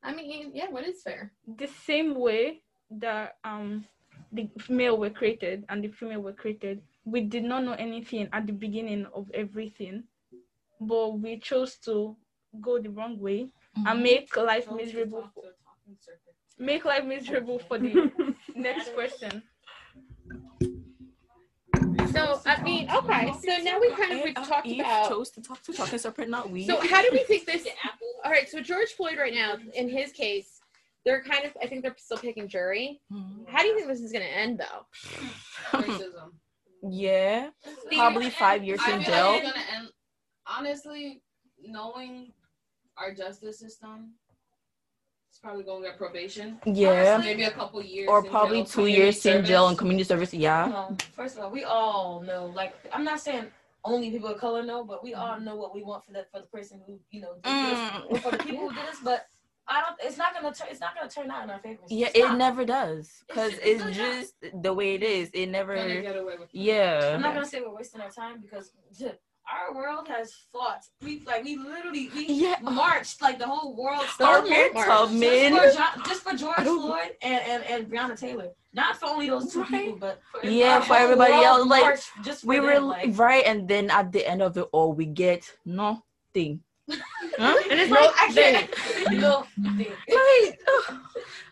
I 0.03 0.15
mean, 0.15 0.53
yeah, 0.55 0.69
what 0.71 0.87
is 0.87 1.03
fair? 1.03 1.33
The 1.57 1.69
same 1.69 2.15
way 2.15 2.63
that 2.91 3.37
um 3.45 3.85
the 4.33 4.49
male 4.69 4.97
were 4.99 5.11
created 5.11 5.65
and 5.69 5.83
the 5.85 5.89
female 5.89 6.21
were 6.21 6.33
created, 6.33 6.83
we 7.07 7.21
did 7.23 7.45
not 7.45 7.63
know 7.65 7.73
anything 7.73 8.29
at 8.33 8.47
the 8.47 8.53
beginning 8.53 9.07
of 9.15 9.31
everything, 9.33 10.05
but 10.81 11.19
we 11.21 11.39
chose 11.39 11.77
to 11.77 12.17
go 12.61 12.79
the 12.81 12.91
wrong 12.91 13.19
way 13.21 13.49
and 13.87 14.03
make 14.03 14.37
life 14.37 14.71
miserable. 14.71 15.31
For, 15.33 15.43
make 16.59 16.85
life 16.85 17.05
miserable 17.05 17.61
for 17.61 17.79
the 17.79 18.11
next 18.57 18.95
person. 18.95 19.43
So, 22.13 22.41
I 22.47 22.61
mean, 22.63 22.91
okay. 22.91 23.33
So 23.45 23.63
now 23.63 23.79
we 23.79 23.91
kind 23.93 24.13
of 24.13 24.25
we've 24.25 24.35
talked 24.35 24.67
Eve 24.67 24.81
about. 24.81 25.09
chose 25.09 25.31
to 25.33 25.43
talk 25.43 25.63
to 25.63 25.73
talking 25.73 25.99
separate 25.99 26.29
not 26.29 26.51
we 26.51 26.67
So 26.67 26.81
how 26.89 27.03
do 27.03 27.11
we 27.13 27.19
think 27.25 27.47
this? 27.47 27.69
All 28.25 28.31
right. 28.33 28.49
So 28.49 28.61
George 28.61 28.89
Floyd 28.97 29.19
right 29.19 29.35
now, 29.35 29.57
in 29.75 29.89
his 29.89 30.13
case, 30.13 30.61
they're 31.05 31.23
kind 31.23 31.45
of. 31.45 31.53
I 31.63 31.67
think 31.67 31.83
they're 31.83 31.95
still 31.99 32.17
picking 32.17 32.49
jury. 32.49 33.01
Mhm. 33.13 33.47
How 33.49 33.61
do 33.61 33.69
you 33.69 33.77
think 33.77 33.87
this 33.87 34.01
is 34.01 34.13
going 34.13 34.25
to 34.25 34.31
end, 34.31 34.59
though? 34.59 35.79
Racism. 35.79 36.33
Yeah 36.91 37.49
See, 37.91 37.97
probably 37.97 38.31
five 38.31 38.65
years 38.65 38.81
I 38.85 38.93
in 38.97 39.03
jail 39.03 39.33
like 39.33 39.43
gonna 39.43 39.55
end. 39.77 39.89
Honestly, 40.47 41.23
knowing 41.65 42.33
our 42.97 43.13
justice 43.13 43.59
system, 43.59 44.13
it's 45.29 45.39
probably 45.39 45.65
gonna 45.65 45.85
get 45.85 45.99
probation. 45.99 46.59
Yeah. 46.65 47.19
maybe 47.19 47.45
a 47.45 47.51
couple 47.51 47.83
years. 47.83 48.09
or 48.09 48.23
probably 48.23 48.59
jail, 48.59 48.65
two 48.67 48.73
community 48.83 48.99
years 49.03 49.27
in 49.27 49.45
jail 49.45 49.69
and 49.69 49.77
community 49.77 50.05
service 50.05 50.33
yeah 50.33 50.67
No, 50.67 50.97
first 51.15 51.37
of 51.37 51.45
all, 51.45 51.51
we 51.51 51.65
all 51.65 52.21
know. 52.23 52.47
Like, 52.47 52.75
I'm 52.93 53.05
not 53.05 53.21
saying 53.21 53.47
only 53.85 54.11
people 54.11 54.29
of 54.29 54.39
color 54.39 54.63
know, 54.63 54.83
but 54.85 55.03
we 55.05 55.15
all 55.15 55.39
know 55.41 55.55
what 55.57 55.75
we 55.75 55.83
want 55.83 56.05
for 56.05 56.13
the 56.13 56.25
for 56.33 56.41
the 56.41 56.47
person 56.47 56.81
who 56.87 56.99
you 57.11 57.21
know 57.23 57.35
did 57.35 57.45
this, 57.45 57.79
Mm. 57.79 58.11
or 58.11 58.19
for 58.19 58.31
the 58.33 58.39
people 58.39 58.69
who 58.69 58.75
did 58.75 58.87
this. 58.87 58.99
But 59.03 59.27
I 59.69 59.81
don't. 59.83 59.97
It's 60.03 60.17
not 60.17 60.33
gonna 60.35 60.55
turn. 60.55 60.69
It's 60.71 60.81
not 60.81 60.95
gonna 60.97 61.11
turn 61.11 61.31
out 61.31 61.45
in 61.45 61.51
our 61.51 61.59
favor. 61.59 61.81
yeah 61.89 62.07
It's 62.09 62.19
it 62.19 62.23
not. 62.29 62.39
never 62.39 62.65
does 62.65 63.11
because 63.27 63.53
It's- 63.55 63.61
it's, 63.65 63.85
it's 63.85 63.99
really 63.99 64.21
just 64.21 64.63
the 64.63 64.73
way 64.73 64.95
it 64.95 65.03
is 65.03 65.31
it 65.35 65.47
never 65.47 65.75
Gonna 65.75 66.01
get 66.03 66.17
away 66.17 66.35
with 66.39 66.49
it. 66.55 66.59
yeah 66.71 67.13
I'm 67.15 67.21
not 67.21 67.35
gonna 67.35 67.47
say 67.47 67.61
we're 67.61 67.75
wasting 67.75 68.01
our 68.01 68.11
time 68.11 68.41
because 68.41 68.73
our 69.49 69.75
world 69.77 70.09
has 70.09 70.33
fought. 70.53 70.83
We 71.03 71.23
like 71.25 71.45
we 71.45 71.57
literally 71.57 72.11
we 72.15 72.27
Yeah. 72.27 72.57
marched 72.63 73.23
like 73.23 73.39
the 73.39 73.47
whole 73.47 73.77
world 73.77 74.05
Harriet 74.19 74.73
started 74.73 74.85
Tubman. 74.87 75.53
just 75.55 75.77
for, 75.79 75.83
Jo- 75.83 76.03
just 76.09 76.23
for 76.23 76.37
George 76.43 76.57
Floyd 76.67 77.13
and, 77.23 77.41
and 77.45 77.63
and 77.65 77.87
Breonna 77.91 78.19
Taylor. 78.19 78.51
Not 78.73 78.97
for 78.99 79.07
only 79.07 79.31
those 79.31 79.53
two 79.53 79.61
Right. 79.63 79.71
people, 79.71 79.99
but 79.99 80.21
for 80.33 80.47
Yeah, 80.47 80.77
our 80.77 80.83
for 80.83 80.97
everybody 80.97 81.33
else, 81.33 81.67
like, 81.67 81.99
just 82.25 82.43
for 82.43 82.47
we 82.49 82.57
them, 82.57 82.65
were 82.67 82.81
like, 82.81 83.17
right 83.19 83.45
and 83.47 83.67
then 83.69 83.91
at 83.91 84.13
the 84.13 84.27
end 84.29 84.43
of 84.43 84.57
it 84.59 84.67
all 84.73 84.93
we 84.93 85.07
get 85.07 85.51
nothing 85.65 86.61
huh? 86.91 87.57
and 87.71 87.81
it's 87.81 87.91
No, 87.91 88.01
like 88.01 88.11
I 88.17 88.33
can't. 88.33 89.19
no, 89.21 89.47
Right. 90.11 90.53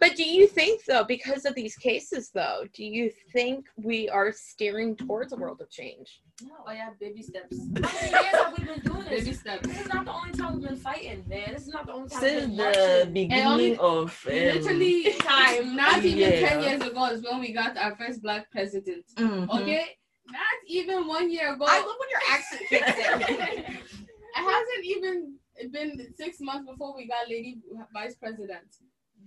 But 0.00 0.16
do 0.16 0.24
you 0.24 0.46
think, 0.46 0.84
though, 0.84 1.04
because 1.04 1.46
of 1.46 1.54
these 1.54 1.76
cases, 1.76 2.30
though, 2.34 2.64
do 2.74 2.84
you 2.84 3.10
think 3.32 3.64
we 3.76 4.08
are 4.10 4.32
steering 4.32 4.96
towards 4.96 5.32
a 5.32 5.36
world 5.36 5.62
of 5.62 5.70
change? 5.70 6.20
No, 6.42 6.50
oh 6.66 6.72
yeah, 6.72 6.90
baby 7.00 7.22
steps. 7.22 7.56
How 7.58 7.80
many 7.80 8.10
years 8.10 8.34
have 8.34 8.58
we 8.58 8.64
been 8.64 8.80
doing 8.80 9.04
Baby 9.08 9.32
steps. 9.32 9.66
This 9.66 9.80
is 9.80 9.86
not 9.94 10.04
the 10.04 10.12
only 10.12 10.32
time 10.32 10.54
we've 10.54 10.68
been 10.68 10.76
fighting, 10.76 11.24
man. 11.28 11.52
This 11.54 11.62
is 11.62 11.72
not 11.72 11.86
the 11.86 11.92
only 11.92 12.08
time 12.10 12.20
we've 12.22 12.30
since 12.32 12.46
been 12.56 12.56
the 12.56 13.10
beginning 13.12 13.46
only- 13.46 13.76
of 13.78 14.26
um, 14.26 14.32
Literally, 14.34 15.12
time. 15.20 15.76
Not 15.76 16.04
even 16.04 16.18
Yeah. 16.18 16.48
ten 16.48 16.62
years 16.62 16.82
ago 16.82 17.06
is 17.06 17.22
when 17.22 17.40
we 17.40 17.52
got 17.52 17.78
our 17.78 17.94
first 17.96 18.20
black 18.22 18.50
president. 18.50 19.04
mhm. 19.16 19.48
Okay, 19.48 19.86
not 20.26 20.56
even 20.66 21.06
one 21.06 21.30
year 21.30 21.54
ago. 21.54 21.64
I 21.68 21.78
love 21.78 21.96
when 22.00 22.10
your 22.10 22.24
accent 22.30 22.62
kicks 22.68 22.98
in. 22.98 23.78
It 24.36 24.42
hasn't 24.42 24.84
even 24.84 25.34
been 25.72 26.14
six 26.16 26.40
months 26.40 26.70
before 26.70 26.96
we 26.96 27.06
got 27.06 27.28
lady 27.28 27.58
vice 27.92 28.14
president. 28.16 28.66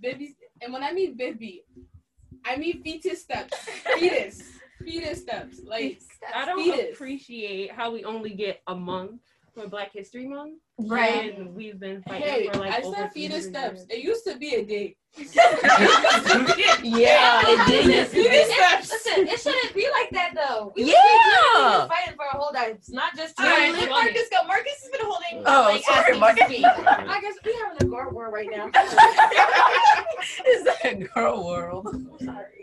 Baby, 0.00 0.36
and 0.60 0.72
when 0.72 0.82
I 0.82 0.92
mean 0.92 1.16
baby, 1.16 1.64
I 2.44 2.56
mean 2.56 2.82
fetus 2.82 3.22
steps. 3.22 3.56
Fetus. 3.98 4.42
Fetus 4.84 5.22
steps. 5.22 5.60
Like 5.64 6.00
I 6.34 6.44
don't 6.44 6.62
fetus. 6.62 6.94
appreciate 6.94 7.72
how 7.72 7.90
we 7.92 8.04
only 8.04 8.30
get 8.30 8.62
a 8.68 8.74
month 8.76 9.22
for 9.58 9.68
Black 9.68 9.92
History 9.92 10.26
Month. 10.26 10.58
Right. 10.78 11.36
And 11.36 11.54
we've 11.54 11.78
been 11.80 12.02
fighting 12.02 12.22
Hey, 12.28 12.48
for 12.52 12.60
like 12.60 12.72
I 12.72 12.82
over 12.82 12.96
said 12.96 13.12
fetus 13.12 13.46
300 13.46 13.50
steps. 13.50 13.80
years. 13.80 13.86
It 13.90 14.04
used 14.04 14.24
to 14.26 14.36
be 14.38 14.54
a 14.54 14.64
date. 14.64 14.96
yeah 16.84 17.40
it 17.44 17.66
did 17.66 18.06
Fetus 18.08 18.54
steps. 18.54 18.90
Listen, 18.92 19.26
it 19.26 19.40
shouldn't 19.40 19.74
be 19.74 19.88
like 19.90 20.10
that 20.12 20.32
though. 20.34 20.72
We 20.76 20.84
Yeah. 20.84 20.94
We've 20.94 21.80
been 21.80 21.88
fighting 21.88 22.14
for 22.16 22.24
our 22.26 22.38
whole 22.38 22.50
lives, 22.54 22.90
not 22.90 23.16
just 23.16 23.38
All 23.40 23.46
right, 23.46 23.70
today. 23.74 23.80
let 23.80 23.90
Marcus 23.90 24.28
go. 24.30 24.46
Marcus 24.46 24.80
has 24.82 24.90
been 24.90 25.00
holding. 25.06 25.42
Oh, 25.46 25.62
like, 25.72 25.82
sorry, 25.84 26.18
Marcus. 26.18 26.42
I 26.50 27.20
guess 27.20 27.34
we 27.44 27.52
having 27.64 27.78
a 27.80 27.90
girl 27.90 28.10
war 28.12 28.30
right 28.30 28.48
now. 28.50 28.70
it's 30.44 30.84
like 30.84 30.92
a 30.92 30.96
girl 31.14 31.44
world 31.46 31.88
I'm 31.92 32.08
sorry, 32.24 32.57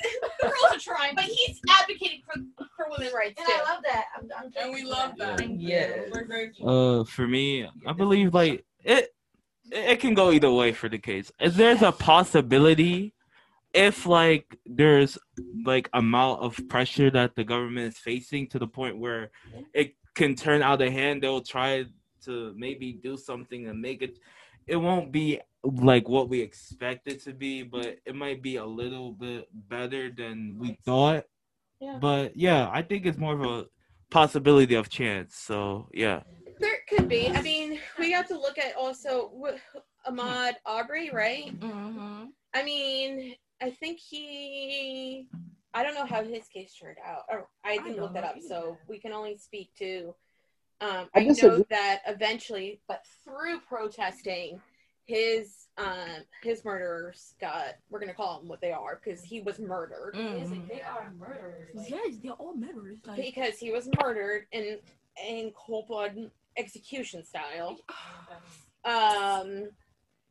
The 0.40 0.46
girls 0.46 0.74
are 0.74 0.78
trying, 0.78 1.14
but 1.16 1.24
he's 1.24 1.60
advocating 1.68 2.22
for 2.24 2.40
for 2.76 2.86
women's 2.90 3.12
rights 3.12 3.34
and 3.38 3.46
too. 3.46 3.54
I 3.56 3.72
love 3.72 3.82
that. 3.84 4.04
I'm, 4.16 4.28
I'm 4.38 4.52
And 4.56 4.72
we 4.72 4.84
love 4.84 5.12
that. 5.18 5.60
yeah 5.60 6.02
We're 6.12 6.24
grateful. 6.24 7.00
Uh, 7.00 7.04
for 7.04 7.26
me, 7.26 7.68
I 7.86 7.92
believe 7.92 8.34
like 8.34 8.64
it. 8.84 9.14
It 9.70 10.00
can 10.00 10.14
go 10.14 10.30
either 10.32 10.50
way 10.50 10.72
for 10.72 10.88
the 10.88 10.98
case. 10.98 11.30
If 11.40 11.54
there's 11.54 11.82
a 11.82 11.92
possibility, 11.92 13.12
if 13.74 14.06
like 14.06 14.56
there's 14.64 15.18
like 15.64 15.90
amount 15.92 16.40
of 16.40 16.58
pressure 16.68 17.10
that 17.10 17.34
the 17.34 17.44
government 17.44 17.92
is 17.94 17.98
facing 17.98 18.46
to 18.48 18.58
the 18.58 18.66
point 18.66 18.98
where 18.98 19.30
it 19.74 19.94
can 20.14 20.34
turn 20.34 20.62
out 20.62 20.80
of 20.80 20.90
hand, 20.92 21.22
they'll 21.22 21.42
try 21.42 21.84
to 22.24 22.54
maybe 22.56 22.92
do 23.02 23.16
something 23.16 23.68
and 23.68 23.80
make 23.80 24.02
it. 24.02 24.18
It 24.66 24.76
won't 24.76 25.12
be 25.12 25.40
like 25.64 26.08
what 26.08 26.28
we 26.28 26.40
expect 26.40 27.08
it 27.08 27.22
to 27.24 27.32
be, 27.32 27.62
but 27.62 27.98
it 28.06 28.14
might 28.14 28.42
be 28.42 28.56
a 28.56 28.64
little 28.64 29.12
bit 29.12 29.48
better 29.68 30.10
than 30.10 30.56
we 30.58 30.78
thought. 30.84 31.24
Yeah. 31.80 31.98
But 32.00 32.36
yeah, 32.36 32.68
I 32.72 32.82
think 32.82 33.06
it's 33.06 33.18
more 33.18 33.34
of 33.34 33.42
a 33.42 33.66
possibility 34.10 34.74
of 34.74 34.88
chance. 34.88 35.36
So 35.36 35.88
yeah. 35.92 36.22
There 36.60 36.78
could 36.88 37.08
be. 37.08 37.28
I 37.28 37.42
mean, 37.42 37.78
we 37.98 38.10
have 38.12 38.26
to 38.28 38.38
look 38.38 38.58
at 38.58 38.74
also 38.76 39.32
Ahmaud 40.06 40.54
Arbery, 40.66 41.10
right? 41.10 41.58
mm-hmm. 41.58 42.24
I 42.54 42.62
mean, 42.62 43.34
I 43.62 43.70
think 43.70 43.98
he. 44.00 45.28
I 45.74 45.82
don't 45.82 45.94
know 45.94 46.06
how 46.06 46.24
his 46.24 46.48
case 46.48 46.74
turned 46.80 46.96
out. 47.04 47.22
Or 47.28 47.48
I 47.64 47.76
didn't 47.76 47.92
don't 47.92 48.00
look 48.00 48.14
that 48.14 48.24
up, 48.24 48.36
either. 48.38 48.48
so 48.48 48.78
we 48.88 48.98
can 48.98 49.12
only 49.12 49.36
speak 49.36 49.70
to. 49.78 50.14
Um, 50.80 51.08
I 51.14 51.20
I 51.20 51.22
know 51.24 51.28
disagree. 51.34 51.64
that 51.70 52.00
eventually, 52.06 52.80
but 52.88 53.02
through 53.24 53.60
protesting, 53.68 54.60
his 55.08 55.68
um 55.78 56.22
his 56.42 56.64
murderers 56.64 57.34
got. 57.40 57.76
We're 57.90 57.98
gonna 57.98 58.14
call 58.14 58.38
them 58.38 58.48
what 58.48 58.60
they 58.60 58.72
are 58.72 59.00
because 59.02 59.22
he 59.24 59.40
was 59.40 59.58
murdered. 59.58 60.14
Mm-hmm. 60.14 60.68
They 60.68 60.82
are 60.82 61.12
murderers. 61.18 61.74
Like, 61.74 61.90
yes 61.90 62.16
they're 62.22 62.32
all 62.32 62.54
murderers 62.54 62.98
like 63.06 63.16
Because 63.16 63.58
he 63.58 63.72
was 63.72 63.88
murdered 64.00 64.46
in 64.52 64.78
in 65.26 65.50
cold 65.56 65.88
blood 65.88 66.30
execution 66.58 67.24
style. 67.24 67.78
um, 68.84 69.70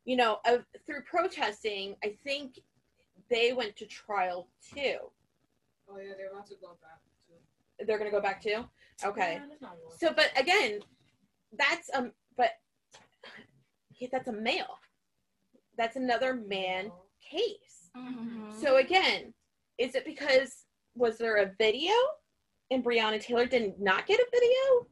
you 0.05 0.15
know, 0.15 0.39
uh, 0.45 0.59
through 0.85 1.01
protesting, 1.01 1.95
I 2.03 2.15
think 2.23 2.59
they 3.29 3.53
went 3.53 3.75
to 3.77 3.85
trial 3.87 4.47
too. 4.73 4.97
Oh 5.89 5.97
yeah, 5.97 6.13
they're 6.15 6.31
about 6.31 6.47
to 6.47 6.55
go 6.61 6.77
back. 6.81 7.01
To... 7.79 7.85
They're 7.85 7.97
gonna 7.97 8.11
go 8.11 8.21
back 8.21 8.43
too. 8.43 8.63
Okay. 9.03 9.39
man, 9.39 9.49
it's 9.51 9.61
not 9.61 9.75
yours. 9.81 9.99
So, 9.99 10.13
but 10.13 10.31
again, 10.39 10.81
that's 11.57 11.89
um, 11.95 12.03
but 12.03 12.11
he- 12.11 12.26
that's 14.05 14.27
a 14.27 14.31
male. 14.33 14.77
That's 15.77 15.95
another 15.95 16.35
man 16.35 16.91
case. 17.21 17.89
Mhm. 17.95 18.53
So 18.61 18.77
again, 18.77 19.33
is 19.77 19.95
it 19.95 20.05
because 20.05 20.65
was 20.95 21.17
there 21.17 21.37
a 21.37 21.53
video 21.57 21.93
and 22.71 22.83
Breonna 22.83 23.21
Taylor 23.21 23.45
did 23.45 23.79
not 23.79 24.05
get 24.07 24.19
a 24.19 24.25
video? 24.31 24.87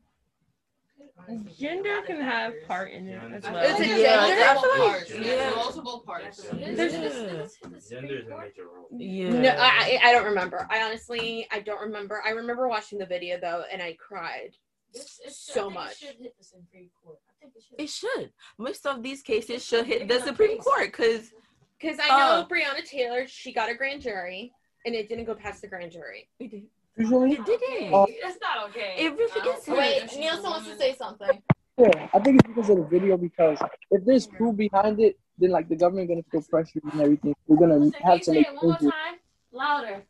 Gender 1.57 2.01
can 2.03 2.21
have 2.21 2.53
part 2.67 2.91
in 2.91 3.07
it 3.07 3.19
as 3.33 3.43
well. 3.43 3.63
Is 3.63 3.79
it 3.79 3.87
there's 3.87 4.01
gender? 4.01 4.45
multiple 4.45 4.77
parts. 4.85 5.09
Yeah. 5.11 5.21
There's 5.23 5.55
multiple 5.55 5.99
parts. 6.05 6.37
There's- 6.43 7.89
Gender 7.89 8.17
is 8.19 8.27
a 8.27 8.37
major 8.37 8.67
role. 8.67 8.87
Yeah. 8.91 9.29
No, 9.29 9.49
I, 9.57 9.99
I 10.03 10.09
I 10.09 10.11
don't 10.11 10.25
remember. 10.25 10.67
I 10.69 10.83
honestly, 10.83 11.47
I 11.51 11.59
don't 11.61 11.81
remember. 11.81 12.21
I 12.25 12.31
remember 12.31 12.67
watching 12.67 12.99
the 12.99 13.05
video 13.05 13.39
though, 13.39 13.63
and 13.71 13.81
I 13.81 13.93
cried. 13.93 14.55
It's, 14.93 15.19
it's, 15.25 15.37
So 15.37 15.69
I 15.69 15.73
much. 15.73 15.91
It 15.93 15.97
should 16.07 16.15
hit 16.19 16.37
the 16.37 16.43
Supreme 16.43 16.89
Court. 17.03 17.19
I 17.45 17.49
think 17.49 17.55
it 17.55 17.63
should. 17.67 17.79
It 17.79 17.89
should. 17.89 18.31
Most 18.57 18.85
of 18.85 19.03
these 19.03 19.21
cases 19.21 19.63
should 19.65 19.85
hit 19.85 20.07
the 20.07 20.19
Supreme 20.19 20.57
Court 20.57 20.85
because 20.91 21.31
Because 21.79 21.99
I 22.01 22.07
know 22.07 22.41
Uh. 22.41 22.47
Breonna 22.47 22.83
Taylor, 22.85 23.27
she 23.27 23.53
got 23.53 23.69
a 23.69 23.75
grand 23.75 24.01
jury, 24.01 24.51
and 24.85 24.95
it 24.95 25.09
didn't 25.09 25.25
go 25.25 25.35
past 25.35 25.61
the 25.61 25.67
grand 25.67 25.91
jury. 25.91 26.29
it 26.39 26.51
did. 26.51 26.63
Usually, 26.97 27.33
It 27.33 27.45
didn't. 27.45 27.93
Oh. 27.93 28.07
That's 28.23 28.37
not 28.41 28.69
okay. 28.69 28.95
It 28.97 29.11
really 29.17 29.49
isn't. 29.57 29.77
Wait, 29.77 30.01
she's 30.09 30.15
a 30.17 30.19
Nielsen 30.21 30.43
wants 30.49 30.69
to 30.69 30.77
say 30.77 30.95
something. 30.95 31.41
yeah, 31.77 32.07
I 32.13 32.19
think 32.19 32.39
it's 32.39 32.47
because 32.47 32.69
of 32.69 32.77
the 32.77 32.85
video. 32.85 33.17
Because 33.17 33.59
if 33.91 34.05
there's 34.05 34.25
proof 34.27 34.55
behind 34.55 34.99
it, 35.01 35.19
then 35.37 35.49
like 35.49 35.67
the 35.67 35.75
government 35.75 36.07
gonna 36.07 36.23
feel 36.31 36.41
pressure 36.43 36.79
and 36.93 37.01
everything. 37.01 37.35
We're 37.47 37.57
gonna 37.57 37.91
Can 37.91 38.01
have 38.03 38.19
you 38.19 38.23
to 38.23 38.31
make 38.31 38.47
it 38.47 38.55
one 38.55 38.65
more 38.81 38.91
time? 38.91 39.15
Louder. 39.51 40.03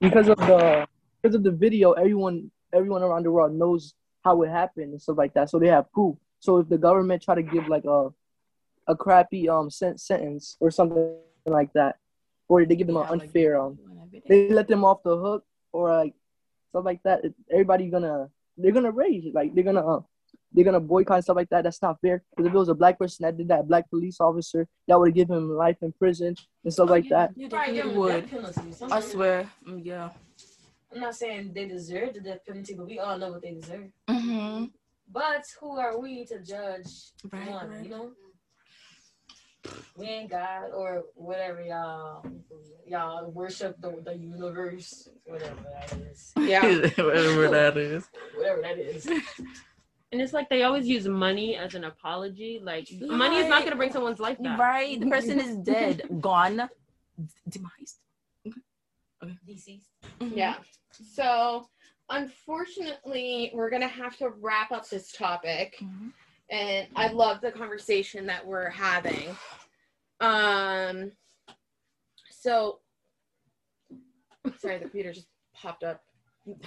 because 0.00 0.28
of 0.28 0.36
the 0.38 0.86
because 1.22 1.36
of 1.36 1.44
the 1.44 1.52
video. 1.52 1.92
Everyone 1.92 2.50
everyone 2.72 3.02
around 3.04 3.22
the 3.22 3.30
world 3.30 3.54
knows 3.54 3.94
how 4.24 4.42
it 4.42 4.48
happened 4.50 4.90
and 4.90 5.00
stuff 5.00 5.16
like 5.16 5.32
that, 5.34 5.48
so 5.48 5.60
they 5.60 5.68
have 5.68 5.90
proof. 5.92 6.16
So 6.40 6.58
if 6.58 6.68
the 6.68 6.78
government 6.78 7.22
try 7.22 7.34
to 7.34 7.42
give 7.42 7.68
like 7.68 7.84
a 7.84 8.10
a 8.88 8.94
crappy 8.96 9.48
um 9.48 9.68
sen- 9.70 9.98
sentence 9.98 10.56
or 10.60 10.70
something 10.70 11.16
like 11.44 11.72
that, 11.72 11.96
or 12.48 12.64
they 12.64 12.76
give 12.76 12.86
them 12.86 12.96
Yeah, 12.96 13.02
an 13.10 13.18
like- 13.18 13.22
unfair 13.28 13.60
um 13.60 13.78
they 14.28 14.48
let 14.50 14.68
them 14.68 14.84
off 14.84 15.02
the 15.02 15.16
hook 15.16 15.44
or 15.72 15.90
like 15.90 16.14
stuff 16.70 16.84
like 16.84 17.02
that. 17.04 17.24
it- 17.24 17.34
Everybody 17.50 17.88
gonna 17.90 18.28
they're 18.56 18.72
gonna 18.72 18.90
rage 18.92 19.24
like 19.34 19.54
they're 19.54 19.64
gonna 19.64 19.86
uh, 19.86 20.00
they're 20.52 20.64
gonna 20.64 20.80
boycott 20.80 21.16
and 21.16 21.24
stuff 21.24 21.36
like 21.36 21.48
that. 21.50 21.64
That's 21.64 21.82
not 21.82 22.00
fair. 22.00 22.22
Because 22.30 22.46
if 22.46 22.54
it 22.54 22.58
was 22.58 22.68
a 22.70 22.74
black 22.74 22.98
person 22.98 23.24
that 23.24 23.36
did 23.36 23.48
that, 23.48 23.60
a 23.60 23.62
black 23.64 23.90
police 23.90 24.18
officer, 24.20 24.66
that 24.88 24.98
would 24.98 25.12
give 25.14 25.28
him 25.28 25.50
life 25.50 25.76
in 25.82 25.92
prison 25.92 26.34
and 26.64 26.72
stuff 26.72 26.88
like 26.88 27.08
that. 27.10 27.32
You 27.36 27.48
Right, 27.48 27.74
give 27.74 27.84
definitely 27.84 27.90
them 27.92 27.96
would. 28.00 28.30
death 28.30 28.30
penalty. 28.30 28.84
I 28.94 29.00
swear. 29.00 29.50
Mm, 29.66 29.84
Yeah. 29.84 30.10
I'm 30.94 31.00
not 31.00 31.14
saying 31.14 31.52
they 31.52 31.66
deserve 31.66 32.14
the 32.14 32.20
death 32.20 32.40
penalty, 32.46 32.74
but 32.74 32.86
we 32.86 32.98
all 32.98 33.18
know 33.18 33.32
what 33.32 33.42
they 33.42 33.52
deserve. 33.52 33.90
Mm-hmm. 34.08 34.64
But 35.10 35.44
who 35.60 35.78
are 35.78 35.98
we 35.98 36.24
to 36.26 36.40
judge 36.42 36.86
Right, 37.32 37.48
one? 37.50 37.68
right. 37.70 37.84
You 37.84 37.90
know, 37.90 38.10
we 39.96 40.06
ain't 40.06 40.30
God 40.30 40.70
or 40.74 41.04
whatever 41.14 41.62
y'all 41.62 42.24
y'all 42.86 43.30
worship 43.30 43.76
the, 43.80 44.00
the 44.04 44.14
universe, 44.16 45.08
whatever 45.24 45.56
that 45.72 45.92
is, 45.98 46.32
Yeah. 46.38 46.62
Whatever 47.02 47.48
that 47.50 47.76
is. 47.76 48.08
whatever 48.36 48.62
that 48.62 48.78
is. 48.78 49.06
And 50.12 50.22
it's 50.22 50.32
like 50.32 50.48
they 50.48 50.62
always 50.62 50.86
use 50.86 51.08
money 51.08 51.56
as 51.56 51.74
an 51.74 51.82
apology. 51.84 52.60
Like 52.62 52.88
money 53.00 53.38
is 53.38 53.48
not 53.48 53.60
going 53.60 53.70
to 53.72 53.76
bring 53.76 53.92
someone's 53.92 54.20
life 54.20 54.40
back. 54.40 54.58
Right. 54.58 55.00
The 55.00 55.06
person 55.06 55.40
is 55.40 55.56
dead, 55.56 56.02
gone, 56.20 56.68
demised. 57.48 57.96
Deceased. 59.44 59.88
Mm-hmm. 60.20 60.36
Yeah. 60.38 60.54
Mm-hmm. 60.54 61.04
So, 61.12 61.68
unfortunately, 62.10 63.50
we're 63.54 63.70
going 63.70 63.82
to 63.82 63.88
have 63.88 64.16
to 64.18 64.28
wrap 64.40 64.72
up 64.72 64.88
this 64.88 65.12
topic. 65.12 65.76
Mhm. 65.80 66.12
And 66.50 66.86
I 66.94 67.08
love 67.08 67.40
the 67.40 67.50
conversation 67.50 68.26
that 68.26 68.46
we're 68.46 68.70
having. 68.70 69.36
Um, 70.20 71.12
so, 72.30 72.80
sorry, 74.58 74.76
the 74.76 74.82
computer 74.82 75.12
just 75.12 75.28
popped 75.54 75.82
up 75.84 76.02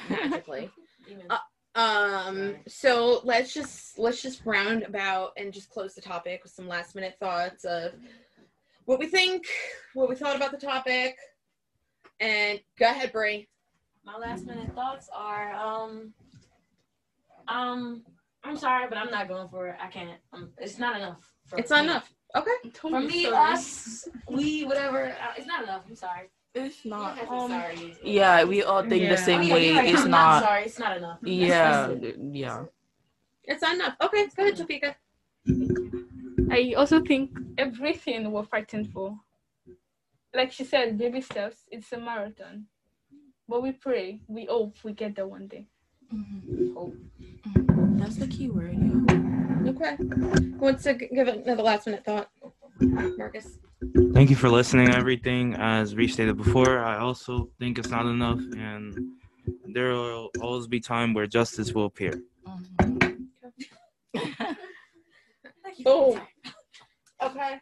magically. 0.10 0.70
Uh, 1.30 1.38
Um, 1.76 2.58
so 2.68 3.22
let's 3.24 3.54
just 3.54 3.98
let's 3.98 4.22
just 4.22 4.46
round 4.46 4.84
about 4.84 5.32
and 5.38 5.54
just 5.54 5.70
close 5.70 5.96
the 5.96 6.02
topic 6.02 6.44
with 6.44 6.52
some 6.52 6.68
last 6.68 6.94
minute 6.94 7.16
thoughts 7.20 7.64
of 7.64 7.94
what 8.86 9.00
we 9.00 9.08
think, 9.08 9.46
what 9.94 10.10
we 10.10 10.16
thought 10.16 10.36
about 10.36 10.52
the 10.52 10.58
topic, 10.58 11.16
and 12.20 12.60
go 12.78 12.86
ahead, 12.88 13.12
Brie. 13.12 13.48
My 14.12 14.18
last 14.18 14.46
minute 14.48 14.74
thoughts 14.74 15.08
are 15.16 15.54
um 15.54 16.14
um 17.48 18.04
I'm 18.44 18.58
sorry, 18.58 18.88
but 18.90 18.98
I'm 18.98 19.12
not 19.12 19.28
going 19.28 19.48
for 19.50 19.68
it. 19.68 19.76
I 19.80 19.88
can't. 19.88 20.18
Um, 20.34 20.50
it's 20.58 20.80
not 20.80 20.96
enough. 20.96 21.22
For 21.46 21.60
It's 21.60 21.70
not 21.70 21.84
enough. 21.84 22.12
Okay. 22.36 22.58
For 22.74 23.00
me, 23.02 23.26
us, 23.28 24.08
we, 24.30 24.64
whatever. 24.64 25.08
Uh, 25.10 25.34
it's 25.38 25.46
not 25.46 25.64
enough. 25.64 25.84
I'm 25.88 25.96
sorry. 25.96 26.30
It's 26.56 26.82
don't 26.84 26.92
not. 26.92 27.18
have 27.18 27.28
to 27.28 27.32
be 27.34 27.38
Um, 27.38 27.50
sorry. 27.52 27.96
Yeah, 28.04 28.44
we 28.46 28.64
all 28.64 28.82
think 28.88 29.04
Yeah. 29.04 29.10
the 29.10 29.18
same 29.18 29.42
Oh, 29.42 29.44
yeah, 29.44 29.54
way. 29.54 29.66
you're 29.68 29.76
right. 29.76 29.90
It's 29.94 30.04
I'm 30.04 30.12
not. 30.12 30.44
sorry. 30.44 30.64
It's 30.64 30.80
not 30.80 30.98
enough. 30.98 31.20
Yeah, 31.22 31.88
it. 31.90 32.18
yeah. 32.32 32.64
It's 33.44 33.62
not 33.62 33.76
enough. 33.76 33.96
Okay, 34.02 34.28
go 34.36 34.44
ahead, 34.44 34.56
Topeka. 34.56 34.96
I 36.50 36.74
also 36.78 37.02
think 37.02 37.38
everything 37.58 38.32
we're 38.32 38.44
fighting 38.44 38.86
for, 38.86 39.18
like 40.34 40.52
she 40.52 40.64
said, 40.64 40.98
baby 40.98 41.22
steps. 41.22 41.58
It's 41.72 41.92
a 41.92 42.00
marathon, 42.00 42.66
but 43.50 43.64
we 43.64 43.72
pray, 43.72 44.22
we 44.28 44.46
hope 44.46 44.76
we 44.84 44.94
get 44.94 45.16
there 45.16 45.28
one 45.28 45.48
day. 45.48 45.66
Mhm. 46.14 46.74
Mhm. 46.76 48.00
That's 48.00 48.18
the 48.18 48.28
key 48.28 48.50
word. 48.50 48.78
Yeah. 48.78 49.72
Okay. 49.72 49.96
Who 49.98 50.66
wants 50.68 50.84
to 50.84 50.94
give 50.94 51.28
another 51.28 51.64
last 51.64 51.86
minute 51.88 52.06
thought? 52.06 52.30
Marcus. 53.18 53.58
Thank 54.14 54.30
you 54.30 54.36
for 54.36 54.50
listening. 54.50 54.90
Everything 54.90 55.56
as 55.56 55.96
restated 55.96 56.38
before, 56.38 56.80
I 56.80 56.98
also 57.00 57.50
think 57.60 57.80
it's 57.80 57.90
not 57.90 58.06
enough, 58.06 58.40
and 58.56 58.88
there 59.66 59.90
will 59.94 60.30
always 60.42 60.68
be 60.68 60.80
time 60.80 61.14
where 61.14 61.28
justice 61.28 61.74
will 61.74 61.86
appear. 61.86 62.14
Mhm. 62.46 63.26
Boom. 65.84 66.22
Okay. 67.22 67.60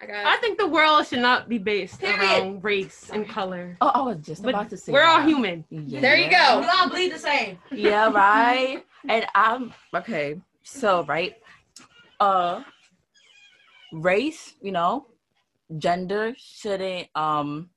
I 0.00 0.06
got. 0.06 0.26
I 0.26 0.36
think 0.38 0.58
the 0.58 0.66
world 0.66 1.06
should 1.06 1.20
not 1.20 1.48
be 1.48 1.58
based 1.58 2.00
Period. 2.00 2.20
around 2.20 2.64
race 2.64 3.10
and 3.12 3.26
color. 3.28 3.76
Oh, 3.80 3.88
I 3.88 4.02
was 4.02 4.18
just 4.26 4.42
But 4.42 4.50
about 4.50 4.70
to 4.70 4.76
say. 4.76 4.92
we're 4.92 5.04
all 5.04 5.22
human. 5.22 5.64
Yeah. 5.70 6.00
There 6.00 6.16
you 6.16 6.30
go. 6.30 6.60
We 6.60 6.66
all 6.66 6.90
bleed 6.90 7.12
the 7.12 7.18
same. 7.18 7.58
yeah, 7.72 8.10
right. 8.10 8.84
And 9.08 9.26
I'm 9.34 9.72
okay. 9.94 10.40
So 10.62 11.04
right, 11.04 11.34
uh, 12.20 12.62
race, 13.92 14.54
you 14.60 14.72
know, 14.72 15.06
gender 15.78 16.34
shouldn't 16.36 17.08
um 17.14 17.70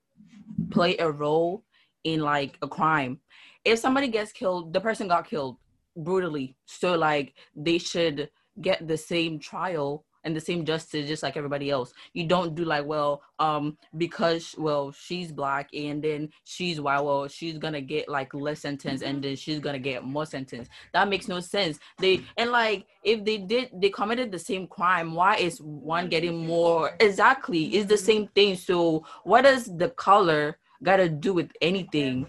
play 0.71 0.97
a 0.97 1.09
role 1.09 1.63
in 2.03 2.19
like 2.21 2.57
a 2.61 2.67
crime. 2.67 3.19
If 3.65 3.79
somebody 3.79 4.07
gets 4.07 4.31
killed, 4.31 4.73
the 4.73 4.81
person 4.81 5.07
got 5.07 5.27
killed 5.27 5.57
brutally. 5.95 6.55
So 6.65 6.95
like 6.95 7.33
they 7.55 7.77
should 7.77 8.29
get 8.61 8.87
the 8.87 8.97
same 8.97 9.39
trial 9.39 10.05
and 10.23 10.35
the 10.35 10.41
same 10.41 10.65
justice 10.65 11.07
just 11.07 11.23
like 11.23 11.37
everybody 11.37 11.69
else. 11.69 11.93
You 12.13 12.25
don't 12.25 12.55
do 12.55 12.65
like, 12.65 12.85
well, 12.85 13.21
um, 13.39 13.77
because 13.97 14.55
well, 14.57 14.91
she's 14.91 15.31
black 15.31 15.69
and 15.73 16.03
then 16.03 16.29
she's 16.43 16.81
white, 16.81 17.01
well, 17.01 17.27
she's 17.27 17.57
gonna 17.57 17.81
get 17.81 18.09
like 18.09 18.33
less 18.33 18.59
sentence 18.59 19.01
and 19.01 19.23
then 19.23 19.35
she's 19.35 19.59
gonna 19.59 19.79
get 19.79 20.03
more 20.03 20.25
sentence. 20.25 20.67
That 20.93 21.07
makes 21.07 21.27
no 21.27 21.39
sense. 21.39 21.79
They 21.97 22.21
and 22.37 22.51
like 22.51 22.85
if 23.03 23.23
they 23.23 23.37
did 23.37 23.69
they 23.73 23.89
committed 23.89 24.31
the 24.31 24.39
same 24.39 24.67
crime, 24.67 25.13
why 25.13 25.37
is 25.37 25.61
one 25.61 26.09
getting 26.09 26.45
more 26.45 26.95
exactly 26.99 27.65
it's 27.65 27.89
the 27.89 27.97
same 27.97 28.27
thing. 28.27 28.55
So 28.55 29.05
what 29.23 29.41
does 29.41 29.65
the 29.65 29.89
color 29.89 30.57
gotta 30.83 31.09
do 31.09 31.33
with 31.33 31.51
anything? 31.61 32.27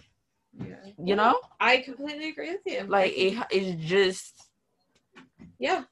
Yeah. 0.58 0.76
You 1.02 1.16
know? 1.16 1.40
I 1.58 1.78
completely 1.78 2.30
agree 2.30 2.52
with 2.52 2.60
you. 2.66 2.84
Like 2.86 3.12
it 3.16 3.38
it's 3.50 3.82
just 3.84 4.48
yeah. 5.58 5.84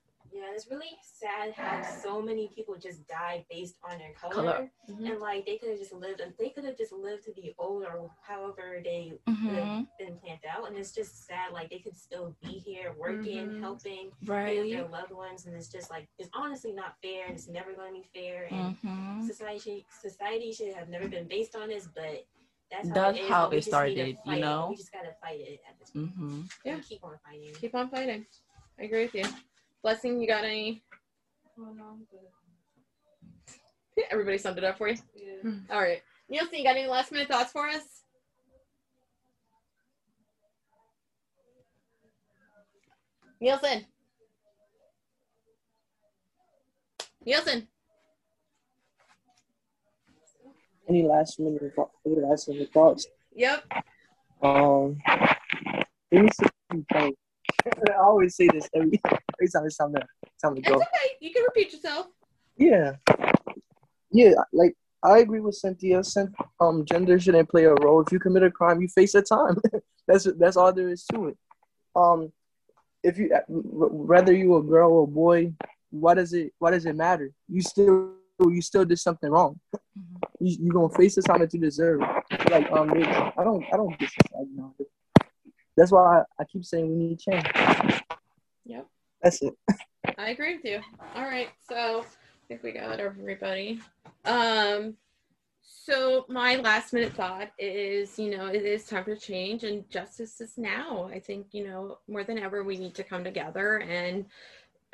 Yeah, 0.48 0.54
it's 0.54 0.70
really 0.70 0.96
sad 1.02 1.52
how 1.52 1.82
so 1.82 2.22
many 2.22 2.48
people 2.54 2.76
just 2.76 3.06
die 3.06 3.44
based 3.50 3.76
on 3.82 3.98
their 3.98 4.12
color. 4.12 4.34
Color. 4.34 4.70
Mhm. 4.88 5.10
And 5.10 5.20
like 5.20 5.44
they 5.46 5.58
could 5.58 5.68
have 5.70 5.78
just 5.78 5.92
lived 5.92 6.20
and 6.20 6.32
they 6.38 6.50
could 6.50 6.64
have 6.64 6.76
just 6.76 6.92
lived 6.92 7.24
to 7.24 7.32
be 7.32 7.54
old 7.58 7.84
or 7.84 8.10
however 8.22 8.80
they 8.82 9.12
could 9.26 9.34
mhm, 9.34 9.54
have 9.54 9.86
been 9.98 10.16
planned 10.18 10.40
out. 10.48 10.68
And 10.68 10.76
it's 10.76 10.92
just 10.92 11.26
sad, 11.26 11.52
like 11.52 11.70
they 11.70 11.78
could 11.80 11.96
still 11.96 12.34
be 12.42 12.52
here 12.52 12.94
working, 12.98 13.50
Mhm. 13.50 13.60
helping 13.60 14.10
be 14.20 14.26
right. 14.26 14.70
their 14.70 14.88
loved 14.88 15.12
ones 15.12 15.46
and 15.46 15.54
it's 15.54 15.68
just 15.68 15.90
like 15.90 16.08
it's 16.18 16.30
honestly 16.32 16.72
not 16.72 16.96
fair 17.02 17.26
and 17.26 17.34
it's 17.34 17.48
never 17.48 17.72
gonna 17.74 17.92
be 17.92 18.08
fair 18.14 18.44
and 18.50 18.76
Mhm. 18.82 19.26
society 19.26 19.58
should, 19.58 20.10
society 20.10 20.52
should 20.52 20.74
have 20.74 20.88
never 20.88 21.08
been 21.08 21.26
based 21.28 21.56
on 21.56 21.68
this, 21.68 21.86
but 21.94 22.26
that's 22.70 22.88
how 22.88 22.94
That's 22.94 23.18
it 23.18 23.20
is. 23.22 23.28
how 23.28 23.44
and 23.44 23.52
it 23.54 23.56
just 23.56 23.66
need 23.66 23.70
to 23.70 23.70
started, 23.74 24.08
you 24.08 24.14
fight 24.24 24.38
it. 24.38 24.40
know? 24.40 24.66
We 24.70 24.76
just 24.76 24.92
gotta 24.92 25.12
fight 25.20 25.40
it 25.40 25.60
at 25.68 25.78
this 25.78 25.90
point. 25.90 26.10
hmm 26.14 26.42
Yeah. 26.64 26.80
Keep 26.80 27.04
on 27.04 27.18
fighting. 27.24 27.54
Keep 27.54 27.74
on 27.74 27.88
fighting. 27.90 28.26
I 28.78 28.82
agree 28.84 29.02
with 29.04 29.14
you. 29.14 29.24
Blessing, 29.82 30.20
you 30.20 30.26
got 30.26 30.44
any? 30.44 30.82
Everybody 34.10 34.38
summed 34.38 34.58
it 34.58 34.64
up 34.64 34.78
for 34.78 34.88
you. 34.88 34.96
All 35.70 35.80
right. 35.80 36.02
Nielsen, 36.28 36.58
you 36.58 36.64
got 36.64 36.76
any 36.76 36.88
last 36.88 37.12
minute 37.12 37.28
thoughts 37.28 37.52
for 37.52 37.66
us? 37.68 38.02
Nielsen. 43.40 43.86
Nielsen. 47.24 47.68
Any 50.88 51.02
last 51.02 51.38
minute 51.38 51.74
any 52.06 52.16
last 52.16 52.48
minute 52.48 52.72
thoughts? 52.72 53.06
Yep. 53.34 53.64
Um, 54.42 54.96
it 56.10 56.22
needs 56.22 56.36
to. 56.36 56.50
I 56.92 57.12
always 58.00 58.34
say 58.34 58.48
this 58.48 58.68
every 58.74 59.00
every 59.40 59.50
time 59.50 59.64
it's 59.66 59.76
time 59.76 59.92
to 59.94 60.00
to 60.54 60.60
It's 60.60 60.68
go. 60.68 60.76
okay. 60.76 61.16
You 61.20 61.32
can 61.32 61.42
repeat 61.44 61.72
yourself. 61.72 62.06
Yeah, 62.56 62.96
yeah. 64.10 64.34
Like 64.52 64.74
I 65.02 65.18
agree 65.18 65.40
with 65.40 65.54
Cynthia. 65.54 66.02
Um, 66.60 66.84
gender 66.84 67.18
shouldn't 67.18 67.48
play 67.48 67.64
a 67.64 67.74
role. 67.74 68.00
If 68.00 68.12
you 68.12 68.18
commit 68.18 68.42
a 68.42 68.50
crime, 68.50 68.80
you 68.80 68.88
face 68.88 69.14
a 69.14 69.22
time. 69.22 69.56
that's 70.08 70.26
that's 70.38 70.56
all 70.56 70.72
there 70.72 70.88
is 70.88 71.04
to 71.12 71.28
it. 71.28 71.38
Um, 71.94 72.32
if 73.02 73.18
you 73.18 73.30
whether 73.48 74.32
you 74.32 74.56
a 74.56 74.62
girl 74.62 74.92
or 74.92 75.04
a 75.04 75.06
boy, 75.06 75.52
why 75.90 76.14
does 76.14 76.32
it 76.32 76.52
why 76.58 76.70
does 76.72 76.86
it 76.86 76.96
matter? 76.96 77.30
You 77.48 77.62
still 77.62 78.12
you 78.40 78.62
still 78.62 78.84
did 78.84 78.98
something 78.98 79.30
wrong. 79.30 79.60
You 80.40 80.56
you 80.60 80.72
gonna 80.72 80.88
face 80.90 81.14
the 81.14 81.22
time 81.22 81.40
that 81.40 81.54
you 81.54 81.60
deserve. 81.60 82.00
Like 82.50 82.70
um, 82.72 82.90
I 82.92 83.44
don't 83.44 83.64
I 83.72 83.76
don't 83.76 83.98
get 83.98 84.10
now. 84.54 84.74
That's 85.76 85.92
why 85.92 86.18
I, 86.18 86.42
I 86.42 86.44
keep 86.44 86.64
saying 86.64 86.88
we 86.90 86.96
need 86.96 87.20
change. 87.20 87.46
That's 89.28 89.42
it. 89.42 89.54
I 90.16 90.30
agree 90.30 90.56
with 90.56 90.64
you. 90.64 90.80
All 91.14 91.24
right, 91.24 91.50
so 91.68 92.00
I 92.00 92.46
think 92.48 92.62
we 92.62 92.72
got 92.72 92.98
everybody. 92.98 93.78
Um, 94.24 94.94
so 95.60 96.24
my 96.30 96.56
last 96.56 96.94
minute 96.94 97.12
thought 97.12 97.50
is, 97.58 98.18
you 98.18 98.30
know, 98.30 98.46
it 98.46 98.62
is 98.64 98.86
time 98.86 99.04
for 99.04 99.14
change, 99.14 99.64
and 99.64 99.86
justice 99.90 100.40
is 100.40 100.56
now. 100.56 101.10
I 101.12 101.18
think 101.18 101.48
you 101.52 101.68
know 101.68 101.98
more 102.08 102.24
than 102.24 102.38
ever 102.38 102.64
we 102.64 102.78
need 102.78 102.94
to 102.94 103.04
come 103.04 103.22
together 103.22 103.80
and 103.80 104.24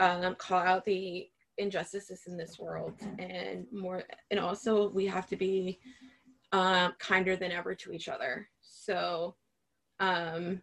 um, 0.00 0.34
call 0.34 0.58
out 0.58 0.84
the 0.84 1.28
injustices 1.58 2.22
in 2.26 2.36
this 2.36 2.58
world, 2.58 2.94
and 3.20 3.66
more, 3.70 4.02
and 4.32 4.40
also 4.40 4.88
we 4.88 5.06
have 5.06 5.28
to 5.28 5.36
be 5.36 5.78
um, 6.50 6.92
kinder 6.98 7.36
than 7.36 7.52
ever 7.52 7.72
to 7.76 7.92
each 7.92 8.08
other. 8.08 8.48
So. 8.62 9.36
Um, 10.00 10.60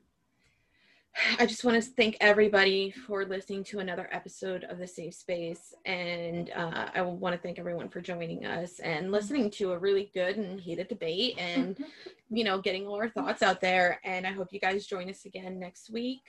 I 1.39 1.45
just 1.45 1.66
want 1.66 1.82
to 1.82 1.89
thank 1.89 2.18
everybody 2.22 2.91
for 2.91 3.26
listening 3.26 3.64
to 3.66 3.80
another 3.80 4.07
episode 4.12 4.64
of 4.64 4.78
the 4.78 4.88
Safe 4.88 5.14
Space, 5.14 5.74
and 5.86 6.49
uh, 6.55 6.89
I 6.95 7.01
want 7.01 7.36
to 7.36 7.41
thank 7.41 7.59
everyone 7.59 7.89
for 7.89 7.99
joining 7.99 8.45
us 8.45 8.80
and 8.80 9.12
listening 9.12 9.51
to 9.51 9.74
a 9.74 9.78
really 9.78 10.09
good 10.14 10.38
and 10.38 10.59
heated 10.59 10.88
debate, 10.88 11.38
and 11.38 11.84
you 12.30 12.43
know, 12.45 12.62
getting 12.62 12.88
all 12.88 12.95
our 12.95 13.09
thoughts 13.09 13.43
out 13.43 13.59
there. 13.59 13.99
And 14.05 14.26
I 14.26 14.32
hope 14.32 14.53
you 14.53 14.59
guys 14.59 14.88
join 14.88 15.09
us 15.09 15.26
again 15.26 15.59
next 15.59 15.89
week. 15.91 16.22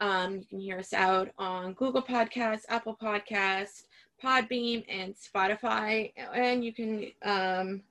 Um, 0.00 0.36
you 0.36 0.44
can 0.46 0.60
hear 0.60 0.78
us 0.78 0.92
out 0.92 1.30
on 1.38 1.74
Google 1.74 2.02
Podcasts, 2.02 2.64
Apple 2.68 2.98
Podcasts, 3.00 3.84
Podbean, 4.22 4.84
and 4.88 5.14
Spotify, 5.14 6.12
and 6.34 6.64
you 6.64 6.72
can 6.72 7.06
um, 7.22 7.82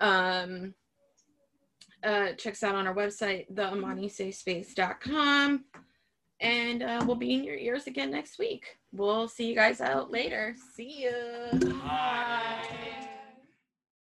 um, 0.00 0.74
uh, 2.04 2.32
check 2.32 2.54
us 2.54 2.62
out 2.62 2.74
on 2.74 2.86
our 2.86 2.94
website, 2.94 3.52
theamanisafespace.com. 3.52 5.64
And 6.40 6.82
uh, 6.82 7.02
we'll 7.04 7.16
be 7.16 7.34
in 7.34 7.42
your 7.42 7.56
ears 7.56 7.88
again 7.88 8.10
next 8.10 8.38
week. 8.38 8.78
We'll 8.92 9.28
see 9.28 9.48
you 9.48 9.54
guys 9.54 9.80
out 9.80 10.10
later. 10.10 10.54
See 10.76 11.04
ya. 11.04 11.58
Bye. 11.58 12.94